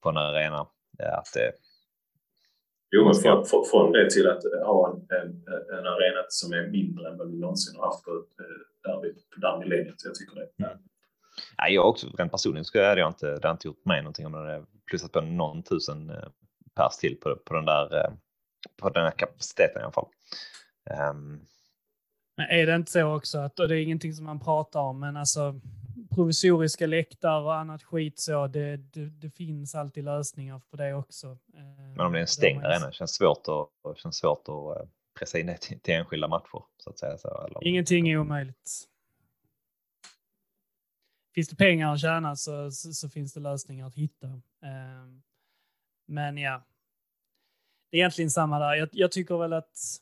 på 0.00 0.08
en 0.08 0.16
arena. 0.16 0.66
Att 0.98 1.32
det, 1.34 1.52
Jo, 2.90 3.04
men 3.04 3.14
från, 3.14 3.64
från 3.70 3.92
det 3.92 4.10
till 4.10 4.28
att 4.28 4.42
ha 4.66 4.90
en, 4.90 4.96
en, 5.18 5.28
en, 5.78 5.86
arena 5.86 6.20
som 6.28 6.52
är 6.52 6.66
mindre 6.66 7.08
än 7.08 7.18
vad 7.18 7.30
vi 7.30 7.38
någonsin 7.38 7.76
har 7.76 7.86
haft 7.86 8.04
på, 8.04 8.10
eh, 8.10 8.90
där 8.90 9.00
vi, 9.02 9.12
på 9.12 9.40
där 9.40 9.58
millenniet. 9.58 10.04
Jag 10.04 10.14
tycker 10.14 10.34
det. 10.34 10.64
Mm. 10.64 10.78
Ja, 11.56 11.68
jag 11.68 11.88
också, 11.88 12.06
rent 12.18 12.32
personligen 12.32 12.64
så 12.64 12.82
hade 12.82 13.00
jag 13.00 13.10
inte, 13.10 13.38
det 13.38 13.50
inte 13.50 13.68
gjort 13.68 13.84
mig 13.84 14.02
någonting 14.02 14.26
om 14.26 14.32
det 14.32 14.38
hade 14.38 14.66
plussat 14.90 15.12
på 15.12 15.20
någon 15.20 15.62
tusen 15.62 16.10
eh, 16.10 16.28
pers 16.74 16.96
till 16.96 17.20
på, 17.20 17.36
på 17.36 17.54
den 17.54 17.64
där 17.64 17.96
eh, 17.96 18.10
på 18.76 18.88
den 18.88 19.04
här 19.04 19.10
kapaciteten 19.10 19.80
i 19.80 19.84
alla 19.84 19.92
fall. 19.92 20.08
Um, 21.10 21.40
men 22.36 22.46
är 22.50 22.66
det 22.66 22.74
inte 22.74 22.92
så 22.92 23.16
också 23.16 23.38
att, 23.38 23.60
och 23.60 23.68
det 23.68 23.74
är 23.74 23.82
ingenting 23.82 24.14
som 24.14 24.24
man 24.24 24.40
pratar 24.40 24.80
om, 24.80 25.00
men 25.00 25.16
alltså 25.16 25.60
provisoriska 26.14 26.86
läktare 26.86 27.44
och 27.44 27.54
annat 27.54 27.82
skit 27.82 28.18
så, 28.20 28.46
det, 28.46 28.76
det, 28.76 29.06
det, 29.06 29.30
finns 29.30 29.74
alltid 29.74 30.04
lösningar 30.04 30.60
för 30.70 30.76
det 30.76 30.94
också. 30.94 31.26
Eh, 31.26 31.96
men 31.96 32.00
om 32.00 32.12
det 32.12 32.18
är 32.18 32.20
en 32.20 32.26
stängd 32.26 32.64
arena, 32.64 32.92
känns 32.92 33.14
svårt 33.14 33.42
att, 33.48 33.98
känns 33.98 34.16
svårt 34.16 34.48
att 34.48 34.48
eh, 34.48 34.88
pressa 35.18 35.38
in 35.38 35.46
det 35.46 35.58
till, 35.58 35.80
till 35.80 35.94
enskilda 35.94 36.28
matcher. 36.28 36.62
Så 36.76 36.90
att 36.90 36.98
säga, 36.98 37.18
så, 37.18 37.46
eller... 37.46 37.66
Ingenting 37.66 38.08
är 38.08 38.18
omöjligt. 38.18 38.88
Finns 41.34 41.48
det 41.48 41.56
pengar 41.56 41.94
att 41.94 42.00
tjäna 42.00 42.36
så, 42.36 42.70
så, 42.70 42.92
så 42.92 43.08
finns 43.08 43.34
det 43.34 43.40
lösningar 43.40 43.86
att 43.86 43.94
hitta. 43.94 44.26
Ehm, 44.62 45.22
men 46.06 46.38
ja, 46.38 46.66
det 47.90 47.96
är 47.96 47.98
egentligen 47.98 48.30
samma 48.30 48.58
där. 48.58 48.74
Jag, 48.74 48.88
jag 48.92 49.12
tycker 49.12 49.36
väl 49.36 49.52
att 49.52 50.00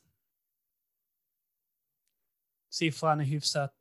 siffran 2.75 3.19
är 3.19 3.23
hyfsat 3.23 3.75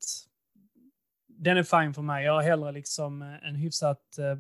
den 1.37 1.57
är 1.57 1.63
fin 1.63 1.95
för 1.95 2.03
mig. 2.03 2.25
Jag 2.25 2.33
har 2.33 2.43
hellre 2.43 2.73
liksom 2.73 3.23
eh, 3.23 3.49
en 3.49 3.55
hyfsat, 3.55 4.19
eh, 4.19 4.39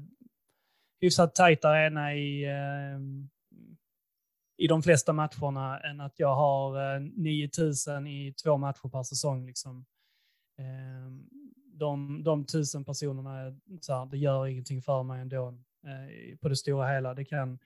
hyfsat 1.00 1.34
tajt 1.34 1.64
arena 1.64 2.14
i, 2.14 2.44
eh, 2.44 2.98
i 4.56 4.66
de 4.66 4.82
flesta 4.82 5.12
matcherna 5.12 5.80
än 5.80 6.00
att 6.00 6.18
jag 6.18 6.34
har 6.34 7.00
9000 7.00 8.06
i 8.06 8.34
två 8.42 8.56
matcher 8.56 8.88
per 8.88 9.02
säsong. 9.02 9.46
Liksom. 9.46 9.84
De, 11.66 12.22
de 12.22 12.44
tusen 12.44 12.84
personerna, 12.84 13.56
så 13.80 13.94
här, 13.94 14.06
det 14.06 14.18
gör 14.18 14.46
ingenting 14.46 14.82
för 14.82 15.02
mig 15.02 15.20
ändå 15.20 15.58
på 16.40 16.48
det 16.48 16.56
stora 16.56 16.88
hela. 16.88 17.14
Det 17.14 17.24
kan, 17.24 17.58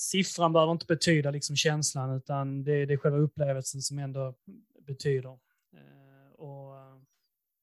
siffran 0.00 0.52
behöver 0.52 0.72
inte 0.72 0.86
betyda 0.86 1.30
liksom 1.30 1.56
känslan, 1.56 2.16
utan 2.16 2.64
det, 2.64 2.86
det 2.86 2.92
är 2.94 2.96
själva 2.96 3.18
upplevelsen 3.18 3.82
som 3.82 3.98
ändå 3.98 4.34
betyder. 4.80 5.38
Eh, 5.72 6.32
och 6.32 6.76
eh, 6.76 7.00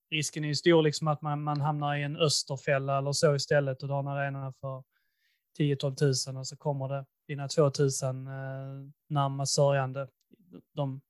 risken 0.10 0.44
är 0.44 0.48
ju 0.48 0.56
stor 0.56 0.82
liksom 0.82 1.08
att 1.08 1.22
man, 1.22 1.44
man 1.44 1.62
hamnar 1.62 1.96
i 1.96 2.04
en 2.04 2.18
österfälla 2.18 2.98
eller 2.98 3.12
så 3.12 3.36
istället 3.36 3.82
och 3.82 3.88
du 3.88 3.94
har 3.94 4.00
en 4.00 4.08
arena 4.08 4.54
för 4.62 4.84
10-12 5.60 6.32
000 6.32 6.40
och 6.40 6.48
så 6.48 6.58
kommer 6.58 6.88
det 6.88 7.06
dina 7.28 7.48
2 7.48 7.70
tusen 7.70 8.28
eh, 8.28 8.92
närmast 9.08 9.54
sörjande 9.54 10.08
de 10.74 11.02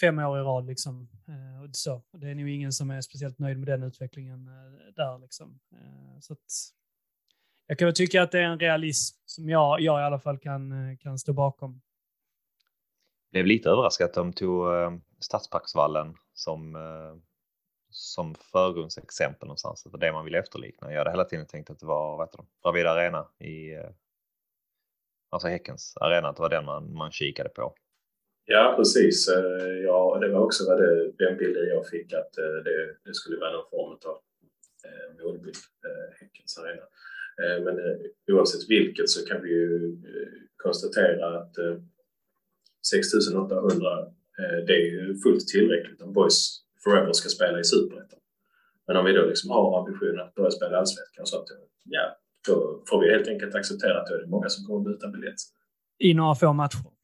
fem 0.00 0.18
år 0.18 0.38
i 0.38 0.42
rad. 0.42 0.66
Liksom. 0.66 1.08
Eh, 1.28 1.62
och 1.62 1.76
så. 1.76 2.02
Det 2.12 2.30
är 2.30 2.34
nog 2.34 2.48
ingen 2.48 2.72
som 2.72 2.90
är 2.90 3.00
speciellt 3.00 3.38
nöjd 3.38 3.58
med 3.58 3.68
den 3.68 3.82
utvecklingen 3.82 4.44
där. 4.96 5.18
Liksom. 5.18 5.60
Så 6.20 6.32
att, 6.32 6.72
jag 7.70 7.78
kan 7.78 7.86
väl 7.86 7.94
tycka 7.94 8.22
att 8.22 8.32
det 8.32 8.38
är 8.38 8.42
en 8.42 8.58
realism 8.58 9.16
som 9.26 9.48
jag, 9.48 9.80
jag 9.80 10.00
i 10.00 10.04
alla 10.04 10.18
fall 10.18 10.38
kan, 10.38 10.72
eh, 10.72 10.96
kan 10.96 11.18
stå 11.18 11.32
bakom. 11.32 11.80
Blev 13.32 13.46
lite 13.46 13.70
överraskad 13.70 14.04
att 14.04 14.14
de 14.14 14.32
tog 14.32 14.74
eh, 14.74 14.92
Stadsparksvallen 15.20 16.14
som, 16.32 16.76
eh, 16.76 17.16
som 17.90 18.34
förgrundsexempel 18.34 19.46
någonstans. 19.46 19.82
Det 19.82 19.90
var 19.90 19.98
det 19.98 20.12
man 20.12 20.24
ville 20.24 20.38
efterlikna. 20.38 20.92
Jag 20.92 20.98
hade 20.98 21.10
hela 21.10 21.24
tiden 21.24 21.46
tänkt 21.46 21.70
att 21.70 21.78
det 21.78 21.86
var 21.86 22.16
vad 22.16 22.28
heter 22.28 22.38
det, 22.38 22.44
Bravida 22.62 22.90
Arena 22.90 23.26
i 23.38 23.78
alltså 25.30 25.48
Häckens 25.48 25.96
arena, 25.96 26.28
att 26.28 26.36
det 26.36 26.42
var 26.42 26.50
den 26.50 26.64
man, 26.64 26.94
man 26.94 27.12
kikade 27.12 27.48
på. 27.48 27.74
Ja, 28.44 28.74
precis. 28.76 29.28
Ja, 29.84 30.18
det 30.20 30.28
var 30.28 30.40
också 30.40 30.64
det, 30.64 31.12
den 31.12 31.36
bilden 31.36 31.68
jag 31.68 31.88
fick 31.88 32.12
att 32.12 32.32
det, 32.32 32.96
det 33.04 33.14
skulle 33.14 33.40
vara 33.40 33.52
någon 33.52 33.70
form 33.70 33.98
av 34.12 34.20
målbild, 35.22 35.56
Häckens 36.20 36.58
arena. 36.58 36.82
Eh, 37.38 37.64
men 37.64 37.78
eh, 37.78 38.34
oavsett 38.34 38.68
vilket 38.68 39.10
så 39.10 39.26
kan 39.26 39.42
vi 39.42 39.48
ju 39.48 39.86
eh, 39.86 40.28
konstatera 40.56 41.38
att 41.38 41.54
6800 42.90 44.06
det 44.66 44.72
är 44.72 44.86
ju 44.90 45.16
fullt 45.18 45.48
tillräckligt 45.48 46.02
om 46.02 46.12
Boys 46.12 46.60
Forever 46.84 47.12
ska 47.12 47.28
spela 47.28 47.60
i 47.60 47.64
Superettan. 47.64 48.18
Men 48.86 48.96
om 48.96 49.04
vi 49.04 49.12
då 49.12 49.26
liksom 49.26 49.50
har 49.50 49.78
ambitionen 49.78 50.20
att 50.20 50.34
börja 50.34 50.50
spela 50.50 50.78
allsvenskan 50.78 51.26
så 51.26 51.36
att 51.38 51.48
ja, 51.84 52.16
då 52.48 52.82
får 52.88 53.00
vi 53.00 53.10
helt 53.10 53.28
enkelt 53.28 53.54
acceptera 53.54 54.00
att 54.00 54.06
det 54.06 54.14
är 54.14 54.26
många 54.26 54.48
som 54.48 54.64
kommer 54.64 54.90
byta 54.90 55.08
biljett. 55.08 55.40
I 55.98 56.14
några 56.14 56.34
få 56.34 56.52
matcher? 56.52 56.99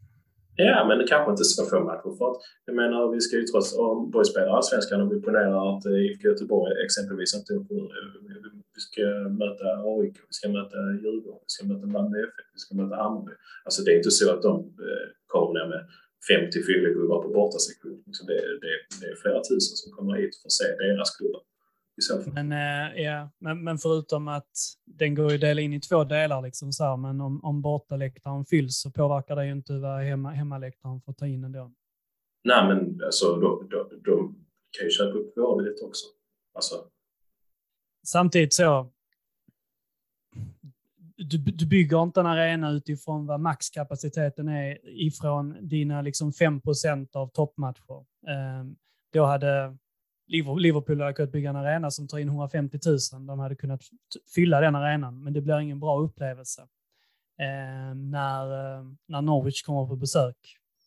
Ja, 0.56 0.84
men 0.88 0.98
det 0.98 1.06
kanske 1.06 1.30
inte 1.30 1.44
så 1.44 1.64
få 1.66 1.80
matcher. 1.80 2.16
För 2.18 2.30
att, 2.30 2.38
jag 2.64 2.76
menar, 2.76 3.12
vi 3.14 3.20
ska 3.20 3.36
ju 3.36 3.46
trots 3.46 3.78
om 3.78 4.10
BoIS 4.10 4.28
spelar 4.28 4.56
allsvenskan 4.56 5.02
och 5.02 5.12
vi 5.12 5.20
ponerar 5.20 5.76
att 5.76 5.86
eh, 5.86 5.92
IFK 5.92 6.28
Göteborg 6.28 6.84
exempelvis 6.84 7.34
inte 7.38 7.52
eh, 7.54 7.60
vi 8.76 8.80
ska 8.88 9.02
möta 9.42 9.66
AIK, 9.94 10.16
vi 10.30 10.34
ska 10.38 10.48
möta 10.48 10.76
Djurgården, 11.02 11.40
vi 11.48 11.52
ska 11.54 11.66
möta 11.66 11.86
Malmö 11.86 12.16
FF, 12.18 12.46
vi 12.56 12.60
ska 12.64 12.74
möta 12.80 12.96
Hammarby. 13.02 13.32
Alltså 13.64 13.82
det 13.82 13.90
är 13.92 13.96
inte 13.96 14.10
så 14.10 14.34
att 14.34 14.42
de 14.42 14.54
eh, 14.88 15.06
kommer 15.26 15.52
ner 15.58 15.68
med 15.74 15.82
50 16.28 16.62
fyllegubbar 16.68 17.22
på 17.22 17.28
bortasektion. 17.28 18.02
Liksom, 18.06 18.26
det, 18.26 18.40
det, 18.62 18.72
det 19.00 19.06
är 19.12 19.16
flera 19.22 19.40
tusen 19.50 19.74
som 19.80 19.88
kommer 19.96 20.12
hit 20.20 20.36
för 20.40 20.46
att 20.48 20.58
se 20.60 20.66
deras 20.84 21.10
klubbar. 21.16 21.42
Men, 22.32 22.52
äh, 22.52 23.02
ja, 23.02 23.30
men, 23.38 23.64
men 23.64 23.78
förutom 23.78 24.28
att 24.28 24.50
den 24.84 25.14
går 25.14 25.32
ju 25.32 25.38
dela 25.38 25.60
in 25.60 25.72
i 25.72 25.80
två 25.80 26.04
delar, 26.04 26.42
liksom 26.42 26.72
så 26.72 26.84
här, 26.84 26.96
men 26.96 27.20
om, 27.20 27.44
om 27.44 27.62
bortaläktaren 27.62 28.44
fylls 28.44 28.80
så 28.80 28.90
påverkar 28.90 29.36
det 29.36 29.46
ju 29.46 29.52
inte 29.52 29.78
vad 29.78 30.02
hemma, 30.02 30.30
hemmaläktaren 30.30 31.00
får 31.00 31.12
ta 31.12 31.26
in 31.26 31.44
ändå. 31.44 31.72
Nej, 32.44 32.68
men 32.68 33.04
alltså 33.04 33.36
de, 33.36 33.68
de, 33.70 34.00
de 34.04 34.44
kan 34.78 34.84
ju 34.86 34.90
köpa 34.90 35.18
upp 35.18 35.36
våra 35.36 35.56
biljetter 35.56 35.86
också. 35.86 36.06
Alltså. 36.54 36.74
Samtidigt 38.06 38.54
så, 38.54 38.92
du, 41.16 41.38
du 41.38 41.66
bygger 41.66 42.02
inte 42.02 42.20
en 42.20 42.26
arena 42.26 42.70
utifrån 42.70 43.26
vad 43.26 43.40
maxkapaciteten 43.40 44.48
är 44.48 44.78
ifrån 44.84 45.68
dina 45.68 46.02
liksom 46.02 46.30
5% 46.30 47.16
av 47.16 47.28
toppmatcher. 47.28 47.98
Eh, 48.28 48.64
då 49.12 49.24
hade 49.24 49.76
Liverpool 50.28 51.00
hade 51.00 51.12
kunnat 51.12 51.32
bygga 51.32 51.50
en 51.50 51.56
arena 51.56 51.90
som 51.90 52.08
tar 52.08 52.18
in 52.18 52.28
150 52.28 52.78
000. 52.86 53.26
De 53.26 53.38
hade 53.38 53.56
kunnat 53.56 53.80
fylla 54.34 54.60
den 54.60 54.74
arenan, 54.74 55.22
men 55.22 55.32
det 55.32 55.40
blir 55.40 55.60
ingen 55.60 55.80
bra 55.80 56.00
upplevelse 56.00 56.62
eh, 57.40 57.94
när, 57.94 58.46
när 59.08 59.22
Norwich 59.22 59.62
kommer 59.62 59.86
på 59.86 59.96
besök 59.96 60.36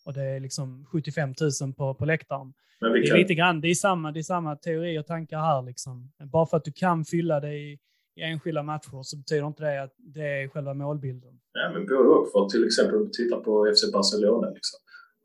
och 0.05 0.13
det 0.13 0.23
är 0.23 0.39
liksom 0.39 0.85
75 0.85 1.33
000 1.61 1.73
på, 1.73 1.93
på 1.93 2.05
läktaren. 2.05 2.53
Men 2.81 2.91
det 2.91 2.99
är 2.99 3.17
lite 3.17 3.35
grann, 3.35 3.61
det 3.61 3.67
är 3.67 3.75
samma, 3.75 4.11
det 4.11 4.19
är 4.19 4.23
samma 4.23 4.55
teori 4.55 4.99
och 4.99 5.07
tankar 5.07 5.39
här. 5.39 5.61
Liksom. 5.61 6.11
Bara 6.23 6.45
för 6.45 6.57
att 6.57 6.65
du 6.65 6.71
kan 6.71 7.05
fylla 7.05 7.39
det 7.39 7.53
i 7.53 7.79
i 8.19 8.23
enskilda 8.23 8.63
matcher 8.63 9.03
så 9.03 9.17
betyder 9.17 9.47
inte 9.47 9.63
det 9.63 9.83
att 9.83 9.93
det 9.97 10.27
är 10.43 10.47
själva 10.47 10.73
målbilden. 10.73 11.39
Ja, 11.53 11.71
men 11.73 11.85
både 11.85 12.09
och. 12.09 12.31
För 12.31 12.49
till 12.49 12.65
exempel 12.65 13.09
titta 13.13 13.35
på 13.37 13.73
FC 13.75 13.91
Barcelona. 13.93 14.49
Liksom. 14.49 14.79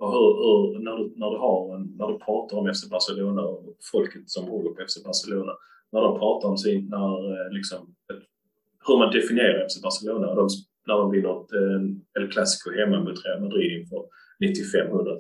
Och 0.05 0.13
hur, 0.13 0.31
hur, 0.43 0.79
när, 0.87 0.97
du, 0.99 1.05
när, 1.17 1.31
du 1.31 1.39
har 1.47 1.77
en, 1.77 1.85
när 1.99 2.09
du 2.13 2.19
pratar 2.19 2.57
om 2.57 2.75
FC 2.75 2.91
Barcelona 2.91 3.43
och 3.43 3.77
folket 3.93 4.31
som 4.31 4.45
håller 4.45 4.71
på 4.71 4.81
FC 4.89 4.97
Barcelona, 5.05 5.53
när 5.93 6.01
de 6.01 6.19
pratar 6.19 6.49
om 6.49 6.59
sin, 6.59 6.89
när, 6.89 7.11
eh, 7.33 7.53
liksom, 7.53 7.81
hur 8.87 8.97
man 8.99 9.13
definierar 9.13 9.69
FC 9.69 9.83
Barcelona, 9.83 10.35
de, 10.35 10.49
när 10.87 10.97
de 11.01 11.11
vinner 11.11 11.33
ett 11.41 11.53
eh, 11.61 12.23
El 12.23 12.31
Clasico 12.33 12.71
hemma 12.79 13.01
mot 13.01 13.25
Real 13.25 13.41
Madrid 13.41 13.71
inför 13.81 14.03
95-100 14.41 15.05
000. 15.05 15.19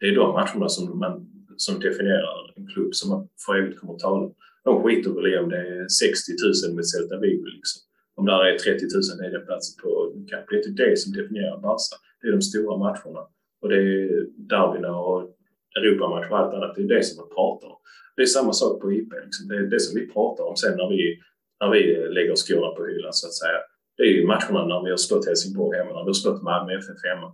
Det 0.00 0.06
är 0.06 0.14
de 0.14 0.32
matcherna 0.32 0.68
som, 0.68 0.98
man, 0.98 1.14
som 1.56 1.80
definierar 1.80 2.52
en 2.56 2.66
klubb 2.66 2.94
som 2.94 3.10
man 3.10 3.28
för 3.46 3.58
evigt 3.58 3.78
kommer 3.80 3.94
att 3.94 4.00
tala 4.00 4.16
om 4.26 4.34
de 4.64 4.82
skiter 4.82 5.10
väl 5.10 5.32
i 5.32 5.38
om 5.38 5.48
det 5.48 5.56
är 5.56 5.88
60 5.88 6.32
000 6.66 6.74
med 6.76 6.86
Celta 6.86 7.16
Vigo. 7.22 7.46
Liksom. 7.56 7.78
Om 8.16 8.26
det 8.26 8.32
är 8.32 8.58
30 8.58 8.84
000 8.94 9.22
lediga 9.22 9.40
platser 9.46 9.82
på 9.82 9.88
Cup. 10.30 10.44
Det 10.48 10.54
är 10.56 10.60
inte 10.62 10.82
det 10.82 10.98
som 10.98 11.12
definierar 11.12 11.58
Barca. 11.66 11.96
Det 12.20 12.28
är 12.28 12.32
de 12.32 12.42
stora 12.42 12.76
matcherna. 12.76 13.22
Och 13.62 13.68
det 13.68 13.76
är 13.76 14.26
derbyna 14.36 14.96
och 14.96 15.34
Europamatcher 15.76 16.32
och 16.32 16.38
allt 16.38 16.54
annat. 16.54 16.76
Det 16.76 16.82
är 16.82 16.88
det 16.88 17.04
som 17.04 17.16
man 17.20 17.34
pratar 17.34 17.68
om. 17.68 17.78
Det 18.16 18.22
är 18.22 18.26
samma 18.26 18.52
sak 18.52 18.80
på 18.80 18.92
IP. 18.92 19.12
Liksom. 19.24 19.48
Det 19.48 19.56
är 19.56 19.62
det 19.62 19.80
som 19.80 20.00
vi 20.00 20.06
pratar 20.06 20.44
om 20.44 20.56
sen 20.56 20.76
när 20.76 20.88
vi 20.88 21.20
när 21.60 21.70
vi 21.70 21.80
lägger 22.16 22.34
skorna 22.36 22.68
på 22.76 22.86
hyllan 22.86 23.12
så 23.12 23.26
att 23.26 23.34
säga. 23.34 23.58
Det 23.96 24.02
är 24.02 24.12
ju 24.16 24.26
matcherna 24.26 24.60
när 24.66 24.84
vi 24.84 24.90
har 24.90 24.96
slått 24.96 25.26
Helsingborg 25.26 25.78
hemma, 25.78 25.92
när 25.92 26.04
vi 26.04 26.12
har 26.14 26.20
slått 26.24 26.42
Malmö 26.42 26.72
FF 26.72 27.00
hemma. 27.10 27.28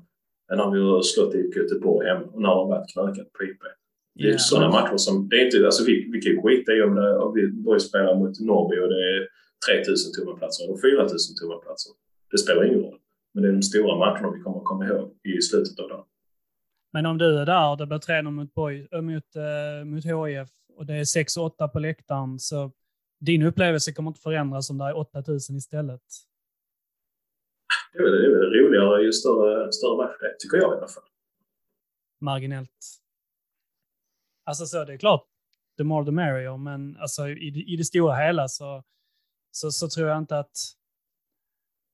När 0.59 0.71
vi 0.71 0.79
har 0.81 1.03
slått 1.03 1.35
IFK 1.35 1.61
Göteborg 1.61 2.09
hemma 2.09 2.27
och 2.33 2.43
när 2.43 2.49
det 2.49 2.55
har 2.55 2.69
varit 2.69 2.93
knökat 2.93 3.33
på 3.33 3.45
IP. 3.45 3.63
Det 4.15 4.23
är 4.23 4.27
yeah. 4.27 4.39
sådana 4.39 4.69
matcher 4.77 4.97
som... 4.97 5.29
Det 5.29 5.37
är 5.37 5.45
inte, 5.45 5.67
alltså 5.67 5.85
vi, 5.85 5.95
vi 6.13 6.21
kan 6.21 6.43
skita 6.43 6.73
i 6.73 6.83
om, 6.83 6.95
det, 6.95 7.19
om 7.19 7.35
vi 7.35 7.43
Borg 7.47 7.81
spelar 7.81 8.15
mot 8.15 8.41
Norrby 8.41 8.77
och 8.83 8.89
det 8.95 9.03
är 9.15 9.21
3000 9.85 10.13
tomma 10.13 10.37
platser 10.39 10.65
eller 10.65 10.77
4000 10.77 11.37
tomma 11.41 11.57
platser. 11.65 11.93
Det 12.31 12.39
spelar 12.39 12.65
ingen 12.65 12.81
roll. 12.81 12.99
Men 13.33 13.43
det 13.43 13.49
är 13.49 13.53
de 13.53 13.63
stora 13.63 13.97
matcherna 13.99 14.31
vi 14.37 14.41
kommer 14.41 14.59
att 14.59 14.65
komma 14.65 14.87
ihåg 14.87 15.07
i 15.31 15.43
slutet 15.43 15.79
av 15.79 15.89
dagen. 15.89 16.05
Men 16.95 17.07
om 17.07 17.19
du 17.19 17.39
är 17.39 17.47
där 17.47 17.71
och 17.71 17.77
det 17.77 17.87
blir 17.87 17.99
3 17.99 18.23
mot, 18.23 18.55
Boy, 18.55 18.89
äh, 18.93 19.01
mot, 19.01 19.37
äh, 19.37 19.85
mot 19.85 20.05
HIF 20.05 20.49
och 20.77 20.87
det 20.87 20.95
är 20.95 21.05
6-8 21.05 21.69
på 21.69 21.79
läktaren 21.79 22.39
så 22.39 22.73
din 23.21 23.43
upplevelse 23.43 23.93
kommer 23.93 24.11
inte 24.11 24.21
förändras 24.21 24.71
om 24.71 24.79
det 24.79 24.85
är 24.85 24.97
8000 24.97 25.57
istället. 25.57 26.03
Det 27.93 27.99
är 27.99 28.03
väl 28.03 28.65
roligare 28.65 29.03
ju 29.03 29.13
större, 29.13 29.73
större 29.73 29.97
match 29.97 30.17
det 30.21 30.37
tycker 30.39 30.57
jag 30.57 30.75
i 30.75 30.77
alla 30.77 30.89
fall. 30.89 31.03
Marginellt. 32.21 33.01
Alltså 34.45 34.67
så 34.67 34.85
det 34.85 34.93
är 34.93 34.99
klart, 34.99 35.27
the 35.77 35.85
more 35.85 36.05
the 36.05 36.11
merrier, 36.11 36.57
men 36.57 36.97
alltså 36.97 37.29
i, 37.29 37.65
i 37.73 37.77
det 37.77 37.85
stora 37.85 38.15
hela 38.15 38.49
så, 38.49 38.83
så, 39.51 39.71
så 39.71 39.89
tror 39.89 40.09
jag 40.09 40.19
inte 40.19 40.39
att 40.39 40.57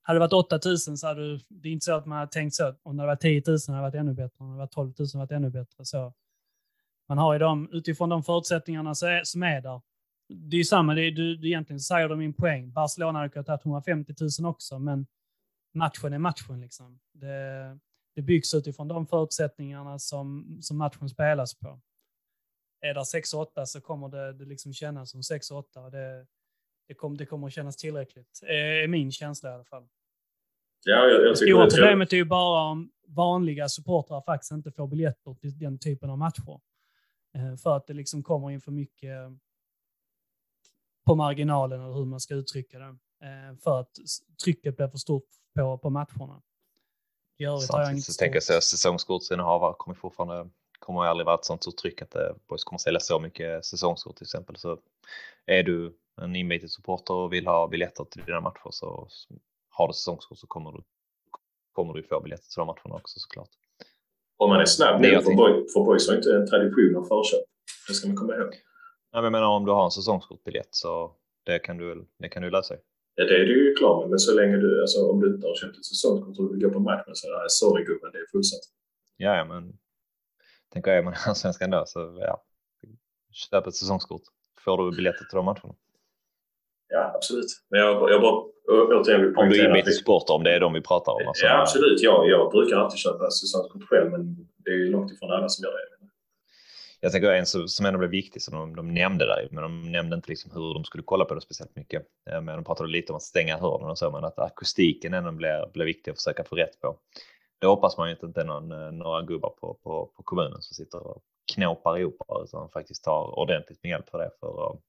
hade 0.03 0.17
det 0.17 0.21
varit 0.21 0.33
8000 0.33 0.99
så 0.99 1.07
hade 1.07 1.41
det 1.49 1.69
är 1.69 1.73
inte 1.73 1.85
så 1.85 1.95
att 1.95 2.07
man 2.07 2.19
hade 2.19 2.33
tänkt 2.33 2.55
så. 2.55 2.75
Om 2.83 2.97
det 2.97 3.03
hade 3.03 3.13
varit 3.13 3.21
10 3.21 3.43
000 3.47 3.59
hade 3.67 3.79
det 3.79 3.83
varit 3.83 3.95
ännu 3.95 4.15
bättre. 4.15 4.37
Om 4.39 4.47
det 4.47 4.53
hade 4.53 4.59
varit 4.59 4.73
12 4.73 4.87
000 4.87 4.95
hade 4.99 5.13
det 5.13 5.19
varit 5.19 5.31
ännu 5.31 5.51
bättre. 5.51 5.85
Så 5.85 6.13
man 7.09 7.19
har 7.19 7.33
ju 7.33 7.39
dem 7.39 7.69
utifrån 7.73 8.09
de 8.09 8.23
förutsättningarna 8.23 8.95
som 8.95 9.43
är 9.43 9.61
där. 9.61 9.81
Det 10.29 10.57
är 10.57 10.59
ju 10.59 10.65
samma, 10.65 10.95
det 10.95 11.03
är, 11.03 11.11
du, 11.11 11.37
du 11.37 11.49
egentligen 11.49 11.81
säger 11.81 12.09
de 12.09 12.19
min 12.19 12.33
poäng. 12.33 12.73
Barcelona 12.73 13.19
hade 13.19 13.29
kunnat 13.31 13.49
ha 13.49 13.59
150 13.65 14.15
000 14.41 14.51
också, 14.51 14.79
men 14.79 15.07
matchen 15.75 16.13
är 16.13 16.19
matchen. 16.19 16.61
Liksom. 16.61 17.01
Det, 17.13 17.79
det 18.15 18.23
byggs 18.23 18.55
utifrån 18.55 18.89
de 18.89 19.07
förutsättningarna 19.07 19.99
som, 19.99 20.59
som 20.61 20.79
matchen 20.79 21.09
spelas 21.09 21.55
på. 21.55 21.81
Är 22.81 22.95
det 22.95 23.01
6-8 23.01 23.65
så 23.65 23.81
kommer 23.81 24.09
det, 24.09 24.33
det 24.33 24.45
liksom 24.45 24.73
kännas 24.73 25.11
som 25.11 25.21
6-8. 25.21 25.91
Det, 25.91 26.27
det, 26.91 26.95
kom, 26.95 27.17
det 27.17 27.27
kommer 27.27 27.47
att 27.47 27.53
kännas 27.53 27.77
tillräckligt, 27.77 28.41
är 28.43 28.89
min 28.89 29.13
känsla 29.13 29.51
i 29.51 29.53
alla 29.53 29.65
fall. 29.65 29.89
Ja, 30.85 31.07
jag, 31.07 31.27
jag 31.27 31.37
Stora 31.37 31.67
problemet 31.67 32.13
är 32.13 32.17
ju 32.17 32.25
bara 32.25 32.63
om 32.63 32.91
vanliga 33.07 33.69
supportrar 33.69 34.23
faktiskt 34.27 34.53
inte 34.53 34.73
får 34.73 34.87
biljetter 34.87 35.35
till 35.35 35.59
den 35.59 35.79
typen 35.79 36.11
av 36.11 36.19
matcher. 36.19 36.61
Eh, 37.35 37.57
för 37.57 37.77
att 37.77 37.87
det 37.87 37.95
liksom 37.95 38.23
kommer 38.23 38.51
in 38.51 38.61
för 38.61 38.73
mycket 38.73 39.17
på 41.07 41.15
marginalen, 41.15 41.81
eller 41.81 41.95
hur 41.95 42.05
man 42.05 42.21
ska 42.21 42.35
uttrycka 42.35 42.79
det. 42.79 42.97
Eh, 43.25 43.57
för 43.65 43.81
att 43.81 43.91
trycket 44.45 44.77
blir 44.77 44.89
för 44.89 44.99
stort 44.99 45.29
på, 45.55 45.79
på 45.79 45.91
matcherna. 45.91 46.43
I 47.39 47.45
övrigt 47.45 47.73
har 47.73 47.83
jag 47.83 47.93
inte 47.93 48.13
så 48.13 48.19
tänker 48.19 48.35
jag 48.35 48.63
säsongskortsinnehavare 48.63 49.75
kommer 49.79 49.95
fortfarande 49.95 50.51
kommer 50.79 51.05
aldrig 51.05 51.27
vara 51.27 51.35
ett 51.35 51.45
sånt 51.45 51.63
stort 51.63 51.77
tryck 51.77 52.03
att 52.03 52.15
eh, 52.15 52.33
Boys 52.49 52.65
kommer 52.65 52.79
sälja 52.79 53.01
så 53.01 53.21
mycket 53.21 53.65
säsongskort 53.65 54.17
till 54.17 54.25
exempel. 54.25 54.57
Så 54.57 54.79
är 55.47 55.63
du 55.63 55.97
en 56.21 56.37
inbiten 56.37 56.69
supporter 56.69 57.15
och 57.15 57.33
vill 57.33 57.47
ha 57.47 57.69
biljetter 57.69 58.05
till 58.05 58.23
dina 58.25 58.41
matcher 58.41 58.71
så 58.71 59.09
har 59.71 59.87
du 59.87 59.93
säsongskort 59.93 60.39
så 60.39 60.47
kommer 60.47 60.73
du, 60.73 60.83
kommer 61.73 61.95
du 61.95 62.03
få 62.03 62.21
biljetter 62.21 62.45
till 62.45 62.61
de 62.61 62.67
matcherna 62.67 62.95
också 62.95 63.19
såklart. 63.21 63.51
Om 64.37 64.51
man 64.51 64.61
är 64.61 64.65
snabb 64.65 65.01
nu, 65.01 65.21
för, 65.23 65.35
boy, 65.35 65.69
för 65.69 65.85
Boys 65.85 66.09
har 66.09 66.17
inte 66.17 66.37
en 66.37 66.47
tradition 66.47 66.97
av 66.97 67.03
förköp. 67.03 67.45
Det 67.89 67.95
ska 67.95 68.09
man 68.09 68.17
komma 68.17 68.35
ihåg. 68.35 68.51
Nej, 69.13 69.23
men 69.23 69.25
jag 69.25 69.33
menar 69.33 69.47
om 69.47 69.65
du 69.65 69.73
har 69.73 69.85
en 69.85 69.91
säsongskortbiljett 69.91 70.69
så 70.71 71.15
det 71.47 71.59
kan 71.59 71.77
du, 71.77 72.07
det 72.19 72.29
kan 72.29 72.43
du 72.43 72.51
lösa. 72.51 72.75
Ja, 73.15 73.25
det 73.25 73.35
är 73.35 73.45
du 73.45 73.69
ju 73.69 73.75
klar 73.75 74.01
med, 74.01 74.11
men 74.11 74.19
så 74.19 74.35
länge 74.35 74.57
du, 74.57 74.81
alltså 74.81 75.11
om 75.11 75.21
du 75.21 75.35
inte 75.35 75.47
har 75.47 75.55
köpt 75.55 75.79
ett 75.79 75.85
säsongskort 75.85 76.39
och 76.39 76.45
du 76.45 76.53
vill 76.53 76.67
gå 76.67 76.71
på 76.73 76.81
matchen 76.81 77.15
så 77.15 77.27
är 77.27 77.49
sorry 77.49 77.85
gubben, 77.85 78.11
det 78.13 78.19
är 78.19 78.27
fullsatt. 78.33 78.61
Ja, 79.17 79.37
ja, 79.37 79.45
men 79.45 79.79
tänker 80.73 80.91
jag, 80.91 80.99
är 80.99 81.03
man 81.03 81.13
i 81.13 81.17
Allsvenskan 81.29 81.71
då 81.71 81.85
så 81.87 82.19
ja, 82.21 82.45
köp 83.33 83.67
ett 83.67 83.75
säsongskort. 83.75 84.23
Får 84.65 84.79
du 84.79 84.97
biljetter 84.97 85.25
till 85.25 85.37
de 85.37 85.45
matcherna. 85.45 85.75
Ja, 86.91 87.13
absolut. 87.15 87.47
Men 87.71 87.81
jag, 87.81 88.11
jag 88.11 88.21
bara 88.21 88.45
återigen 89.01 89.37
Om 89.37 89.49
du 89.49 89.61
är 89.61 89.67
inbiten 89.67 89.93
supporter, 89.93 90.35
om 90.35 90.45
det 90.45 90.55
är 90.55 90.61
de 90.61 90.73
vi 90.73 90.81
pratar 90.81 91.13
om. 91.13 91.29
Alltså, 91.29 91.47
ja, 91.47 91.61
absolut. 91.61 92.03
Jag, 92.03 92.29
jag 92.31 92.51
brukar 92.51 92.77
alltid 92.77 92.99
köpa 92.99 93.31
säsongskort 93.31 93.83
själv, 93.89 94.11
men 94.11 94.37
det 94.65 94.71
är 94.71 94.91
långt 94.91 95.13
ifrån 95.13 95.31
alla 95.31 95.49
som 95.49 95.65
gör 95.65 95.73
det. 95.73 96.01
Jag 97.03 97.13
tänker 97.13 97.33
en 97.33 97.47
som, 97.47 97.87
ändå 97.87 97.99
blev 97.99 98.11
viktig 98.11 98.43
som 98.43 98.55
de, 98.55 98.77
de 98.77 98.95
nämnde 98.95 99.27
där, 99.27 99.49
men 99.51 99.63
de 99.63 99.93
nämnde 99.93 100.17
inte 100.17 100.29
liksom 100.29 100.51
hur 100.55 100.75
de 100.75 100.85
skulle 100.85 101.03
kolla 101.03 101.25
på 101.25 101.35
det 101.35 101.41
speciellt 101.41 101.77
mycket. 101.77 102.03
Men 102.25 102.47
de 102.47 102.65
pratade 102.65 102.89
lite 102.89 103.13
om 103.13 103.17
att 103.17 103.23
stänga 103.23 103.57
hörnen 103.59 103.91
och 103.91 103.99
så, 103.99 104.11
men 104.11 104.25
att 104.25 104.39
akustiken 104.39 105.15
ändå 105.15 105.33
blir, 105.33 105.71
blir 105.73 105.85
viktig 105.85 106.11
att 106.11 106.17
försöka 106.17 106.45
få 106.45 106.57
rätt 106.57 106.81
på. 106.81 106.97
Det 107.61 107.67
hoppas 107.67 107.99
man 107.99 108.09
ju 108.09 108.17
inte 108.23 108.41
är 108.41 108.45
någon, 108.45 108.99
några 108.99 109.23
gubbar 109.23 109.51
på, 109.61 109.75
på, 109.83 110.13
på 110.17 110.23
kommunen 110.23 110.63
som 110.63 110.75
sitter 110.75 111.07
och 111.07 111.23
knåpar 111.55 111.99
ihop 111.99 112.17
utan 112.45 112.69
faktiskt 112.69 113.05
tar 113.05 113.39
ordentligt 113.39 113.83
med 113.83 113.91
hjälp 113.91 114.09
för 114.09 114.19
det 114.19 114.31
för 114.41 114.71
att 114.71 114.81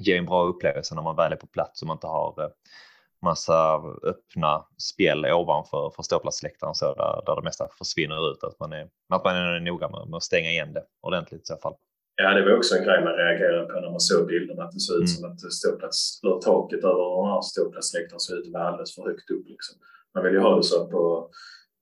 ge 0.00 0.16
en 0.16 0.26
bra 0.26 0.44
upplevelse 0.44 0.94
när 0.94 1.02
man 1.02 1.16
väl 1.16 1.32
är 1.32 1.36
på 1.36 1.46
plats 1.46 1.82
och 1.82 1.88
man 1.88 1.94
inte 1.94 2.06
har 2.06 2.42
eh, 2.42 2.48
massa 3.22 3.82
öppna 4.02 4.64
spel 4.78 5.26
ovanför 5.26 5.92
för 5.96 6.02
ståplatsläktaren 6.02 6.74
så 6.74 6.94
där, 6.94 7.22
där 7.26 7.36
det 7.36 7.42
mesta 7.42 7.68
försvinner 7.78 8.30
ut. 8.32 8.44
Att 8.44 8.60
man 8.60 8.72
är, 8.72 8.88
att 9.08 9.24
man 9.24 9.36
är 9.36 9.60
noga 9.60 9.88
med, 9.88 10.08
med 10.08 10.16
att 10.16 10.22
stänga 10.22 10.50
igen 10.50 10.72
det 10.72 10.84
ordentligt 11.00 11.42
i 11.42 11.46
så 11.46 11.56
fall. 11.56 11.74
Ja, 12.22 12.34
det 12.34 12.44
var 12.44 12.56
också 12.56 12.76
en 12.76 12.84
grej 12.84 13.04
man 13.04 13.12
reagerade 13.12 13.66
på 13.66 13.80
när 13.80 13.90
man 13.90 14.00
såg 14.00 14.26
bilderna. 14.26 14.64
Att 14.64 14.72
det 14.72 14.80
såg 14.80 14.96
ut 14.96 15.08
mm. 15.08 15.16
som 15.16 15.32
att 15.32 15.52
ståplats, 15.52 16.20
eller 16.22 16.38
taket 16.38 16.84
över 16.84 17.22
den 17.22 17.32
här 17.32 17.40
ståplatsläktaren 17.40 18.20
såg 18.20 18.38
ut 18.38 18.46
att 18.46 18.52
vara 18.52 18.68
alldeles 18.68 18.94
för 18.94 19.02
högt 19.02 19.30
upp. 19.30 19.46
Liksom. 19.48 19.76
Man 20.14 20.24
vill 20.24 20.32
ju 20.32 20.40
ha 20.40 20.56
det 20.56 20.62
så 20.62 20.86
på 20.86 21.30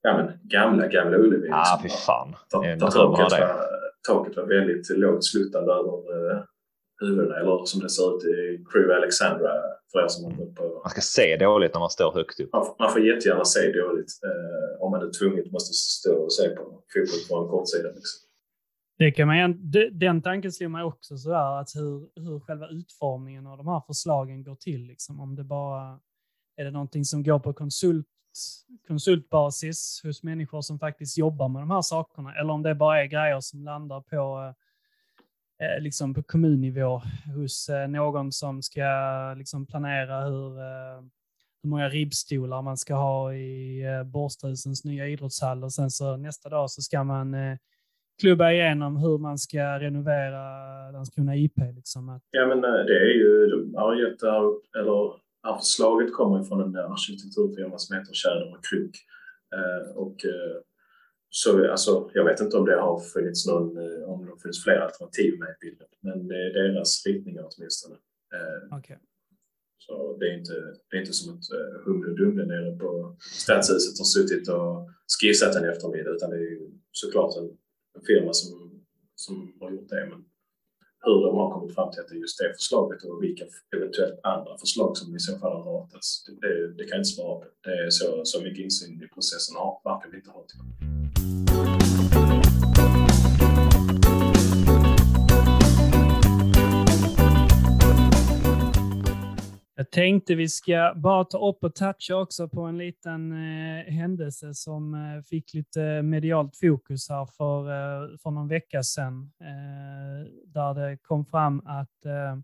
ja, 0.01 0.17
men, 0.17 0.39
gamla, 0.43 0.87
gamla 0.87 1.17
Ullevi. 1.17 1.47
Ja, 1.47 1.79
liksom. 1.83 1.83
fy 1.83 2.05
fan. 2.05 2.35
Där, 2.51 2.77
taket, 2.77 3.39
var, 3.39 3.65
taket 4.07 4.37
var 4.37 4.43
väldigt 4.43 4.89
lågt 4.89 5.25
sluttande 5.25 5.71
över 5.73 5.97
uh, 6.15 6.43
huvudena. 6.99 7.35
Eller 7.35 7.65
som 7.65 7.81
det 7.81 7.89
ser 7.89 8.17
ut 8.17 8.23
i 8.23 8.63
Crew 8.71 8.95
Alexandra 8.95 9.51
för 9.91 10.03
er 10.03 10.07
som 10.07 10.25
har 10.25 10.31
gått 10.31 10.55
på... 10.55 10.81
Man 10.83 10.89
ska 10.89 11.01
se 11.01 11.37
dåligt 11.37 11.73
när 11.73 11.79
man 11.79 11.89
står 11.89 12.13
högt 12.13 12.39
upp. 12.39 12.53
Man 12.53 12.65
får, 12.65 12.75
man 12.79 12.91
får 12.91 13.01
jättegärna 13.01 13.45
se 13.45 13.71
dåligt 13.71 14.11
eh, 14.23 14.83
om 14.83 14.91
man 14.91 15.01
är 15.07 15.11
tvunget 15.19 15.51
måste 15.51 15.73
stå 15.73 16.13
och 16.23 16.33
se 16.33 16.49
på 16.49 16.63
fotboll 16.93 17.29
på 17.29 17.43
en 17.43 17.49
kort 17.49 17.69
sida. 17.69 17.89
Liksom. 17.89 18.25
Det 18.97 19.11
kan 19.11 19.27
man, 19.27 19.71
den 19.91 20.21
tanken 20.21 20.51
slår 20.51 20.67
mig 20.67 20.83
också 20.83 21.17
sådär, 21.17 21.59
att 21.61 21.75
hur, 21.75 22.09
hur 22.15 22.39
själva 22.39 22.67
utformningen 22.67 23.47
av 23.47 23.57
de 23.57 23.67
här 23.67 23.81
förslagen 23.87 24.43
går 24.43 24.55
till. 24.55 24.83
Liksom. 24.83 25.19
Om 25.19 25.35
det 25.35 25.43
bara 25.43 25.99
är 26.57 26.65
det 26.65 26.71
någonting 26.71 27.05
som 27.05 27.23
går 27.23 27.39
på 27.39 27.53
konsult, 27.53 28.07
konsultbasis 28.87 30.01
hos 30.03 30.23
människor 30.23 30.61
som 30.61 30.79
faktiskt 30.79 31.17
jobbar 31.17 31.47
med 31.47 31.61
de 31.61 31.71
här 31.71 31.81
sakerna, 31.81 32.35
eller 32.35 32.53
om 32.53 32.63
det 32.63 32.75
bara 32.75 33.01
är 33.01 33.05
grejer 33.05 33.39
som 33.39 33.63
landar 33.63 34.01
på 34.01 34.39
Eh, 34.47 34.53
Eh, 35.63 35.83
liksom 35.83 36.13
på 36.13 36.23
kommunnivå 36.23 37.01
hos 37.35 37.69
eh, 37.69 37.87
någon 37.87 38.31
som 38.31 38.61
ska 38.61 38.83
liksom 39.37 39.65
planera 39.65 40.21
hur, 40.21 40.59
eh, 40.59 41.01
hur 41.63 41.69
många 41.69 41.89
ribbstolar 41.89 42.61
man 42.61 42.77
ska 42.77 42.95
ha 42.95 43.33
i 43.33 43.83
Borsthusens 44.05 44.85
nya 44.85 45.07
idrottshall 45.07 45.63
och 45.63 45.73
sen 45.73 45.91
så 45.91 46.17
nästa 46.17 46.49
dag 46.49 46.71
så 46.71 46.81
ska 46.81 47.03
man 47.03 47.35
klubba 48.21 48.51
igenom 48.51 48.97
hur 48.97 49.17
man 49.17 49.37
ska 49.37 49.79
renovera 49.79 50.41
Landskrona 50.91 51.35
IP. 51.35 51.57
Liksom. 51.75 52.19
Ja, 52.31 52.45
men 52.47 52.61
det 52.61 52.99
är 52.99 53.13
ju, 53.13 53.47
de 53.47 53.75
har 53.75 53.95
gett 53.95 54.23
eller 54.79 55.13
förslaget 55.57 56.13
kommer 56.13 56.43
från 56.43 56.61
en 56.61 56.75
arkitekturfirma 56.75 57.77
som 57.77 57.97
heter 57.97 58.13
Tjäder 58.13 58.55
och 58.57 58.65
Kruk. 58.65 58.95
Och 59.95 60.15
så 61.29 61.71
alltså, 61.71 62.09
jag 62.13 62.25
vet 62.25 62.41
inte 62.41 62.57
om 62.57 62.65
det 62.65 62.75
har 62.75 62.99
funnits 62.99 63.47
någon, 63.47 63.77
eh, 63.77 64.09
om 64.09 64.25
det 64.25 64.41
finns 64.43 64.63
fler 64.63 64.79
alternativ 64.79 65.39
med 65.39 65.49
i 65.49 65.65
bilden, 65.65 65.87
men 66.01 66.27
det 66.27 66.35
är 66.35 66.73
deras 66.73 67.05
ritningar 67.05 67.49
åtminstone. 67.49 67.95
Eh, 68.33 68.77
okay. 68.77 68.97
Så 69.77 70.17
det 70.19 70.25
är 70.25 70.37
inte, 70.37 70.53
det 70.89 70.97
är 70.97 71.01
inte 71.01 71.13
som 71.13 71.33
att 71.33 71.51
uh, 71.53 71.85
Humle 71.85 72.13
Dumle 72.13 72.45
nere 72.45 72.77
på 72.77 73.17
Stadshuset 73.19 73.99
har 73.99 74.05
suttit 74.05 74.49
och 74.49 74.89
skissat 75.21 75.55
en 75.55 75.69
eftermiddag, 75.69 76.11
utan 76.11 76.29
det 76.29 76.35
är 76.35 76.51
ju 76.51 76.71
såklart 76.91 77.37
en, 77.37 77.49
en 77.95 78.05
firma 78.05 78.33
som, 78.33 78.81
som 79.15 79.53
har 79.59 79.71
gjort 79.71 79.89
det. 79.89 80.07
Men 80.09 80.25
hur 81.01 81.25
de 81.25 81.37
har 81.37 81.51
kommit 81.51 81.75
fram 81.75 81.91
till 81.91 82.01
att 82.01 82.07
det 82.07 82.15
är 82.15 82.19
just 82.19 82.39
det 82.39 82.53
förslaget 82.59 83.03
och 83.03 83.23
vilka 83.23 83.45
eventuellt 83.75 84.19
andra 84.23 84.57
förslag 84.57 84.97
som 84.97 85.15
i 85.15 85.19
så 85.19 85.37
fall 85.37 85.51
har 85.51 85.63
ratats, 85.73 86.25
det, 86.25 86.47
det, 86.47 86.67
det 86.77 86.83
kan 86.83 86.89
jag 86.89 86.99
inte 86.99 87.09
svara 87.09 87.39
på. 87.39 87.45
Det 87.63 87.69
är 87.69 87.89
så, 87.89 88.25
så 88.25 88.41
mycket 88.41 88.63
insyn 88.63 89.03
i 89.03 89.07
processen 89.07 89.55
har, 89.55 89.79
varför 89.83 90.09
vi 90.09 90.17
inte 90.17 90.29
ha. 90.29 90.43
Jag 99.79 99.91
tänkte 99.91 100.35
vi 100.35 100.49
ska 100.49 100.93
bara 100.95 101.23
ta 101.23 101.49
upp 101.49 101.63
och 101.63 101.75
toucha 101.75 102.15
också 102.15 102.49
på 102.49 102.61
en 102.61 102.77
liten 102.77 103.31
eh, 103.31 103.93
händelse 103.93 104.53
som 104.53 104.93
eh, 104.93 105.23
fick 105.23 105.53
lite 105.53 106.01
medialt 106.01 106.57
fokus 106.57 107.09
här 107.09 107.25
för, 107.25 107.61
eh, 107.61 108.17
för 108.17 108.31
någon 108.31 108.47
vecka 108.47 108.83
sedan. 108.83 109.31
Eh, 109.41 110.31
där 110.45 110.73
det 110.73 110.97
kom 110.97 111.25
fram 111.25 111.61
att 111.65 112.05
eh, 112.05 112.37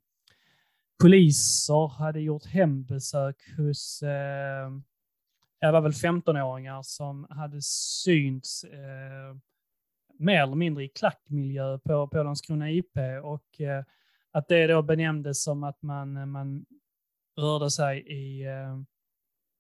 poliser 1.01 1.88
hade 1.88 2.21
gjort 2.21 2.45
hembesök 2.45 3.36
hos 3.57 4.03
eh, 4.03 4.71
det 5.61 5.71
var 5.71 5.81
väl 5.81 5.91
15-åringar 5.91 6.81
som 6.83 7.27
hade 7.29 7.61
synts 7.61 8.63
eh, 8.63 9.38
mer 10.19 10.41
eller 10.41 10.55
mindre 10.55 10.83
i 10.83 10.88
klackmiljö 10.88 11.79
på, 11.79 12.07
på 12.07 12.23
Landskrona 12.23 12.71
IP 12.71 12.97
och 13.23 13.61
eh, 13.61 13.83
att 14.31 14.47
det 14.47 14.67
då 14.67 14.81
benämndes 14.81 15.43
som 15.43 15.63
att 15.63 15.81
man, 15.81 16.31
man 16.31 16.65
rörde 17.38 17.71
sig 17.71 17.99
i 17.99 18.45
eh, 18.45 18.79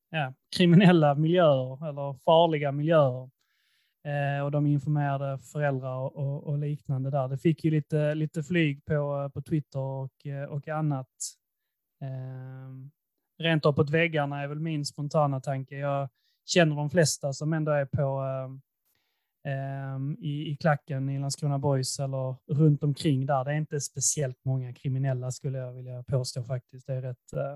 ja, 0.09 0.33
kriminella 0.55 1.15
miljöer 1.15 1.87
eller 1.89 2.13
farliga 2.13 2.71
miljöer. 2.71 3.29
Eh, 4.05 4.45
och 4.45 4.51
de 4.51 4.65
informerade 4.65 5.39
föräldrar 5.39 5.95
och, 5.95 6.15
och, 6.15 6.43
och, 6.43 6.57
liknande 6.57 7.09
där. 7.09 7.27
Det 7.27 7.37
fick 7.37 7.63
ju 7.63 7.71
lite, 7.71 8.15
lite 8.15 8.43
flyg 8.43 8.85
på, 8.85 8.93
eh, 8.93 9.29
på 9.29 9.41
Twitter 9.41 9.79
och, 9.79 10.25
eh, 10.25 10.43
och 10.43 10.67
annat. 10.67 11.07
Eh, 12.01 12.89
rent 13.43 13.65
uppåt 13.65 13.89
väggarna 13.89 14.41
är 14.41 14.47
väl 14.47 14.59
min 14.59 14.85
spontana 14.85 15.41
tanke. 15.41 15.75
Jag 15.77 16.09
känner 16.45 16.75
de 16.75 16.89
flesta 16.89 17.33
som 17.33 17.53
ändå 17.53 17.71
är 17.71 17.85
på 17.85 18.01
eh, 18.01 18.74
i, 20.19 20.51
i 20.51 20.57
klacken 20.59 21.09
i 21.09 21.19
Landskrona 21.19 21.59
Boys 21.59 21.99
eller 21.99 22.35
runt 22.47 22.83
omkring 22.83 23.25
där. 23.25 23.45
Det 23.45 23.51
är 23.51 23.55
inte 23.55 23.81
speciellt 23.81 24.45
många 24.45 24.73
kriminella 24.73 25.31
skulle 25.31 25.57
jag 25.57 25.73
vilja 25.73 26.03
påstå 26.03 26.43
faktiskt. 26.43 26.87
Det 26.87 26.93
är 26.93 27.01
rätt, 27.01 27.33
eh, 27.33 27.53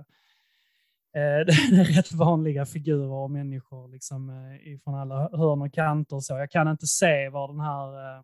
eh 1.22 1.46
det 1.46 1.82
är 1.82 1.96
rätt 1.96 2.12
vanliga 2.12 2.66
figurer 2.66 3.12
och 3.12 3.32
människor 3.32 3.88
liksom, 3.88 4.30
eh, 4.30 4.80
från 4.84 4.96
alla 4.96 5.30
hörn 5.38 5.62
och 5.62 5.74
kanter. 5.74 6.20
Så 6.20 6.34
jag 6.34 6.52
kan 6.52 6.68
inte 6.68 6.88
se 6.88 7.30
var 7.30 7.48
den 7.48 7.60
här 7.60 8.18
eh, 8.18 8.24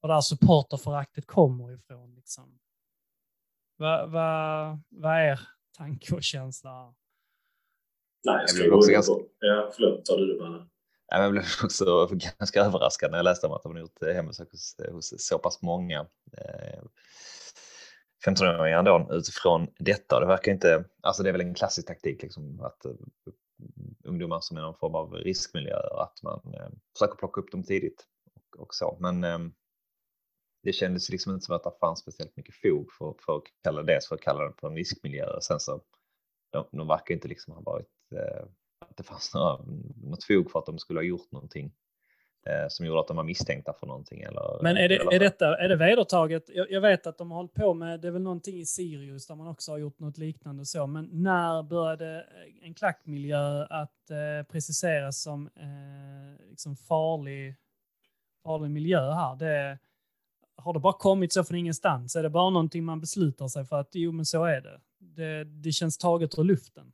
var 0.00 0.08
det 0.08 0.14
här 0.14 0.20
supporterföraktet 0.20 1.26
kommer 1.26 1.74
ifrån. 1.74 2.14
Liksom. 2.14 2.58
Vad 3.76 4.10
va, 4.10 4.80
va 4.88 5.20
är 5.20 5.40
tanke 5.76 6.14
och 6.14 6.22
känsla? 6.22 6.94
Nej, 8.24 8.36
jag 8.40 8.50
ska 8.50 8.68
gå 8.68 8.80
ganska... 8.80 9.12
Ja, 9.38 9.70
förlåt, 9.74 10.04
tar 10.04 10.16
du 10.16 10.32
det 10.32 10.38
bara? 10.38 10.68
Jag 11.08 11.32
blev 11.32 11.44
också 11.64 12.08
ganska 12.38 12.60
överraskad 12.60 13.10
när 13.10 13.18
jag 13.18 13.24
läste 13.24 13.46
om 13.46 13.52
att 13.52 13.62
de 13.62 13.72
hade 13.72 13.80
gjort 13.80 14.02
eh, 14.02 14.14
hembesök 14.14 14.50
hos, 14.50 14.78
eh, 14.78 14.92
hos 14.92 15.14
så 15.18 15.38
pass 15.38 15.62
många 15.62 16.00
eh, 16.38 16.82
15-åringar 18.26 18.78
ändå 18.78 19.08
utifrån 19.10 19.66
detta. 19.78 20.20
Det 20.20 20.26
verkar 20.26 20.52
inte, 20.52 20.84
alltså 21.02 21.22
det 21.22 21.28
är 21.28 21.32
väl 21.32 21.40
en 21.40 21.54
klassisk 21.54 21.86
taktik 21.86 22.22
liksom 22.22 22.60
att 22.60 22.86
uh, 22.86 22.92
ungdomar 24.04 24.40
som 24.40 24.56
är 24.56 24.60
någon 24.60 24.78
form 24.78 24.94
av 24.94 25.12
riskmiljöer, 25.12 26.02
att 26.02 26.22
man 26.22 26.54
eh, 26.54 26.68
försöker 26.98 27.16
plocka 27.16 27.40
upp 27.40 27.50
dem 27.50 27.62
tidigt 27.62 28.06
och, 28.34 28.60
och 28.60 28.74
så. 28.74 28.96
Men 29.00 29.24
eh, 29.24 29.38
det 30.62 30.72
kändes 30.72 31.10
liksom 31.10 31.32
inte 31.32 31.46
som 31.46 31.56
att 31.56 31.64
det 31.64 31.72
fanns 31.80 32.00
speciellt 32.00 32.36
mycket 32.36 32.54
fog 32.54 32.92
för, 32.92 33.14
för 33.26 33.36
att 33.36 33.42
kalla 33.62 33.82
det 33.82 34.00
för 34.08 34.14
att 34.14 34.20
kalla 34.20 34.44
det 34.44 34.54
för 34.60 34.68
en 34.68 34.76
riskmiljö. 34.76 35.26
och 35.26 35.44
Sen 35.44 35.60
så 35.60 35.80
de, 36.50 36.68
de 36.72 36.88
verkar 36.88 37.14
inte 37.14 37.28
liksom 37.28 37.54
ha 37.54 37.60
varit 37.60 38.12
eh, 38.14 38.46
att 38.94 39.06
det 39.06 39.10
fanns 39.12 39.34
några, 39.34 39.58
något 40.02 40.24
fog 40.24 40.50
för 40.50 40.58
att 40.58 40.66
de 40.66 40.78
skulle 40.78 40.98
ha 40.98 41.04
gjort 41.04 41.32
någonting 41.32 41.72
eh, 42.46 42.68
som 42.68 42.86
gjorde 42.86 43.00
att 43.00 43.08
de 43.08 43.16
var 43.16 43.24
misstänkta 43.24 43.72
för 43.72 43.86
någonting. 43.86 44.22
Eller, 44.22 44.62
Men 44.62 44.76
är 44.76 44.88
det, 44.88 44.96
eller 44.96 45.12
är 45.12 45.18
detta, 45.18 45.56
är 45.56 45.68
det 45.68 45.76
vedertaget? 45.76 46.44
Jag, 46.48 46.70
jag, 46.70 46.80
vet 46.80 47.06
att 47.06 47.18
de 47.18 47.30
har 47.30 47.36
hållit 47.38 47.54
på 47.54 47.74
med, 47.74 48.00
det 48.00 48.08
är 48.08 48.12
väl 48.12 48.22
någonting 48.22 48.60
i 48.60 48.66
Sirius 48.66 49.26
där 49.26 49.34
man 49.34 49.48
också 49.48 49.72
har 49.72 49.78
gjort 49.78 49.98
något 49.98 50.18
liknande 50.18 50.64
så, 50.64 50.86
men 50.86 51.08
när 51.12 51.62
började 51.62 52.26
en 52.62 52.74
klackmiljö 52.74 53.64
att 53.64 54.10
eh, 54.10 54.46
preciseras 54.50 55.22
som 55.22 55.46
eh, 55.56 56.48
liksom 56.50 56.76
farlig, 56.76 57.56
farlig 58.42 58.70
miljö 58.70 59.12
här? 59.12 59.36
Det, 59.36 59.78
har 60.56 60.72
det 60.72 60.80
bara 60.80 60.92
kommit 60.92 61.32
så 61.32 61.44
från 61.44 61.58
ingenstans? 61.58 62.16
Är 62.16 62.22
det 62.22 62.30
bara 62.30 62.50
någonting 62.50 62.84
man 62.84 63.00
beslutar 63.00 63.48
sig 63.48 63.64
för 63.64 63.80
att 63.80 63.90
jo, 63.92 64.12
men 64.12 64.26
så 64.26 64.44
är 64.44 64.60
det? 64.60 64.80
Det, 64.98 65.44
det 65.44 65.72
känns 65.72 65.98
taget 65.98 66.38
ur 66.38 66.44
luften. 66.44 66.92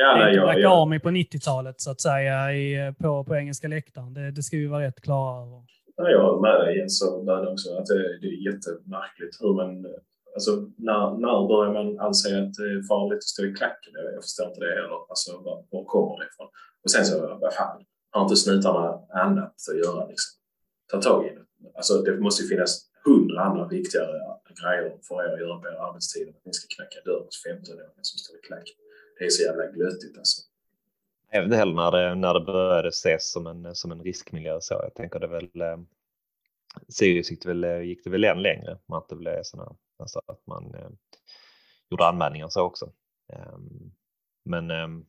Ja, 0.00 0.14
det 0.16 0.24
är 0.24 0.28
inte 0.28 0.40
Black 0.40 0.58
ja. 0.58 0.82
Army 0.82 0.98
på 0.98 1.08
90-talet 1.08 1.80
så 1.80 1.90
att 1.90 2.00
säga 2.00 2.52
i, 2.52 2.92
på, 2.98 3.24
på 3.24 3.36
engelska 3.36 3.68
läktaren. 3.68 4.14
Det, 4.14 4.30
det 4.30 4.42
ska 4.42 4.56
vi 4.56 4.66
vara 4.66 4.82
rätt 4.86 5.00
klara 5.00 5.42
över. 5.42 5.62
Ja, 5.96 6.10
jag 6.10 6.22
håller 6.22 6.40
med 6.40 6.60
dig 6.60 6.78
Jens 6.78 7.02
och 7.02 7.52
också. 7.52 7.68
Att 7.78 7.86
det, 7.86 8.18
det 8.22 8.28
är 8.34 8.52
jättemärkligt 8.52 9.34
hur 9.40 9.54
man... 9.60 9.86
Alltså, 10.34 10.52
när, 10.88 11.02
när 11.24 11.48
börjar 11.48 11.72
man 11.78 12.00
anse 12.06 12.28
att 12.42 12.54
det 12.54 12.68
är 12.76 12.82
farligt 12.92 13.16
att 13.16 13.32
stå 13.34 13.44
i 13.44 13.52
klacken? 13.60 13.92
Jag 14.14 14.22
förstår 14.22 14.46
inte 14.48 14.60
det 14.60 14.74
heller. 14.80 15.00
Alltså, 15.08 15.30
var, 15.46 15.56
var 15.70 15.84
kommer 15.84 16.14
det 16.18 16.26
ifrån? 16.30 16.48
Och 16.84 16.90
sen 16.90 17.04
så, 17.04 17.38
vad 17.40 17.54
fan, 17.54 17.84
har 18.10 18.22
inte 18.22 18.36
snutarna 18.36 18.84
annat 19.24 19.54
att 19.70 19.78
göra 19.84 20.00
liksom? 20.12 20.32
Ta 20.90 20.96
tag 21.02 21.26
i 21.26 21.30
det. 21.36 21.44
Alltså, 21.78 21.94
det 22.06 22.12
måste 22.26 22.42
ju 22.42 22.48
finnas 22.48 22.72
hundra 23.04 23.40
andra 23.48 23.64
viktigare 23.76 24.18
grejer 24.60 24.94
för 25.06 25.16
er 25.24 25.32
att 25.34 25.40
göra 25.40 25.56
på 25.60 25.66
er 25.68 25.78
arbetstid. 25.88 26.28
Att 26.28 26.44
ni 26.48 26.52
ska 26.58 26.66
knacka 26.76 26.98
dörr 27.04 27.22
hos 27.26 27.38
15-åringar 27.46 28.04
som 28.10 28.18
står 28.22 28.36
i 28.36 28.42
klack. 28.48 28.68
Det 29.18 29.24
är 29.24 29.30
så 29.30 29.42
jävla 29.42 29.66
glöttigt 29.66 30.18
alltså. 30.18 30.42
Jag 31.30 31.40
vet 31.40 31.46
inte 31.46 31.56
heller 31.56 31.74
när 31.74 31.90
det, 31.90 32.14
när 32.14 32.34
det 32.34 32.40
började 32.40 32.88
ses 32.88 33.32
som 33.32 33.46
en, 33.46 33.74
som 33.74 33.92
en 33.92 34.02
riskmiljö 34.02 34.60
så. 34.60 34.74
Jag 34.74 34.94
tänker 34.94 35.18
det 35.20 35.26
väl 35.26 35.60
eh, 35.60 35.78
Sirius 36.88 37.30
gick 37.30 37.42
det 37.42 37.48
väl, 37.48 37.84
gick 37.84 38.04
det 38.04 38.10
väl 38.10 38.24
än 38.24 38.42
längre 38.42 38.78
med 38.86 38.98
att 38.98 39.08
det 39.08 39.16
blev 39.16 39.42
sådana, 39.42 39.76
alltså 39.98 40.22
att 40.26 40.46
man 40.46 40.74
eh, 40.74 40.90
gjorde 41.90 42.06
anmälningar 42.06 42.48
så 42.48 42.62
också. 42.62 42.92
Um, 43.54 43.92
men 44.44 44.70
um, 44.70 45.06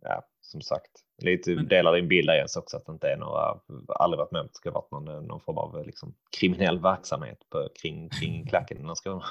ja, 0.00 0.28
som 0.40 0.60
sagt, 0.60 0.90
lite 1.22 1.54
men... 1.54 1.68
delar 1.68 1.92
din 1.92 2.08
bild 2.08 2.30
Jens 2.30 2.56
också 2.56 2.76
att 2.76 2.86
det 2.86 2.92
inte 2.92 3.08
är 3.08 3.16
några, 3.16 3.60
aldrig 3.88 4.18
varit 4.18 4.30
med 4.30 4.40
om 4.40 4.46
att 4.46 4.52
det 4.52 4.56
ska 4.56 4.70
varit 4.70 4.90
någon, 4.90 5.26
någon 5.26 5.40
form 5.40 5.58
av 5.58 5.86
liksom, 5.86 6.14
kriminell 6.40 6.80
verksamhet 6.80 7.38
på, 7.50 7.68
kring, 7.82 8.08
kring 8.08 8.46
klacken 8.46 8.78
i 8.78 8.82
Landskrona. 8.82 9.24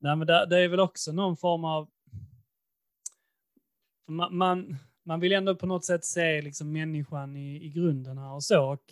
Nej, 0.00 0.16
men 0.16 0.26
det, 0.26 0.46
det, 0.46 0.58
är 0.58 0.68
väl 0.68 0.80
också 0.80 1.12
någon 1.12 1.36
form 1.36 1.64
av... 1.64 1.88
Man, 4.08 4.36
man, 4.36 4.76
man 5.04 5.20
vill 5.20 5.32
ändå 5.32 5.54
på 5.54 5.66
något 5.66 5.84
sätt 5.84 6.04
se 6.04 6.42
liksom 6.42 6.72
människan 6.72 7.36
i, 7.36 7.64
i 7.64 7.68
grunden 7.68 8.18
här 8.18 8.32
och 8.32 8.44
så. 8.44 8.72
Och 8.72 8.84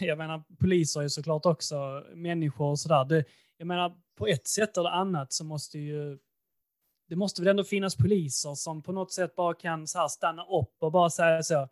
jag 0.00 0.18
menar, 0.18 0.42
poliser 0.60 1.02
är 1.02 1.08
såklart 1.08 1.46
också 1.46 2.04
människor 2.14 2.70
och 2.70 2.78
sådär. 2.78 3.24
Jag 3.56 3.66
menar, 3.66 3.96
på 4.18 4.26
ett 4.26 4.46
sätt 4.46 4.76
eller 4.76 4.90
annat 4.90 5.32
så 5.32 5.44
måste 5.44 5.78
ju 5.78 6.18
det 7.08 7.16
måste 7.16 7.42
väl 7.42 7.48
ändå 7.48 7.64
finnas 7.64 7.96
poliser 7.96 8.54
som 8.54 8.82
på 8.82 8.92
något 8.92 9.12
sätt 9.12 9.34
bara 9.34 9.54
kan 9.54 9.86
så 9.86 9.98
här 9.98 10.08
stanna 10.08 10.44
upp 10.44 10.76
och 10.78 10.92
bara 10.92 11.10
säga 11.10 11.42
så. 11.42 11.68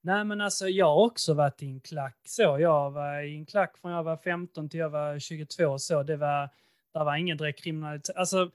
Nej 0.00 0.24
men 0.24 0.40
alltså 0.40 0.68
jag 0.68 0.86
har 0.86 1.06
också 1.06 1.34
varit 1.34 1.62
i 1.62 1.66
en 1.66 1.80
klack 1.80 2.18
så. 2.24 2.42
Jag 2.42 2.90
var 2.90 3.22
i 3.22 3.36
en 3.36 3.46
klack 3.46 3.78
från 3.78 3.92
jag 3.92 4.02
var 4.02 4.16
15 4.16 4.68
till 4.68 4.80
jag 4.80 4.90
var 4.90 5.18
22 5.18 5.78
så. 5.78 6.02
Det 6.02 6.16
var, 6.16 6.50
det 6.92 6.98
var 6.98 7.16
ingen 7.16 7.36
direkt 7.36 7.62
kriminalitet. 7.62 8.16
Alltså, 8.16 8.50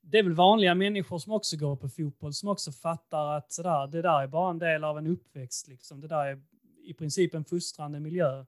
det 0.00 0.18
är 0.18 0.22
väl 0.22 0.34
vanliga 0.34 0.74
människor 0.74 1.18
som 1.18 1.32
också 1.32 1.56
går 1.56 1.76
på 1.76 1.88
fotboll 1.88 2.32
som 2.32 2.48
också 2.48 2.72
fattar 2.72 3.36
att 3.36 3.52
sådär, 3.52 3.86
det 3.86 4.02
där 4.02 4.22
är 4.22 4.26
bara 4.26 4.50
en 4.50 4.58
del 4.58 4.84
av 4.84 4.98
en 4.98 5.06
uppväxt. 5.06 5.68
Liksom. 5.68 6.00
Det 6.00 6.08
där 6.08 6.26
är 6.26 6.42
i 6.84 6.94
princip 6.94 7.34
en 7.34 7.44
fostrande 7.44 8.00
miljö 8.00 8.44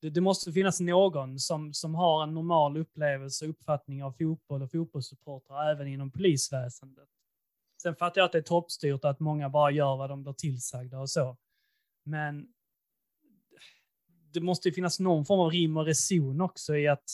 det, 0.00 0.10
det, 0.10 0.20
måste 0.20 0.52
finnas 0.52 0.80
någon 0.80 1.38
som, 1.38 1.74
som 1.74 1.94
har 1.94 2.22
en 2.22 2.34
normal 2.34 2.76
upplevelse 2.76 3.44
och 3.44 3.50
uppfattning 3.50 4.04
av 4.04 4.12
fotboll 4.12 4.62
och 4.62 4.70
fotbollssupportrar 4.70 5.70
även 5.70 5.88
inom 5.88 6.10
polisväsendet. 6.10 7.08
Sen 7.82 7.96
fattar 7.96 8.20
jag 8.20 8.26
att 8.26 8.32
det 8.32 8.38
är 8.38 8.42
toppstyrt 8.42 9.04
och 9.04 9.10
att 9.10 9.20
många 9.20 9.48
bara 9.48 9.70
gör 9.70 9.96
vad 9.96 10.10
de 10.10 10.22
blir 10.22 10.32
tillsagda 10.32 10.98
och 10.98 11.10
så. 11.10 11.36
Men 12.02 12.48
det 14.32 14.40
måste 14.40 14.72
finnas 14.72 15.00
någon 15.00 15.24
form 15.24 15.40
av 15.40 15.50
rim 15.50 15.76
och 15.76 15.86
reson 15.86 16.40
också 16.40 16.76
i 16.76 16.88
att 16.88 17.10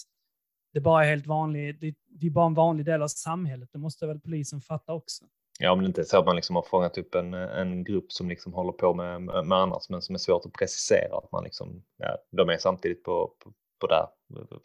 det 0.77 0.81
bara 0.81 1.05
är 1.05 1.11
helt 1.11 1.27
vanligt. 1.27 1.81
Det, 1.81 1.95
det 2.09 2.27
är 2.27 2.31
bara 2.31 2.47
en 2.47 2.55
vanlig 2.55 2.87
del 2.87 3.03
av 3.03 3.09
samhället. 3.09 3.69
Det 3.73 3.79
måste 3.79 4.07
väl 4.07 4.21
polisen 4.21 4.61
fatta 4.61 4.93
också. 4.93 5.25
Ja, 5.59 5.71
om 5.73 5.81
det 5.81 5.87
inte 5.87 6.01
är 6.01 6.05
så 6.05 6.19
att 6.19 6.27
man 6.27 6.37
liksom 6.37 6.57
har 6.57 6.63
fångat 6.63 6.99
upp 6.99 7.15
en, 7.15 7.35
en 7.35 7.85
grupp 7.85 8.13
som 8.13 8.29
liksom 8.29 8.53
håller 8.53 8.73
på 8.73 8.95
med, 8.95 9.23
med 9.23 9.59
annat, 9.59 9.87
men 9.89 10.03
som 10.03 10.15
är 10.15 10.19
svårt 10.19 10.47
att 10.47 10.53
precisera. 10.53 11.19
Att 11.19 11.33
man 11.33 11.45
liksom, 11.45 11.83
ja, 11.97 12.19
de 12.31 12.49
är 12.49 12.59
samtidigt 12.59 13.03
på, 13.03 13.35
på, 13.45 13.53
på 13.81 13.87
där, 13.87 14.07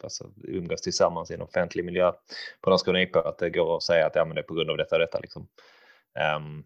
alltså 0.02 0.30
umgås 0.44 0.80
tillsammans 0.80 1.30
i 1.30 1.34
en 1.34 1.42
offentlig 1.42 1.84
miljö 1.84 2.12
på 2.60 2.70
Landskrona 2.70 3.02
IP, 3.02 3.16
att 3.16 3.38
det 3.38 3.50
går 3.50 3.76
att 3.76 3.82
säga 3.82 4.06
att 4.06 4.14
ja, 4.14 4.24
men 4.24 4.34
det 4.34 4.40
är 4.40 4.46
på 4.46 4.54
grund 4.54 4.70
av 4.70 4.76
detta 4.76 4.96
och 4.96 5.00
detta. 5.00 5.18
Liksom. 5.18 5.48
Um, 6.36 6.64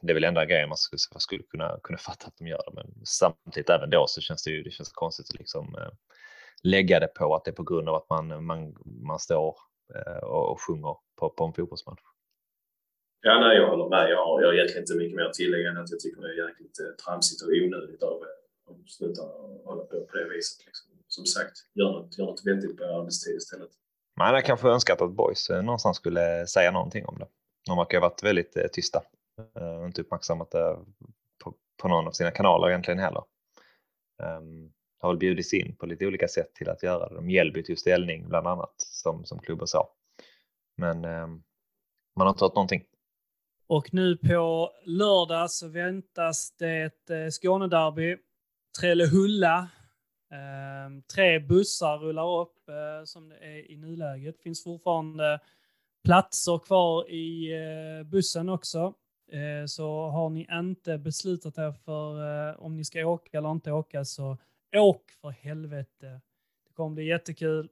det 0.00 0.12
är 0.12 0.14
väl 0.14 0.24
enda 0.24 0.44
grejen 0.44 0.68
man 0.68 0.78
skulle, 0.78 1.20
skulle 1.20 1.42
kunna, 1.42 1.78
kunna 1.82 1.98
fatta 1.98 2.26
att 2.26 2.36
de 2.38 2.46
gör 2.46 2.62
det, 2.66 2.72
men 2.74 2.94
samtidigt 3.04 3.70
även 3.70 3.90
då 3.90 4.06
så 4.06 4.20
känns 4.20 4.44
det 4.44 4.50
ju 4.50 4.62
det 4.62 4.70
känns 4.70 4.92
konstigt 4.92 5.30
att 5.30 5.38
liksom, 5.38 5.74
uh, 5.74 5.90
lägga 6.62 7.00
det 7.00 7.08
på 7.08 7.34
att 7.34 7.44
det 7.44 7.50
är 7.50 7.54
på 7.54 7.62
grund 7.62 7.88
av 7.88 7.94
att 7.94 8.10
man, 8.10 8.44
man, 8.44 8.76
man 8.84 9.18
står 9.18 9.56
uh, 9.96 10.24
och, 10.24 10.52
och 10.52 10.60
sjunger 10.60 10.96
på, 11.16 11.30
på 11.30 11.44
en 11.44 11.52
fotbollsmatch. 11.52 12.00
Ja, 13.22 13.40
nej, 13.40 13.56
jag 13.56 13.70
håller 13.70 13.88
med. 13.88 14.10
Jag 14.10 14.24
har, 14.26 14.40
jag 14.40 14.48
har 14.48 14.54
egentligen 14.54 14.82
inte 14.82 14.94
mycket 14.94 15.16
mer 15.16 15.24
att 15.24 15.34
tillägga 15.34 15.70
än 15.70 15.76
att 15.76 15.90
jag 15.90 16.00
tycker 16.00 16.22
det 16.22 16.28
är 16.28 16.48
jäkligt 16.48 16.80
eh, 16.80 17.04
tramsigt 17.04 17.42
och 17.42 17.48
onödigt 17.48 18.02
av 18.02 18.16
att 18.16 18.70
eh, 18.70 18.84
sluta 18.86 19.22
hålla 19.64 19.84
på 19.84 20.06
på 20.06 20.16
det 20.16 20.28
viset. 20.28 20.66
Liksom. 20.66 20.90
Som 21.06 21.26
sagt, 21.26 21.56
gör 21.74 21.92
något, 21.92 22.18
gör 22.18 22.26
något 22.26 22.46
vettigt 22.46 22.76
på 22.78 22.84
arbetstid 22.84 23.36
istället. 23.36 23.70
Man 24.16 24.26
hade 24.26 24.42
kanske 24.42 24.68
önskat 24.68 25.00
att 25.00 25.12
Boys 25.12 25.50
eh, 25.50 25.62
någonstans 25.62 25.96
skulle 25.96 26.46
säga 26.46 26.70
någonting 26.70 27.06
om 27.06 27.18
det. 27.18 27.26
De 27.66 27.76
verkar 27.76 28.00
ha 28.00 28.08
varit 28.08 28.22
väldigt 28.22 28.56
eh, 28.56 28.66
tysta 28.72 29.02
och 29.80 29.86
inte 29.86 30.00
uppmärksammat 30.00 30.50
det 30.50 30.78
på, 31.44 31.54
på 31.82 31.88
någon 31.88 32.06
av 32.06 32.12
sina 32.12 32.30
kanaler 32.30 32.68
egentligen 32.68 32.98
heller. 32.98 33.22
Um, 34.22 34.72
har 35.00 35.08
väl 35.08 35.18
bjudits 35.18 35.54
in 35.54 35.76
på 35.76 35.86
lite 35.86 36.06
olika 36.06 36.28
sätt 36.28 36.54
till 36.54 36.68
att 36.68 36.82
göra 36.82 37.08
det. 37.08 37.20
Mjällby 37.20 37.62
tog 37.62 37.78
ställning 37.78 38.28
bland 38.28 38.46
annat 38.46 38.74
som, 38.76 39.24
som 39.24 39.38
klubbar 39.38 39.66
sa. 39.66 39.88
Men 40.76 41.04
eh, 41.04 41.26
man 42.16 42.26
har 42.26 42.28
inte 42.28 42.44
hört 42.44 42.54
någonting. 42.54 42.84
Och 43.66 43.94
nu 43.94 44.16
på 44.16 44.70
lördag 44.84 45.50
så 45.50 45.68
väntas 45.68 46.56
det 46.58 46.82
ett 46.82 47.10
eh, 47.10 47.28
Skånederby. 47.30 48.16
Trellehulla. 48.80 49.68
Eh, 50.32 51.02
tre 51.14 51.38
bussar 51.38 51.98
rullar 51.98 52.40
upp 52.40 52.68
eh, 52.68 53.04
som 53.04 53.28
det 53.28 53.36
är 53.36 53.70
i 53.70 53.76
nuläget. 53.76 54.42
Finns 54.42 54.64
fortfarande 54.64 55.40
platser 56.04 56.58
kvar 56.58 57.10
i 57.10 57.52
eh, 57.52 58.06
bussen 58.06 58.48
också. 58.48 58.94
Eh, 59.32 59.66
så 59.66 60.08
har 60.08 60.30
ni 60.30 60.46
inte 60.52 60.98
beslutat 60.98 61.58
er 61.58 61.72
för 61.72 62.48
eh, 62.48 62.56
om 62.62 62.76
ni 62.76 62.84
ska 62.84 63.06
åka 63.06 63.38
eller 63.38 63.50
inte 63.50 63.72
åka 63.72 64.04
så 64.04 64.38
åk 64.76 65.10
för 65.10 65.30
helvete. 65.30 66.20
Det 66.66 66.72
kommer 66.74 66.94
bli 66.94 67.04
jättekul. 67.04 67.68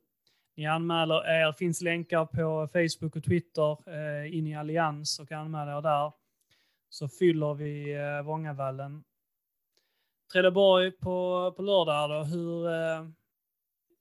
Ni 0.57 0.66
anmäler 0.66 1.26
er, 1.26 1.53
finns 1.53 1.80
länkar 1.80 2.26
på 2.26 2.68
Facebook 2.72 3.16
och 3.16 3.24
Twitter 3.24 3.76
eh, 3.88 4.36
in 4.36 4.46
i 4.46 4.57
Allians 4.57 5.18
och 5.18 5.32
anmäler 5.32 5.78
er 5.78 5.82
där. 5.82 6.12
Så 6.88 7.09
fyller 7.09 7.55
vi 7.55 7.94
eh, 7.94 8.22
Vångavallen. 8.22 9.05
Trelleborg 10.32 10.90
på, 10.90 11.53
på 11.57 11.62
lördag 11.62 12.11
då, 12.11 12.24
hur 12.24 12.66
eh, 12.66 13.09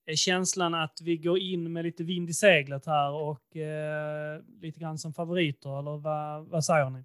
är 0.05 0.15
känslan 0.15 0.73
att 0.73 1.01
vi 1.01 1.17
går 1.17 1.39
in 1.39 1.73
med 1.73 1.85
lite 1.85 2.03
vind 2.03 2.29
i 2.29 2.33
seglet 2.33 2.85
här 2.85 3.11
och 3.11 3.55
eh, 3.55 4.41
lite 4.61 4.79
grann 4.79 4.97
som 4.97 5.13
favoriter 5.13 5.79
eller 5.79 5.97
vad, 5.97 6.45
vad 6.47 6.65
säger 6.65 6.89
ni? 6.89 7.03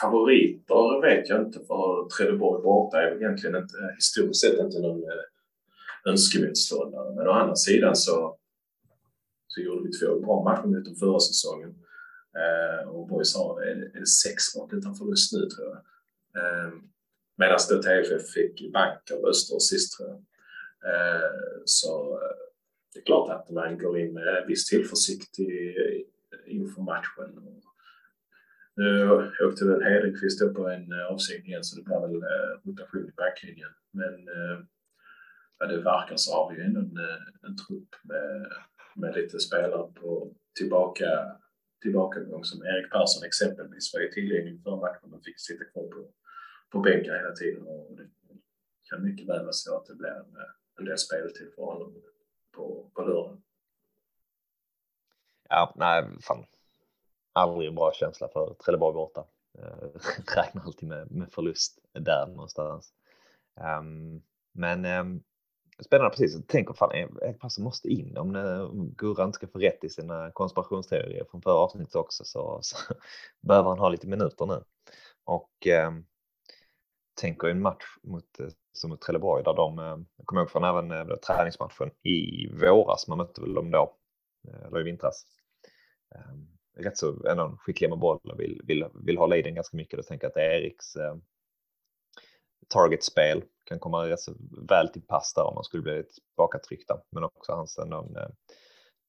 Favoriter 0.00 1.00
vet 1.00 1.28
jag 1.28 1.42
inte 1.42 1.58
för 1.58 2.08
Trelleborg 2.08 2.62
borta 2.62 3.02
är 3.02 3.16
egentligen 3.16 3.56
inte, 3.56 3.76
historiskt 3.96 4.40
sett 4.40 4.58
inte 4.58 4.80
någon 4.80 5.02
eh, 5.02 6.10
önskemotståndare. 6.10 7.14
Men 7.14 7.28
å 7.28 7.30
andra 7.30 7.56
sidan 7.56 7.96
så, 7.96 8.38
så 9.46 9.60
gjorde 9.60 9.88
vi 9.88 9.98
två 9.98 10.20
bra 10.20 10.42
matcher 10.42 10.66
mot 10.66 10.84
dem 10.84 10.96
förra 10.96 11.20
säsongen. 11.20 11.74
Eh, 12.36 12.88
och 12.88 13.08
Boys 13.08 13.36
har 13.36 13.62
är, 13.62 13.96
är 13.96 14.00
det 14.00 14.06
sex 14.06 14.56
raka 14.56 14.76
utan 14.76 14.94
förlust 14.94 15.32
nu 15.32 15.48
tror 15.48 15.68
jag. 15.68 15.78
Eh, 16.42 16.72
Medan 17.36 17.58
då 17.70 17.82
TFF 17.82 18.28
fick 18.28 18.72
bank 18.72 19.10
av 19.10 19.24
Öster 19.28 19.58
sist 19.58 19.96
tror 19.96 20.08
jag. 20.08 20.18
Eh, 20.94 21.62
så 21.64 22.12
eh, 22.12 22.36
det 22.92 22.98
är 23.00 23.04
klart 23.04 23.30
att 23.30 23.50
man 23.50 23.78
går 23.78 23.98
in 23.98 24.14
med 24.14 24.44
viss 24.48 24.66
tillförsikt 24.66 25.38
i, 25.38 25.74
inför 26.46 26.82
matchen. 26.82 27.62
Nu 28.74 29.12
åkte 29.46 29.64
väl 29.64 29.82
Hedenqvist 29.82 30.42
upp 30.42 30.56
på 30.56 30.68
en 30.68 30.92
eh, 30.92 31.06
avsikt 31.06 31.12
avstängning 31.12 31.48
igen 31.48 31.64
så 31.64 31.76
det 31.76 31.82
blir 31.82 32.00
väl 32.00 32.16
eh, 32.16 32.52
rotation 32.64 33.08
i 33.08 33.12
backlinjen. 33.12 33.74
Men 33.90 34.14
eh, 34.14 34.58
ja, 35.58 35.66
det 35.66 35.76
verkar 35.76 36.16
så 36.16 36.34
har 36.34 36.50
vi 36.50 36.56
ju 36.56 36.64
ändå 36.64 36.80
en, 36.80 36.98
en 37.42 37.56
trupp 37.56 37.94
med, 38.02 38.52
med 38.94 39.14
lite 39.14 39.40
spelare 39.40 39.92
på 39.92 40.34
tillbaka, 40.58 41.06
tillbakagång 41.82 42.44
som 42.44 42.62
Erik 42.62 42.92
Persson 42.92 43.24
exempelvis 43.26 43.94
var 43.94 44.00
ju 44.00 44.08
tillgänglig 44.08 44.62
för 44.62 44.76
matchen 44.76 45.10
men 45.10 45.22
fick 45.22 45.40
sitta 45.40 45.64
kvar 45.64 45.82
på, 45.82 46.10
på 46.70 46.80
bänken 46.80 47.14
hela 47.14 47.32
tiden. 47.32 47.66
Och 47.66 47.96
det 47.96 48.08
kan 48.90 49.02
mycket 49.02 49.28
väl 49.28 49.42
vara 49.42 49.52
så 49.52 49.76
att 49.76 49.86
det 49.86 49.94
blir 49.94 50.10
en, 50.10 50.36
en 50.78 50.84
del 50.84 50.98
speltid 50.98 51.52
för 51.54 51.62
honom 51.62 52.02
på, 52.52 52.90
på 52.94 53.02
lördagen. 53.02 53.42
Ja, 55.48 55.74
nej, 55.76 56.08
fan. 56.20 56.44
Aldrig 57.32 57.68
en 57.68 57.74
bra 57.74 57.92
känsla 57.92 58.28
för 58.28 58.54
Trelleborg 58.64 58.94
borta. 58.94 59.24
Eh, 59.58 59.88
räknar 60.36 60.62
alltid 60.62 60.88
med, 60.88 61.10
med 61.10 61.32
förlust 61.32 61.78
där 61.92 62.26
någonstans. 62.26 62.92
Um, 63.80 64.22
men 64.52 64.84
um, 64.84 65.22
Spännande 65.84 66.10
precis. 66.10 66.42
Tänk 66.46 66.70
om 66.70 66.76
fan 66.76 66.90
eh, 66.90 67.08
Erik 67.22 67.58
måste 67.58 67.88
in 67.88 68.16
eh, 68.16 68.22
om 68.22 68.94
Gurra 68.96 69.24
inte 69.24 69.36
ska 69.36 69.46
få 69.46 69.58
rätt 69.58 69.84
i 69.84 69.88
sina 69.88 70.30
konspirationsteorier 70.30 71.24
från 71.30 71.42
förra 71.42 71.54
avsnittet 71.54 71.94
också 71.94 72.24
så, 72.24 72.58
så 72.62 72.76
behöver 73.40 73.68
han 73.68 73.78
ha 73.78 73.88
lite 73.88 74.06
minuter 74.06 74.46
nu. 74.46 74.64
Och 75.24 75.66
um, 75.86 76.06
tänker 77.20 77.48
en 77.48 77.62
match 77.62 77.84
mot, 78.02 78.38
som 78.72 78.90
mot 78.90 79.00
Trelleborg 79.00 79.44
där 79.44 79.54
de, 79.54 79.78
jag 80.16 80.26
kommer 80.26 80.42
ihåg 80.42 80.50
från 80.50 80.64
även 80.64 81.08
då 81.08 81.16
träningsmatchen 81.16 81.90
i 82.02 82.48
våras, 82.52 83.08
man 83.08 83.18
mötte 83.18 83.40
väl 83.40 83.54
dem 83.54 83.70
då, 83.70 83.96
eller 84.66 84.80
i 84.80 84.82
vintras. 84.82 85.26
Um, 86.14 86.58
rätt 86.76 86.98
så 86.98 87.26
ändå 87.26 87.56
skickliga 87.58 87.90
med 87.90 87.98
boll 87.98 88.20
och 88.22 88.40
vill, 88.40 88.60
vill, 88.64 88.86
vill 89.04 89.18
hålla 89.18 89.36
i 89.36 89.42
den 89.42 89.54
ganska 89.54 89.76
mycket. 89.76 89.96
Då 89.96 90.02
tänker 90.02 90.24
jag 90.24 90.30
att 90.30 90.36
Eriks 90.36 90.96
eh, 90.96 91.16
targetspel 92.68 93.44
kan 93.64 93.78
komma 93.78 94.08
rätt 94.08 94.20
så 94.20 94.32
väl 94.68 94.88
till 94.88 95.02
pass 95.02 95.34
där 95.34 95.44
om 95.44 95.54
man 95.54 95.64
skulle 95.64 95.82
bli 95.82 96.04
tillbakatryckta. 96.04 97.02
Men 97.10 97.24
också 97.24 97.52
hans 97.52 97.78
eh, 97.78 97.84
en, 97.84 98.16
eh, 98.16 98.28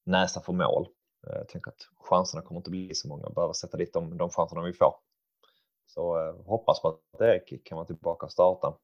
näsa 0.05 0.41
för 0.41 0.53
mål. 0.53 0.87
Eh, 1.27 1.37
jag 1.37 1.47
tänker 1.47 1.71
att 1.71 1.87
chanserna 2.09 2.41
kommer 2.41 2.59
inte 2.59 2.69
bli 2.69 2.95
så 2.95 3.07
många. 3.07 3.29
Behöver 3.29 3.53
sätta 3.53 3.77
dit 3.77 3.93
de, 3.93 4.17
de 4.17 4.29
chanserna 4.29 4.61
vi 4.61 4.73
får. 4.73 4.95
Så 5.85 6.27
eh, 6.27 6.45
hoppas 6.45 6.81
på 6.81 6.87
att 6.87 7.21
Erik 7.21 7.65
kan 7.65 7.75
vara 7.75 7.85
tillbaka 7.85 8.25
och 8.25 8.31
starta. 8.31 8.77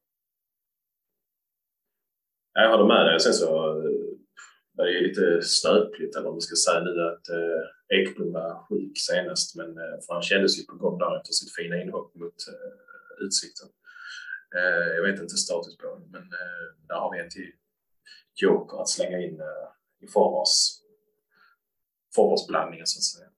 Jag 2.52 2.70
håller 2.70 2.84
med 2.84 3.06
dig. 3.06 3.20
Sen 3.20 3.32
så 3.32 3.82
det 4.76 4.82
är 4.82 5.02
lite 5.08 5.42
snöpligt 5.42 6.16
eller 6.16 6.28
om 6.28 6.34
vi 6.34 6.40
ska 6.40 6.56
säga 6.56 6.84
nu 6.84 7.02
att 7.10 7.28
eh, 7.28 7.98
Ekblom 7.98 8.32
var 8.32 8.66
sjuk 8.68 8.98
senast 8.98 9.56
men 9.56 9.68
eh, 9.68 9.96
för 10.06 10.12
han 10.14 10.22
kändes 10.22 10.58
ju 10.58 10.62
på 10.64 10.76
gång 10.76 10.98
där 10.98 11.16
efter 11.16 11.32
sitt 11.32 11.54
fina 11.54 11.82
inhopp 11.82 12.14
mot 12.14 12.38
eh, 12.48 13.24
Utsikten. 13.24 13.68
Eh, 14.56 14.94
jag 14.96 15.02
vet 15.02 15.20
inte 15.20 15.36
status 15.36 15.76
på 15.76 15.86
den, 15.86 16.10
men 16.10 16.22
eh, 16.22 16.86
där 16.88 16.94
har 16.94 17.12
vi 17.12 17.20
en 17.20 17.30
till 17.30 17.52
joker 18.34 18.80
att 18.82 18.88
slänga 18.88 19.18
in 19.18 19.40
eh, 19.40 19.68
i 20.00 20.06
forwards, 20.06 20.82
forwardsblandningen 22.14 22.86
så 22.86 22.98
att 22.98 23.04
säga. 23.04 23.30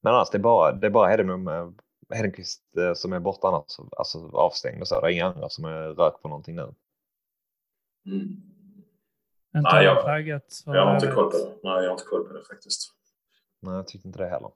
Men 0.00 0.14
annars, 0.14 0.30
det 0.30 0.38
är 0.38 0.42
bara, 0.42 0.72
det 0.72 0.86
är 0.86 0.90
bara 0.90 1.08
Hedenum, 1.08 1.48
Hedenqvist 2.14 2.62
som 2.94 3.12
är 3.12 3.20
borta 3.20 3.48
annars, 3.48 3.76
alltså 3.96 4.18
avstängd 4.18 4.80
och 4.80 4.88
så. 4.88 5.00
Det 5.00 5.06
är 5.06 5.10
inga 5.10 5.26
andra 5.26 5.48
som 5.48 5.64
är 5.64 5.88
rök 5.88 6.22
på 6.22 6.28
någonting 6.28 6.56
nu. 6.56 6.74
Mm. 8.06 8.55
Nej, 9.62 9.84
jag, 9.84 10.02
flaggat, 10.02 10.62
jag 10.66 10.86
har 10.86 10.94
inte 10.94 11.06
koll 11.06 11.30
på 11.30 11.36
det. 11.36 11.68
Nej, 11.68 11.82
jag 11.82 11.90
har 11.90 11.92
inte 11.92 12.04
koll 12.04 12.28
på 12.28 12.32
det 12.32 12.44
faktiskt. 12.44 12.92
Nej, 13.60 13.74
jag 13.74 13.86
tyckte 13.86 14.08
inte 14.08 14.18
det 14.18 14.28
heller. 14.28 14.50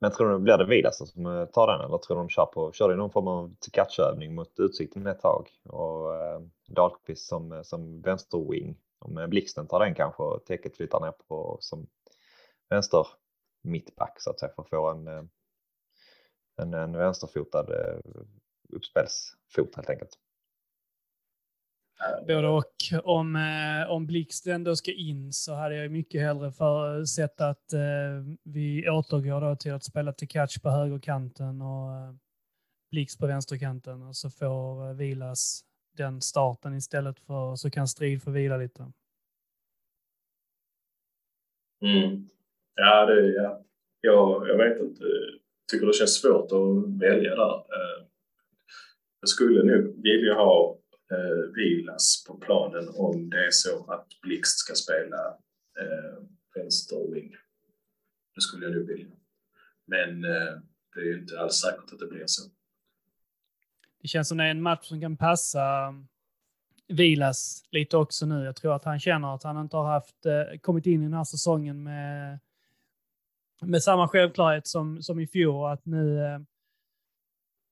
Men 0.00 0.12
tror 0.12 0.30
du 0.30 0.38
blir 0.38 0.58
det 0.58 0.64
Vidas 0.64 1.12
som 1.12 1.26
eh, 1.26 1.44
tar 1.44 1.66
den 1.66 1.80
eller 1.80 1.98
tror 1.98 2.16
du 2.16 2.22
de 2.22 2.28
kör 2.28 2.46
på, 2.46 2.72
kör 2.72 2.92
i 2.92 2.96
någon 2.96 3.10
form 3.10 3.28
av 3.28 3.54
catchövning 3.72 4.34
mot 4.34 4.58
Utsikten 4.58 5.06
ett 5.06 5.20
tag 5.20 5.48
och 5.64 6.16
eh, 6.16 6.40
Dahlqvist 6.68 7.28
som, 7.28 7.52
eh, 7.52 7.62
som 7.62 8.00
vänsterwing. 8.00 8.78
Om 8.98 9.18
eh, 9.18 9.26
Blixten 9.26 9.66
tar 9.66 9.80
den 9.80 9.94
kanske 9.94 10.22
och 10.22 10.44
Teket 10.44 10.76
flyttar 10.76 11.00
ner 11.00 11.12
på 11.28 11.56
som 11.60 11.86
vänster 12.68 13.06
mittback 13.62 14.20
så 14.20 14.30
att 14.30 14.40
säga 14.40 14.52
för 14.54 14.62
att 14.62 14.68
få 14.68 14.90
en, 14.90 15.06
en, 16.56 16.74
en 16.74 16.96
vänsterfotad 16.96 17.66
uppspelsfot 18.68 19.76
helt 19.76 19.90
enkelt. 19.90 20.18
Både 22.26 22.48
och. 22.48 22.72
Om, 23.04 23.36
eh, 23.36 23.90
om 23.90 24.06
Blixt 24.06 24.46
ändå 24.46 24.76
ska 24.76 24.92
in 24.92 25.32
så 25.32 25.54
hade 25.54 25.76
jag 25.76 25.90
mycket 25.90 26.20
hellre 26.20 26.52
för 26.52 27.04
sett 27.04 27.40
att 27.40 27.72
eh, 27.72 27.80
vi 28.42 28.90
återgår 28.90 29.40
då 29.40 29.56
till 29.56 29.72
att 29.72 29.84
spela 29.84 30.12
till 30.12 30.28
catch 30.28 30.58
på 30.58 30.70
högerkanten 30.70 31.62
och 31.62 31.94
eh, 31.94 32.14
Blixt 32.90 33.20
på 33.20 33.26
vänsterkanten 33.26 34.02
och 34.02 34.16
så 34.16 34.30
får 34.30 34.88
eh, 34.88 34.94
Vilas 34.94 35.64
den 35.96 36.20
starten 36.20 36.74
istället 36.74 37.20
för 37.20 37.56
så 37.56 37.70
kan 37.70 37.88
Strid 37.88 38.22
få 38.22 38.30
vila 38.30 38.56
lite. 38.56 38.92
Mm. 41.82 42.28
Ja, 42.74 43.06
det, 43.06 43.26
ja. 43.26 43.64
Jag, 44.00 44.48
jag 44.48 44.56
vet 44.56 44.80
inte. 44.80 45.04
tycker 45.70 45.86
det 45.86 45.92
känns 45.92 46.14
svårt 46.14 46.52
att 46.52 47.00
välja 47.02 47.36
där. 47.36 47.54
Eh, 47.54 48.06
jag 49.20 49.28
skulle 49.28 49.62
nog 49.62 50.02
vilja 50.02 50.34
ha 50.34 50.78
eh, 51.12 51.54
vilas 51.54 52.24
på 52.26 52.38
planen 52.38 52.88
om 52.94 53.30
det 53.30 53.46
är 53.46 53.50
så 53.50 53.90
att 53.92 54.06
Blixt 54.22 54.58
ska 54.58 54.74
spela 54.74 55.28
eh, 55.80 56.24
vänsterwing. 56.54 57.30
Det 58.34 58.40
skulle 58.40 58.66
jag 58.66 58.74
nog 58.74 58.86
vilja. 58.86 59.16
Men 59.86 60.24
eh, 60.24 60.52
det 60.94 61.00
är 61.00 61.04
ju 61.04 61.20
inte 61.20 61.40
alls 61.40 61.54
säkert 61.54 61.92
att 61.92 61.98
det 61.98 62.06
blir 62.06 62.24
så. 62.26 62.50
Det 64.02 64.08
känns 64.08 64.28
som 64.28 64.38
det 64.38 64.44
är 64.44 64.48
en 64.48 64.62
match 64.62 64.88
som 64.88 65.00
kan 65.00 65.16
passa 65.16 65.64
mm, 65.64 66.08
Vilas 66.88 67.64
lite 67.70 67.96
också 67.96 68.26
nu. 68.26 68.44
Jag 68.44 68.56
tror 68.56 68.74
att 68.74 68.84
han 68.84 69.00
känner 69.00 69.34
att 69.34 69.42
han 69.42 69.60
inte 69.60 69.76
har 69.76 69.84
haft, 69.84 70.26
eh, 70.26 70.58
kommit 70.60 70.86
in 70.86 71.00
i 71.00 71.04
den 71.04 71.14
här 71.14 71.24
säsongen 71.24 71.82
med, 71.82 72.38
med 73.60 73.82
samma 73.82 74.08
självklarhet 74.08 74.66
som, 74.66 75.02
som 75.02 75.20
i 75.20 75.26
fjol. 75.26 75.72
Att 75.72 75.86
nu 75.86 76.24
eh, 76.24 76.38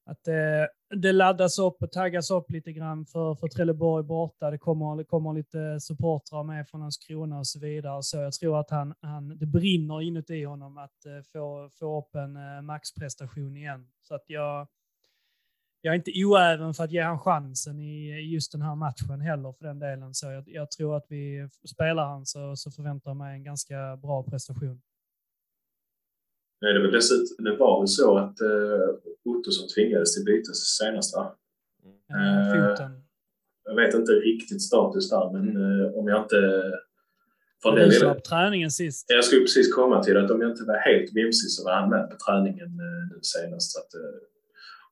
att 0.05 0.25
det, 0.25 0.69
det 0.97 1.13
laddas 1.13 1.59
upp 1.59 1.83
och 1.83 1.93
taggas 1.93 2.31
upp 2.31 2.51
lite 2.51 2.73
grann 2.73 3.07
för, 3.07 3.35
för 3.35 3.49
Trelleborg 3.49 4.05
borta. 4.05 4.51
Det 4.51 4.59
kommer, 4.59 4.97
det 4.97 5.05
kommer 5.05 5.33
lite 5.33 5.81
supportrar 5.81 6.43
med 6.43 6.69
från 6.69 6.81
Landskrona 6.81 7.39
och 7.39 7.47
så 7.47 7.59
vidare. 7.59 8.03
Så 8.03 8.17
jag 8.17 8.33
tror 8.33 8.61
att 8.61 8.71
han, 8.71 8.95
han, 9.01 9.39
det 9.39 9.47
brinner 9.47 10.03
inuti 10.03 10.45
honom 10.45 10.79
att 10.79 11.07
eh, 11.07 11.23
få, 11.33 11.71
få 11.79 11.99
upp 11.99 12.15
en 12.15 12.37
eh, 12.37 12.63
maxprestation 12.63 13.57
igen. 13.57 13.89
Så 14.03 14.15
att 14.15 14.25
jag, 14.27 14.69
jag 15.81 15.93
är 15.93 15.97
inte 15.97 16.13
oäven 16.25 16.75
för 16.75 16.85
att 16.85 16.93
ge 16.93 17.03
han 17.03 17.19
chansen 17.19 17.81
i 17.81 18.21
just 18.21 18.53
den 18.53 18.63
här 18.63 18.75
matchen 18.75 19.21
heller 19.21 19.53
för 19.53 19.65
den 19.65 19.79
delen. 19.79 20.15
Så 20.15 20.27
jag, 20.27 20.45
jag 20.47 20.71
tror 20.71 20.97
att 20.97 21.07
vi 21.09 21.49
spelar 21.67 22.07
han 22.07 22.27
så, 22.27 22.57
så 22.57 22.71
förväntar 22.71 23.11
jag 23.11 23.17
mig 23.17 23.35
en 23.35 23.45
ganska 23.45 23.97
bra 23.97 24.23
prestation. 24.23 24.81
Nej, 26.61 26.75
det, 26.75 26.81
var 26.81 26.93
dessutom, 26.93 27.45
det 27.45 27.57
var 27.57 27.81
väl 27.81 27.89
så 27.89 28.19
att 28.19 28.41
uh, 28.41 28.89
Ottosson 29.25 29.69
tvingades 29.69 30.15
till 30.15 30.25
byte 30.25 30.55
senast 30.55 31.17
va? 31.17 31.35
Mm. 32.11 32.53
Uh. 32.53 32.91
Jag 33.65 33.75
vet 33.75 33.95
inte 33.95 34.13
riktigt 34.13 34.63
status 34.63 35.11
där, 35.11 35.33
men 35.33 35.57
uh, 35.57 35.99
om 35.99 36.09
jag 36.09 36.23
inte... 36.23 36.41
För 37.63 37.77
du 37.77 38.15
på 38.15 38.21
träningen 38.21 38.71
sist. 38.71 39.07
Jag 39.09 39.25
skulle 39.25 39.41
precis 39.41 39.75
komma 39.75 40.03
till 40.03 40.17
att 40.17 40.31
om 40.31 40.41
jag 40.41 40.51
inte 40.51 40.65
var 40.65 40.79
helt 40.79 41.11
vimsig 41.15 41.51
så 41.51 41.65
var 41.65 41.73
han 41.73 41.91
med 41.91 42.11
på 42.11 42.17
träningen 42.17 42.71
nu 43.13 43.19
senast. 43.23 43.73
Så 43.73 43.79
att, 43.79 43.91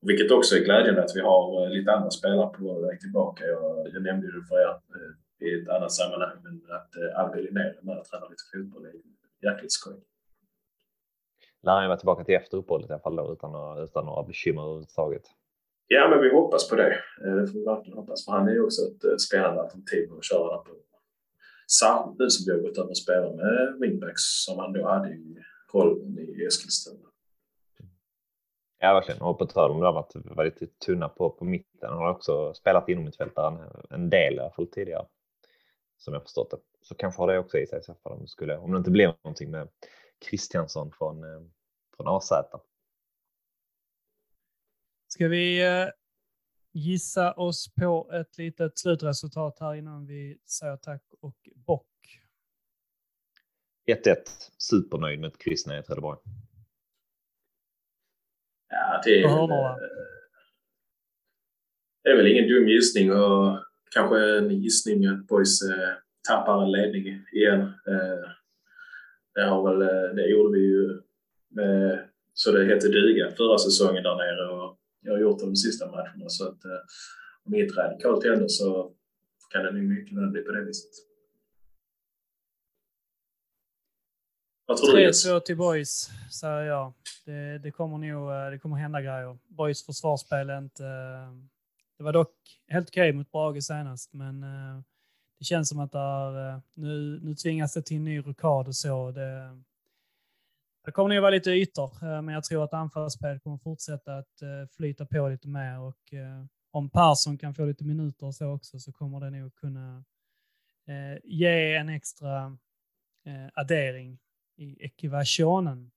vilket 0.03 0.31
också 0.31 0.57
är 0.57 0.61
glädjande 0.61 1.05
att 1.05 1.17
vi 1.17 1.21
har 1.21 1.71
lite 1.71 1.93
andra 1.93 2.11
spelare 2.11 2.49
på 2.59 2.81
väg 2.81 3.01
tillbaka. 3.01 3.45
Jag, 3.45 3.89
jag 3.95 4.03
nämnde 4.03 4.27
det 4.27 4.45
för 4.49 4.57
er 4.67 4.75
i 5.47 5.63
ett 5.63 5.69
annat 5.69 5.93
sammanhang, 5.93 6.37
men 6.45 6.55
att 6.79 6.93
Albin 7.17 7.45
Linnér 7.45 7.79
är 7.81 7.87
med 7.87 7.99
och 7.99 8.05
tränar 8.05 8.29
lite 8.31 8.47
fotboll 8.53 8.85
är 8.87 8.95
jäkligt 9.51 9.73
skoj 9.73 10.01
lär 11.63 11.73
han 11.73 11.89
vara 11.89 11.99
tillbaka 11.99 12.25
till 12.25 12.35
efter 12.35 12.57
uppehållet 12.57 12.91
i 12.91 12.93
alla 12.93 13.03
fall 13.03 13.17
då, 13.17 13.33
utan, 13.33 13.79
utan 13.79 14.07
några 14.07 14.23
bekymmer 14.23 14.63
överhuvudtaget. 14.63 15.23
Ja, 15.87 16.09
men 16.09 16.21
vi 16.21 16.31
hoppas 16.31 16.69
på 16.69 16.77
det. 16.77 16.93
Eh, 17.25 17.35
det 17.35 17.47
får 17.47 17.59
vi 17.59 17.65
verkligen 17.65 17.99
hoppas. 17.99 18.25
För 18.25 18.33
han 18.33 18.49
är 18.49 18.53
ju 18.53 18.65
också 18.65 18.83
ett 18.83 19.05
eh, 19.05 19.17
spännande 19.17 19.61
alternativ 19.61 20.13
att 20.19 20.25
köra 20.25 20.59
på. 20.59 20.71
Särskilt 21.81 22.19
nu 22.19 22.31
som 22.31 22.45
vi 22.47 22.53
har 22.53 22.69
gått 22.69 22.79
över 22.79 22.91
och 22.91 22.97
spelat 22.97 23.35
med 23.35 23.77
wingbacks 23.81 24.23
som 24.45 24.59
han 24.59 24.73
då 24.73 24.89
hade 24.89 25.09
i 25.09 25.37
rollen 25.73 26.19
i 26.19 26.45
Eskilstuna. 26.45 27.09
Ja, 28.81 28.95
verkligen. 28.95 29.23
Och 29.23 29.39
på 29.39 29.47
tal 29.47 29.71
om 29.71 29.81
det 29.81 29.87
har 29.87 29.93
varit 29.93 30.17
väldigt 30.37 30.79
tunna 30.79 31.09
på, 31.09 31.31
på 31.31 31.45
mitten. 31.45 31.91
Han 31.91 31.99
har 31.99 32.11
också 32.11 32.55
spelat 32.55 32.89
inom 32.89 33.05
mittfältaren 33.05 33.59
en 33.91 34.11
del 34.11 34.35
i 34.35 34.39
alla 34.39 34.51
fall 34.51 34.67
tidigare. 34.67 35.07
Som 35.97 36.15
jag 36.15 36.23
förstått 36.23 36.51
det. 36.51 36.57
Så 36.83 36.95
kanske 36.95 37.23
har 37.23 37.33
det 37.33 37.39
också 37.39 37.59
i 37.59 37.67
sig 37.67 37.79
i 37.79 37.83
så 37.83 37.95
fall 37.95 38.13
om 38.13 38.21
det, 38.23 38.29
skulle, 38.29 38.57
om 38.57 38.73
det 38.73 38.79
inte 38.79 38.91
blir 38.91 39.15
någonting 39.25 39.51
med 39.51 39.69
Kristiansson 40.19 40.93
från, 40.93 41.25
eh, 41.25 41.41
från 41.97 42.09
AZ. 42.09 42.33
Ska 45.09 45.29
vi 45.29 45.67
eh, 45.67 45.89
gissa 46.73 47.33
oss 47.33 47.75
på 47.75 48.11
ett 48.13 48.39
litet 48.39 48.79
slutresultat 48.79 49.59
här 49.61 49.75
innan 49.75 50.07
vi 50.07 50.39
säger 50.45 50.77
tack 50.77 51.03
och 51.21 51.49
bock? 51.55 51.87
1-1. 53.87 54.17
Supernöjd 54.59 55.21
med 55.21 55.29
ett 55.29 55.39
kryss 55.39 55.67
ner 55.67 55.81
i 55.81 55.83
Trelleborg. 55.83 56.19
Ja, 58.69 59.01
det 59.05 59.23
är, 59.23 59.29
väl, 59.29 59.49
det 62.05 62.11
är 62.11 62.17
väl 62.17 62.27
ingen 62.27 62.49
dum 62.49 62.69
gissning 62.69 63.13
och 63.13 63.65
kanske 63.91 64.39
en 64.39 64.51
gissning 64.51 65.07
att 65.07 65.27
Boys 65.27 65.63
eh, 65.63 65.95
tappar 66.29 66.63
en 66.63 66.73
ledning 66.73 67.25
igen. 67.33 67.61
Eh, 67.61 68.31
det, 69.39 69.45
har 69.45 69.63
väl, 69.69 69.83
eh, 69.83 70.15
det 70.15 70.27
gjorde 70.27 70.59
vi 70.59 70.65
ju 70.65 71.03
med, 71.49 72.09
så 72.33 72.53
det 72.53 72.65
hette 72.65 72.89
duga 72.89 73.31
förra 73.31 73.59
säsongen 73.59 74.03
där 74.03 74.17
nere 74.17 74.49
och 74.49 74.79
jag 75.01 75.13
har 75.13 75.21
gjort 75.21 75.39
det 75.39 75.47
de 75.47 75.57
sista 75.57 75.91
matcherna 75.91 76.29
så 76.29 76.49
att 76.49 76.65
eh, 76.65 76.81
om 77.45 77.55
inget 77.55 77.77
radikalt 77.77 78.25
händer 78.25 78.49
så 78.49 78.93
kan 79.51 79.65
det 79.65 79.73
nog 79.73 79.83
mycket 79.83 80.19
väl 80.19 80.31
bli 80.31 80.43
på 80.43 80.53
det 80.53 80.65
viset. 80.65 80.91
Vad 84.67 84.77
tror 84.77 84.99
3-2 84.99 85.41
till 85.41 85.57
Boys, 85.57 86.09
säger 86.41 86.63
jag. 86.63 86.93
Det, 87.25 87.59
det, 87.59 87.71
kommer 87.71 87.99
nog 87.99 88.31
eh, 88.31 88.51
det 88.51 88.59
kommer 88.59 88.77
hända 88.77 89.01
grejer. 89.01 89.39
Boys 89.49 89.87
försvarsspel 89.87 90.51
är 90.51 90.59
inte... 90.59 90.85
Det 91.99 92.05
var 92.05 92.13
dock 92.13 92.35
helt 92.69 92.89
okej 92.89 93.13
mot 93.13 93.33
Brage 93.33 93.63
senast, 93.63 94.13
men 94.13 94.45
det 95.39 95.45
känns 95.45 95.69
som 95.69 95.81
att 95.81 95.93
där, 95.93 96.51
eh, 96.51 96.59
nu, 96.75 97.21
nu 97.23 97.35
tvingas 97.35 97.73
det 97.73 97.83
till 97.83 97.97
en 97.97 98.05
ny 98.05 98.19
rokad 98.19 98.69
och 98.69 98.77
så. 98.77 99.11
Det, 99.11 99.63
det 100.85 100.93
kommer 100.93 101.15
nog 101.15 101.23
vara 101.23 101.31
lite 101.31 101.51
ytor, 101.51 101.91
eh, 102.03 102.23
men 102.23 102.29
jag 102.35 102.45
tror 102.45 102.65
att 102.65 102.75
anfallsspelet 102.75 103.43
kommer 103.43 103.59
fortsätta 103.59 104.17
att 104.17 104.43
eh, 104.43 104.69
flyta 104.77 105.07
på 105.07 105.29
lite 105.29 105.49
mer 105.49 105.81
och 105.81 106.15
om 106.71 106.91
Persson 106.91 107.39
kan 107.39 107.55
få 107.55 107.65
lite 107.65 107.85
minuter 107.85 108.27
och 108.27 108.35
så 108.35 108.47
också 108.47 108.79
så 108.79 108.93
kommer 108.93 109.21
det 109.21 109.31
nog 109.31 109.55
kunna 109.55 110.05
ge 111.25 111.75
en 111.75 111.89
extra 111.89 112.59
addering 113.55 114.19
i 114.57 114.85
ekvationen. 114.85 115.91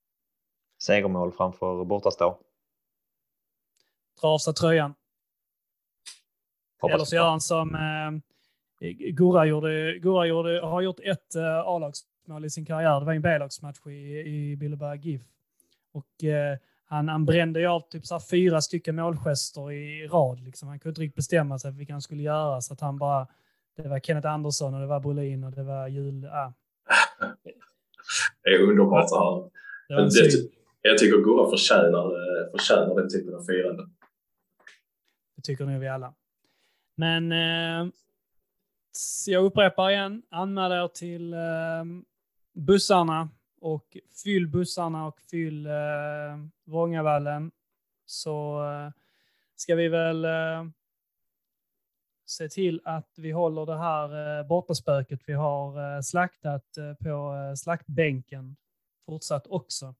Segermål 0.82 1.32
framför 1.32 1.84
bortastå. 1.84 2.38
Dra 4.20 4.28
av 4.28 4.38
sig 4.38 4.54
tröjan. 4.54 4.94
Eller 6.90 7.04
så 7.04 7.14
gör 7.14 7.30
han 7.30 7.40
som 7.40 7.76
Gurra, 8.90 9.44
gjorde, 9.46 9.98
Gurra 9.98 10.26
gjorde, 10.26 10.60
har 10.60 10.80
gjort 10.80 11.00
ett 11.00 11.36
uh, 11.36 11.58
A-lagsmål 11.58 12.44
i 12.44 12.50
sin 12.50 12.66
karriär. 12.66 13.00
Det 13.00 13.06
var 13.06 13.12
en 13.12 13.22
B-lagsmatch 13.22 13.86
i, 13.86 14.20
i 14.20 14.56
Billeberg 14.56 14.98
GIF. 14.98 15.22
Och 15.92 16.06
uh, 16.24 16.58
han, 16.84 17.08
han 17.08 17.24
brände 17.24 17.60
ju 17.60 17.66
av 17.66 17.80
typ 17.80 18.06
så 18.06 18.20
fyra 18.30 18.60
stycken 18.60 18.96
målgester 18.96 19.72
i 19.72 20.06
rad. 20.06 20.40
Liksom. 20.40 20.68
Han 20.68 20.78
kunde 20.78 20.90
inte 20.90 21.00
riktigt 21.00 21.16
bestämma 21.16 21.58
sig 21.58 21.72
för 21.72 21.78
vilka 21.78 21.92
han 21.92 22.02
skulle 22.02 22.22
göra. 22.22 22.60
Så 22.60 22.72
att 22.72 22.80
han 22.80 22.98
bara... 22.98 23.26
Det 23.76 23.88
var 23.88 23.98
Kenneth 23.98 24.28
Andersson 24.28 24.74
och 24.74 24.80
det 24.80 24.86
var 24.86 25.00
Brolin 25.00 25.44
och 25.44 25.52
det 25.52 25.62
var 25.62 25.88
Jul... 25.88 26.24
Ah. 26.24 26.52
Det 28.42 28.50
är 28.50 28.62
underbart 28.62 29.04
att 29.04 29.10
höra. 29.10 29.50
Jag 30.82 30.98
tycker 30.98 31.16
Gurra 31.16 31.50
förtjänar, 31.50 32.06
eh, 32.06 32.50
förtjänar 32.50 32.94
den 32.94 33.10
typen 33.10 33.34
av 33.34 33.42
firande. 33.42 33.88
Det 35.36 35.42
tycker 35.42 35.64
nog 35.64 35.80
vi 35.80 35.88
alla. 35.88 36.14
Men 36.96 37.32
eh, 37.32 37.92
jag 39.26 39.44
upprepar 39.44 39.90
igen, 39.90 40.22
anmäl 40.30 40.72
er 40.72 40.88
till 40.88 41.32
eh, 41.32 41.84
bussarna 42.52 43.28
och 43.60 43.96
fyll 44.24 44.48
bussarna 44.48 45.06
och 45.06 45.20
fyll 45.20 45.66
eh, 45.66 45.72
Vångavallen 46.64 47.50
så 48.06 48.64
eh, 48.64 48.90
ska 49.56 49.74
vi 49.74 49.88
väl 49.88 50.24
eh, 50.24 50.64
se 52.26 52.48
till 52.48 52.80
att 52.84 53.14
vi 53.16 53.30
håller 53.30 53.66
det 53.66 53.78
här 53.78 54.38
eh, 54.38 54.46
bortaspöket 54.46 55.20
vi 55.26 55.32
har 55.32 55.96
eh, 55.96 56.00
slaktat 56.00 56.76
eh, 56.76 56.94
på 56.94 57.34
eh, 57.34 57.54
slaktbänken 57.54 58.56
fortsatt 59.06 59.46
också. 59.46 59.94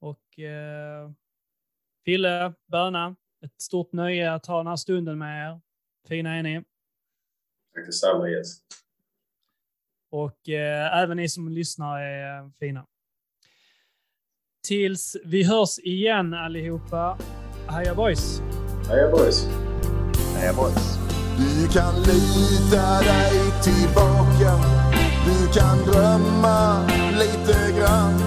Och 0.00 0.38
eh, 0.38 1.10
Fille, 2.04 2.52
Böna, 2.66 3.16
ett 3.44 3.60
stort 3.60 3.92
nöje 3.92 4.32
att 4.32 4.46
ha 4.46 4.56
den 4.58 4.66
här 4.66 4.76
stunden 4.76 5.18
med 5.18 5.50
er. 5.50 5.60
Fina 6.08 6.36
är 6.36 6.42
ni. 6.42 6.64
Tack 7.76 7.86
detsamma 7.86 8.28
Jens. 8.28 8.58
Och 10.10 10.48
eh, 10.48 11.02
även 11.02 11.16
ni 11.16 11.28
som 11.28 11.48
lyssnar 11.48 12.00
är 12.00 12.50
fina. 12.58 12.86
Tills 14.68 15.16
vi 15.24 15.42
hörs 15.42 15.78
igen 15.78 16.34
allihopa. 16.34 17.18
Heja 17.68 17.94
boys! 17.94 18.40
Heja 18.88 19.10
boys! 19.10 19.46
Heja 20.36 20.52
boys! 20.52 20.98
Du 21.38 21.68
kan 21.68 21.94
lita 21.94 23.00
dig 23.00 23.38
tillbaka. 23.62 24.52
Du 25.26 25.60
kan 25.60 25.78
drömma 25.78 26.86
lite 27.18 27.78
grann. 27.78 28.18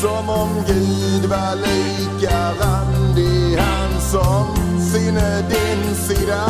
Som 0.00 0.28
om 0.28 0.64
Gud 0.66 1.30
var 1.30 1.56
lika 1.56 2.52
randig. 2.60 3.56
Han 3.58 4.00
som 4.00 4.56
sinne 4.80 5.48
din 5.48 5.94
sida. 5.94 6.46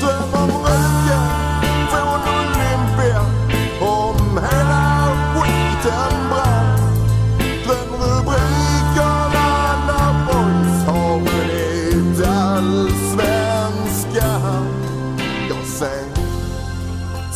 Dröm 0.00 0.42
om 0.42 0.50
röken 0.64 0.89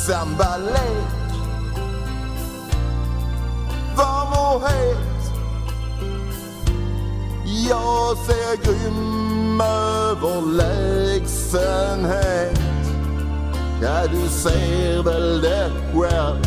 sambalek. 0.07 1.07
Varm 3.97 4.33
och 4.33 4.63
het. 4.69 4.99
Jag 7.69 8.19
ser 8.19 8.57
grym 8.65 9.61
överlägsenhet. 9.61 12.61
Ja, 13.83 14.07
du 14.07 14.29
ser 14.29 15.03
väl 15.03 15.41
det 15.41 15.71
själv. 15.93 16.43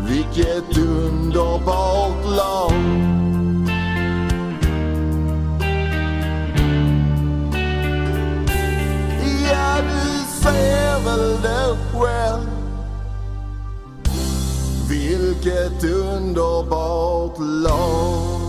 Vilket 0.00 0.78
underbart 0.78 2.24
lag. 2.24 2.72
Ja, 9.52 9.76
travel 10.46 11.38
the 11.38 11.76
world. 11.98 12.46
Vilket 14.88 15.82
underbart 15.82 17.36
lag. 17.38 18.45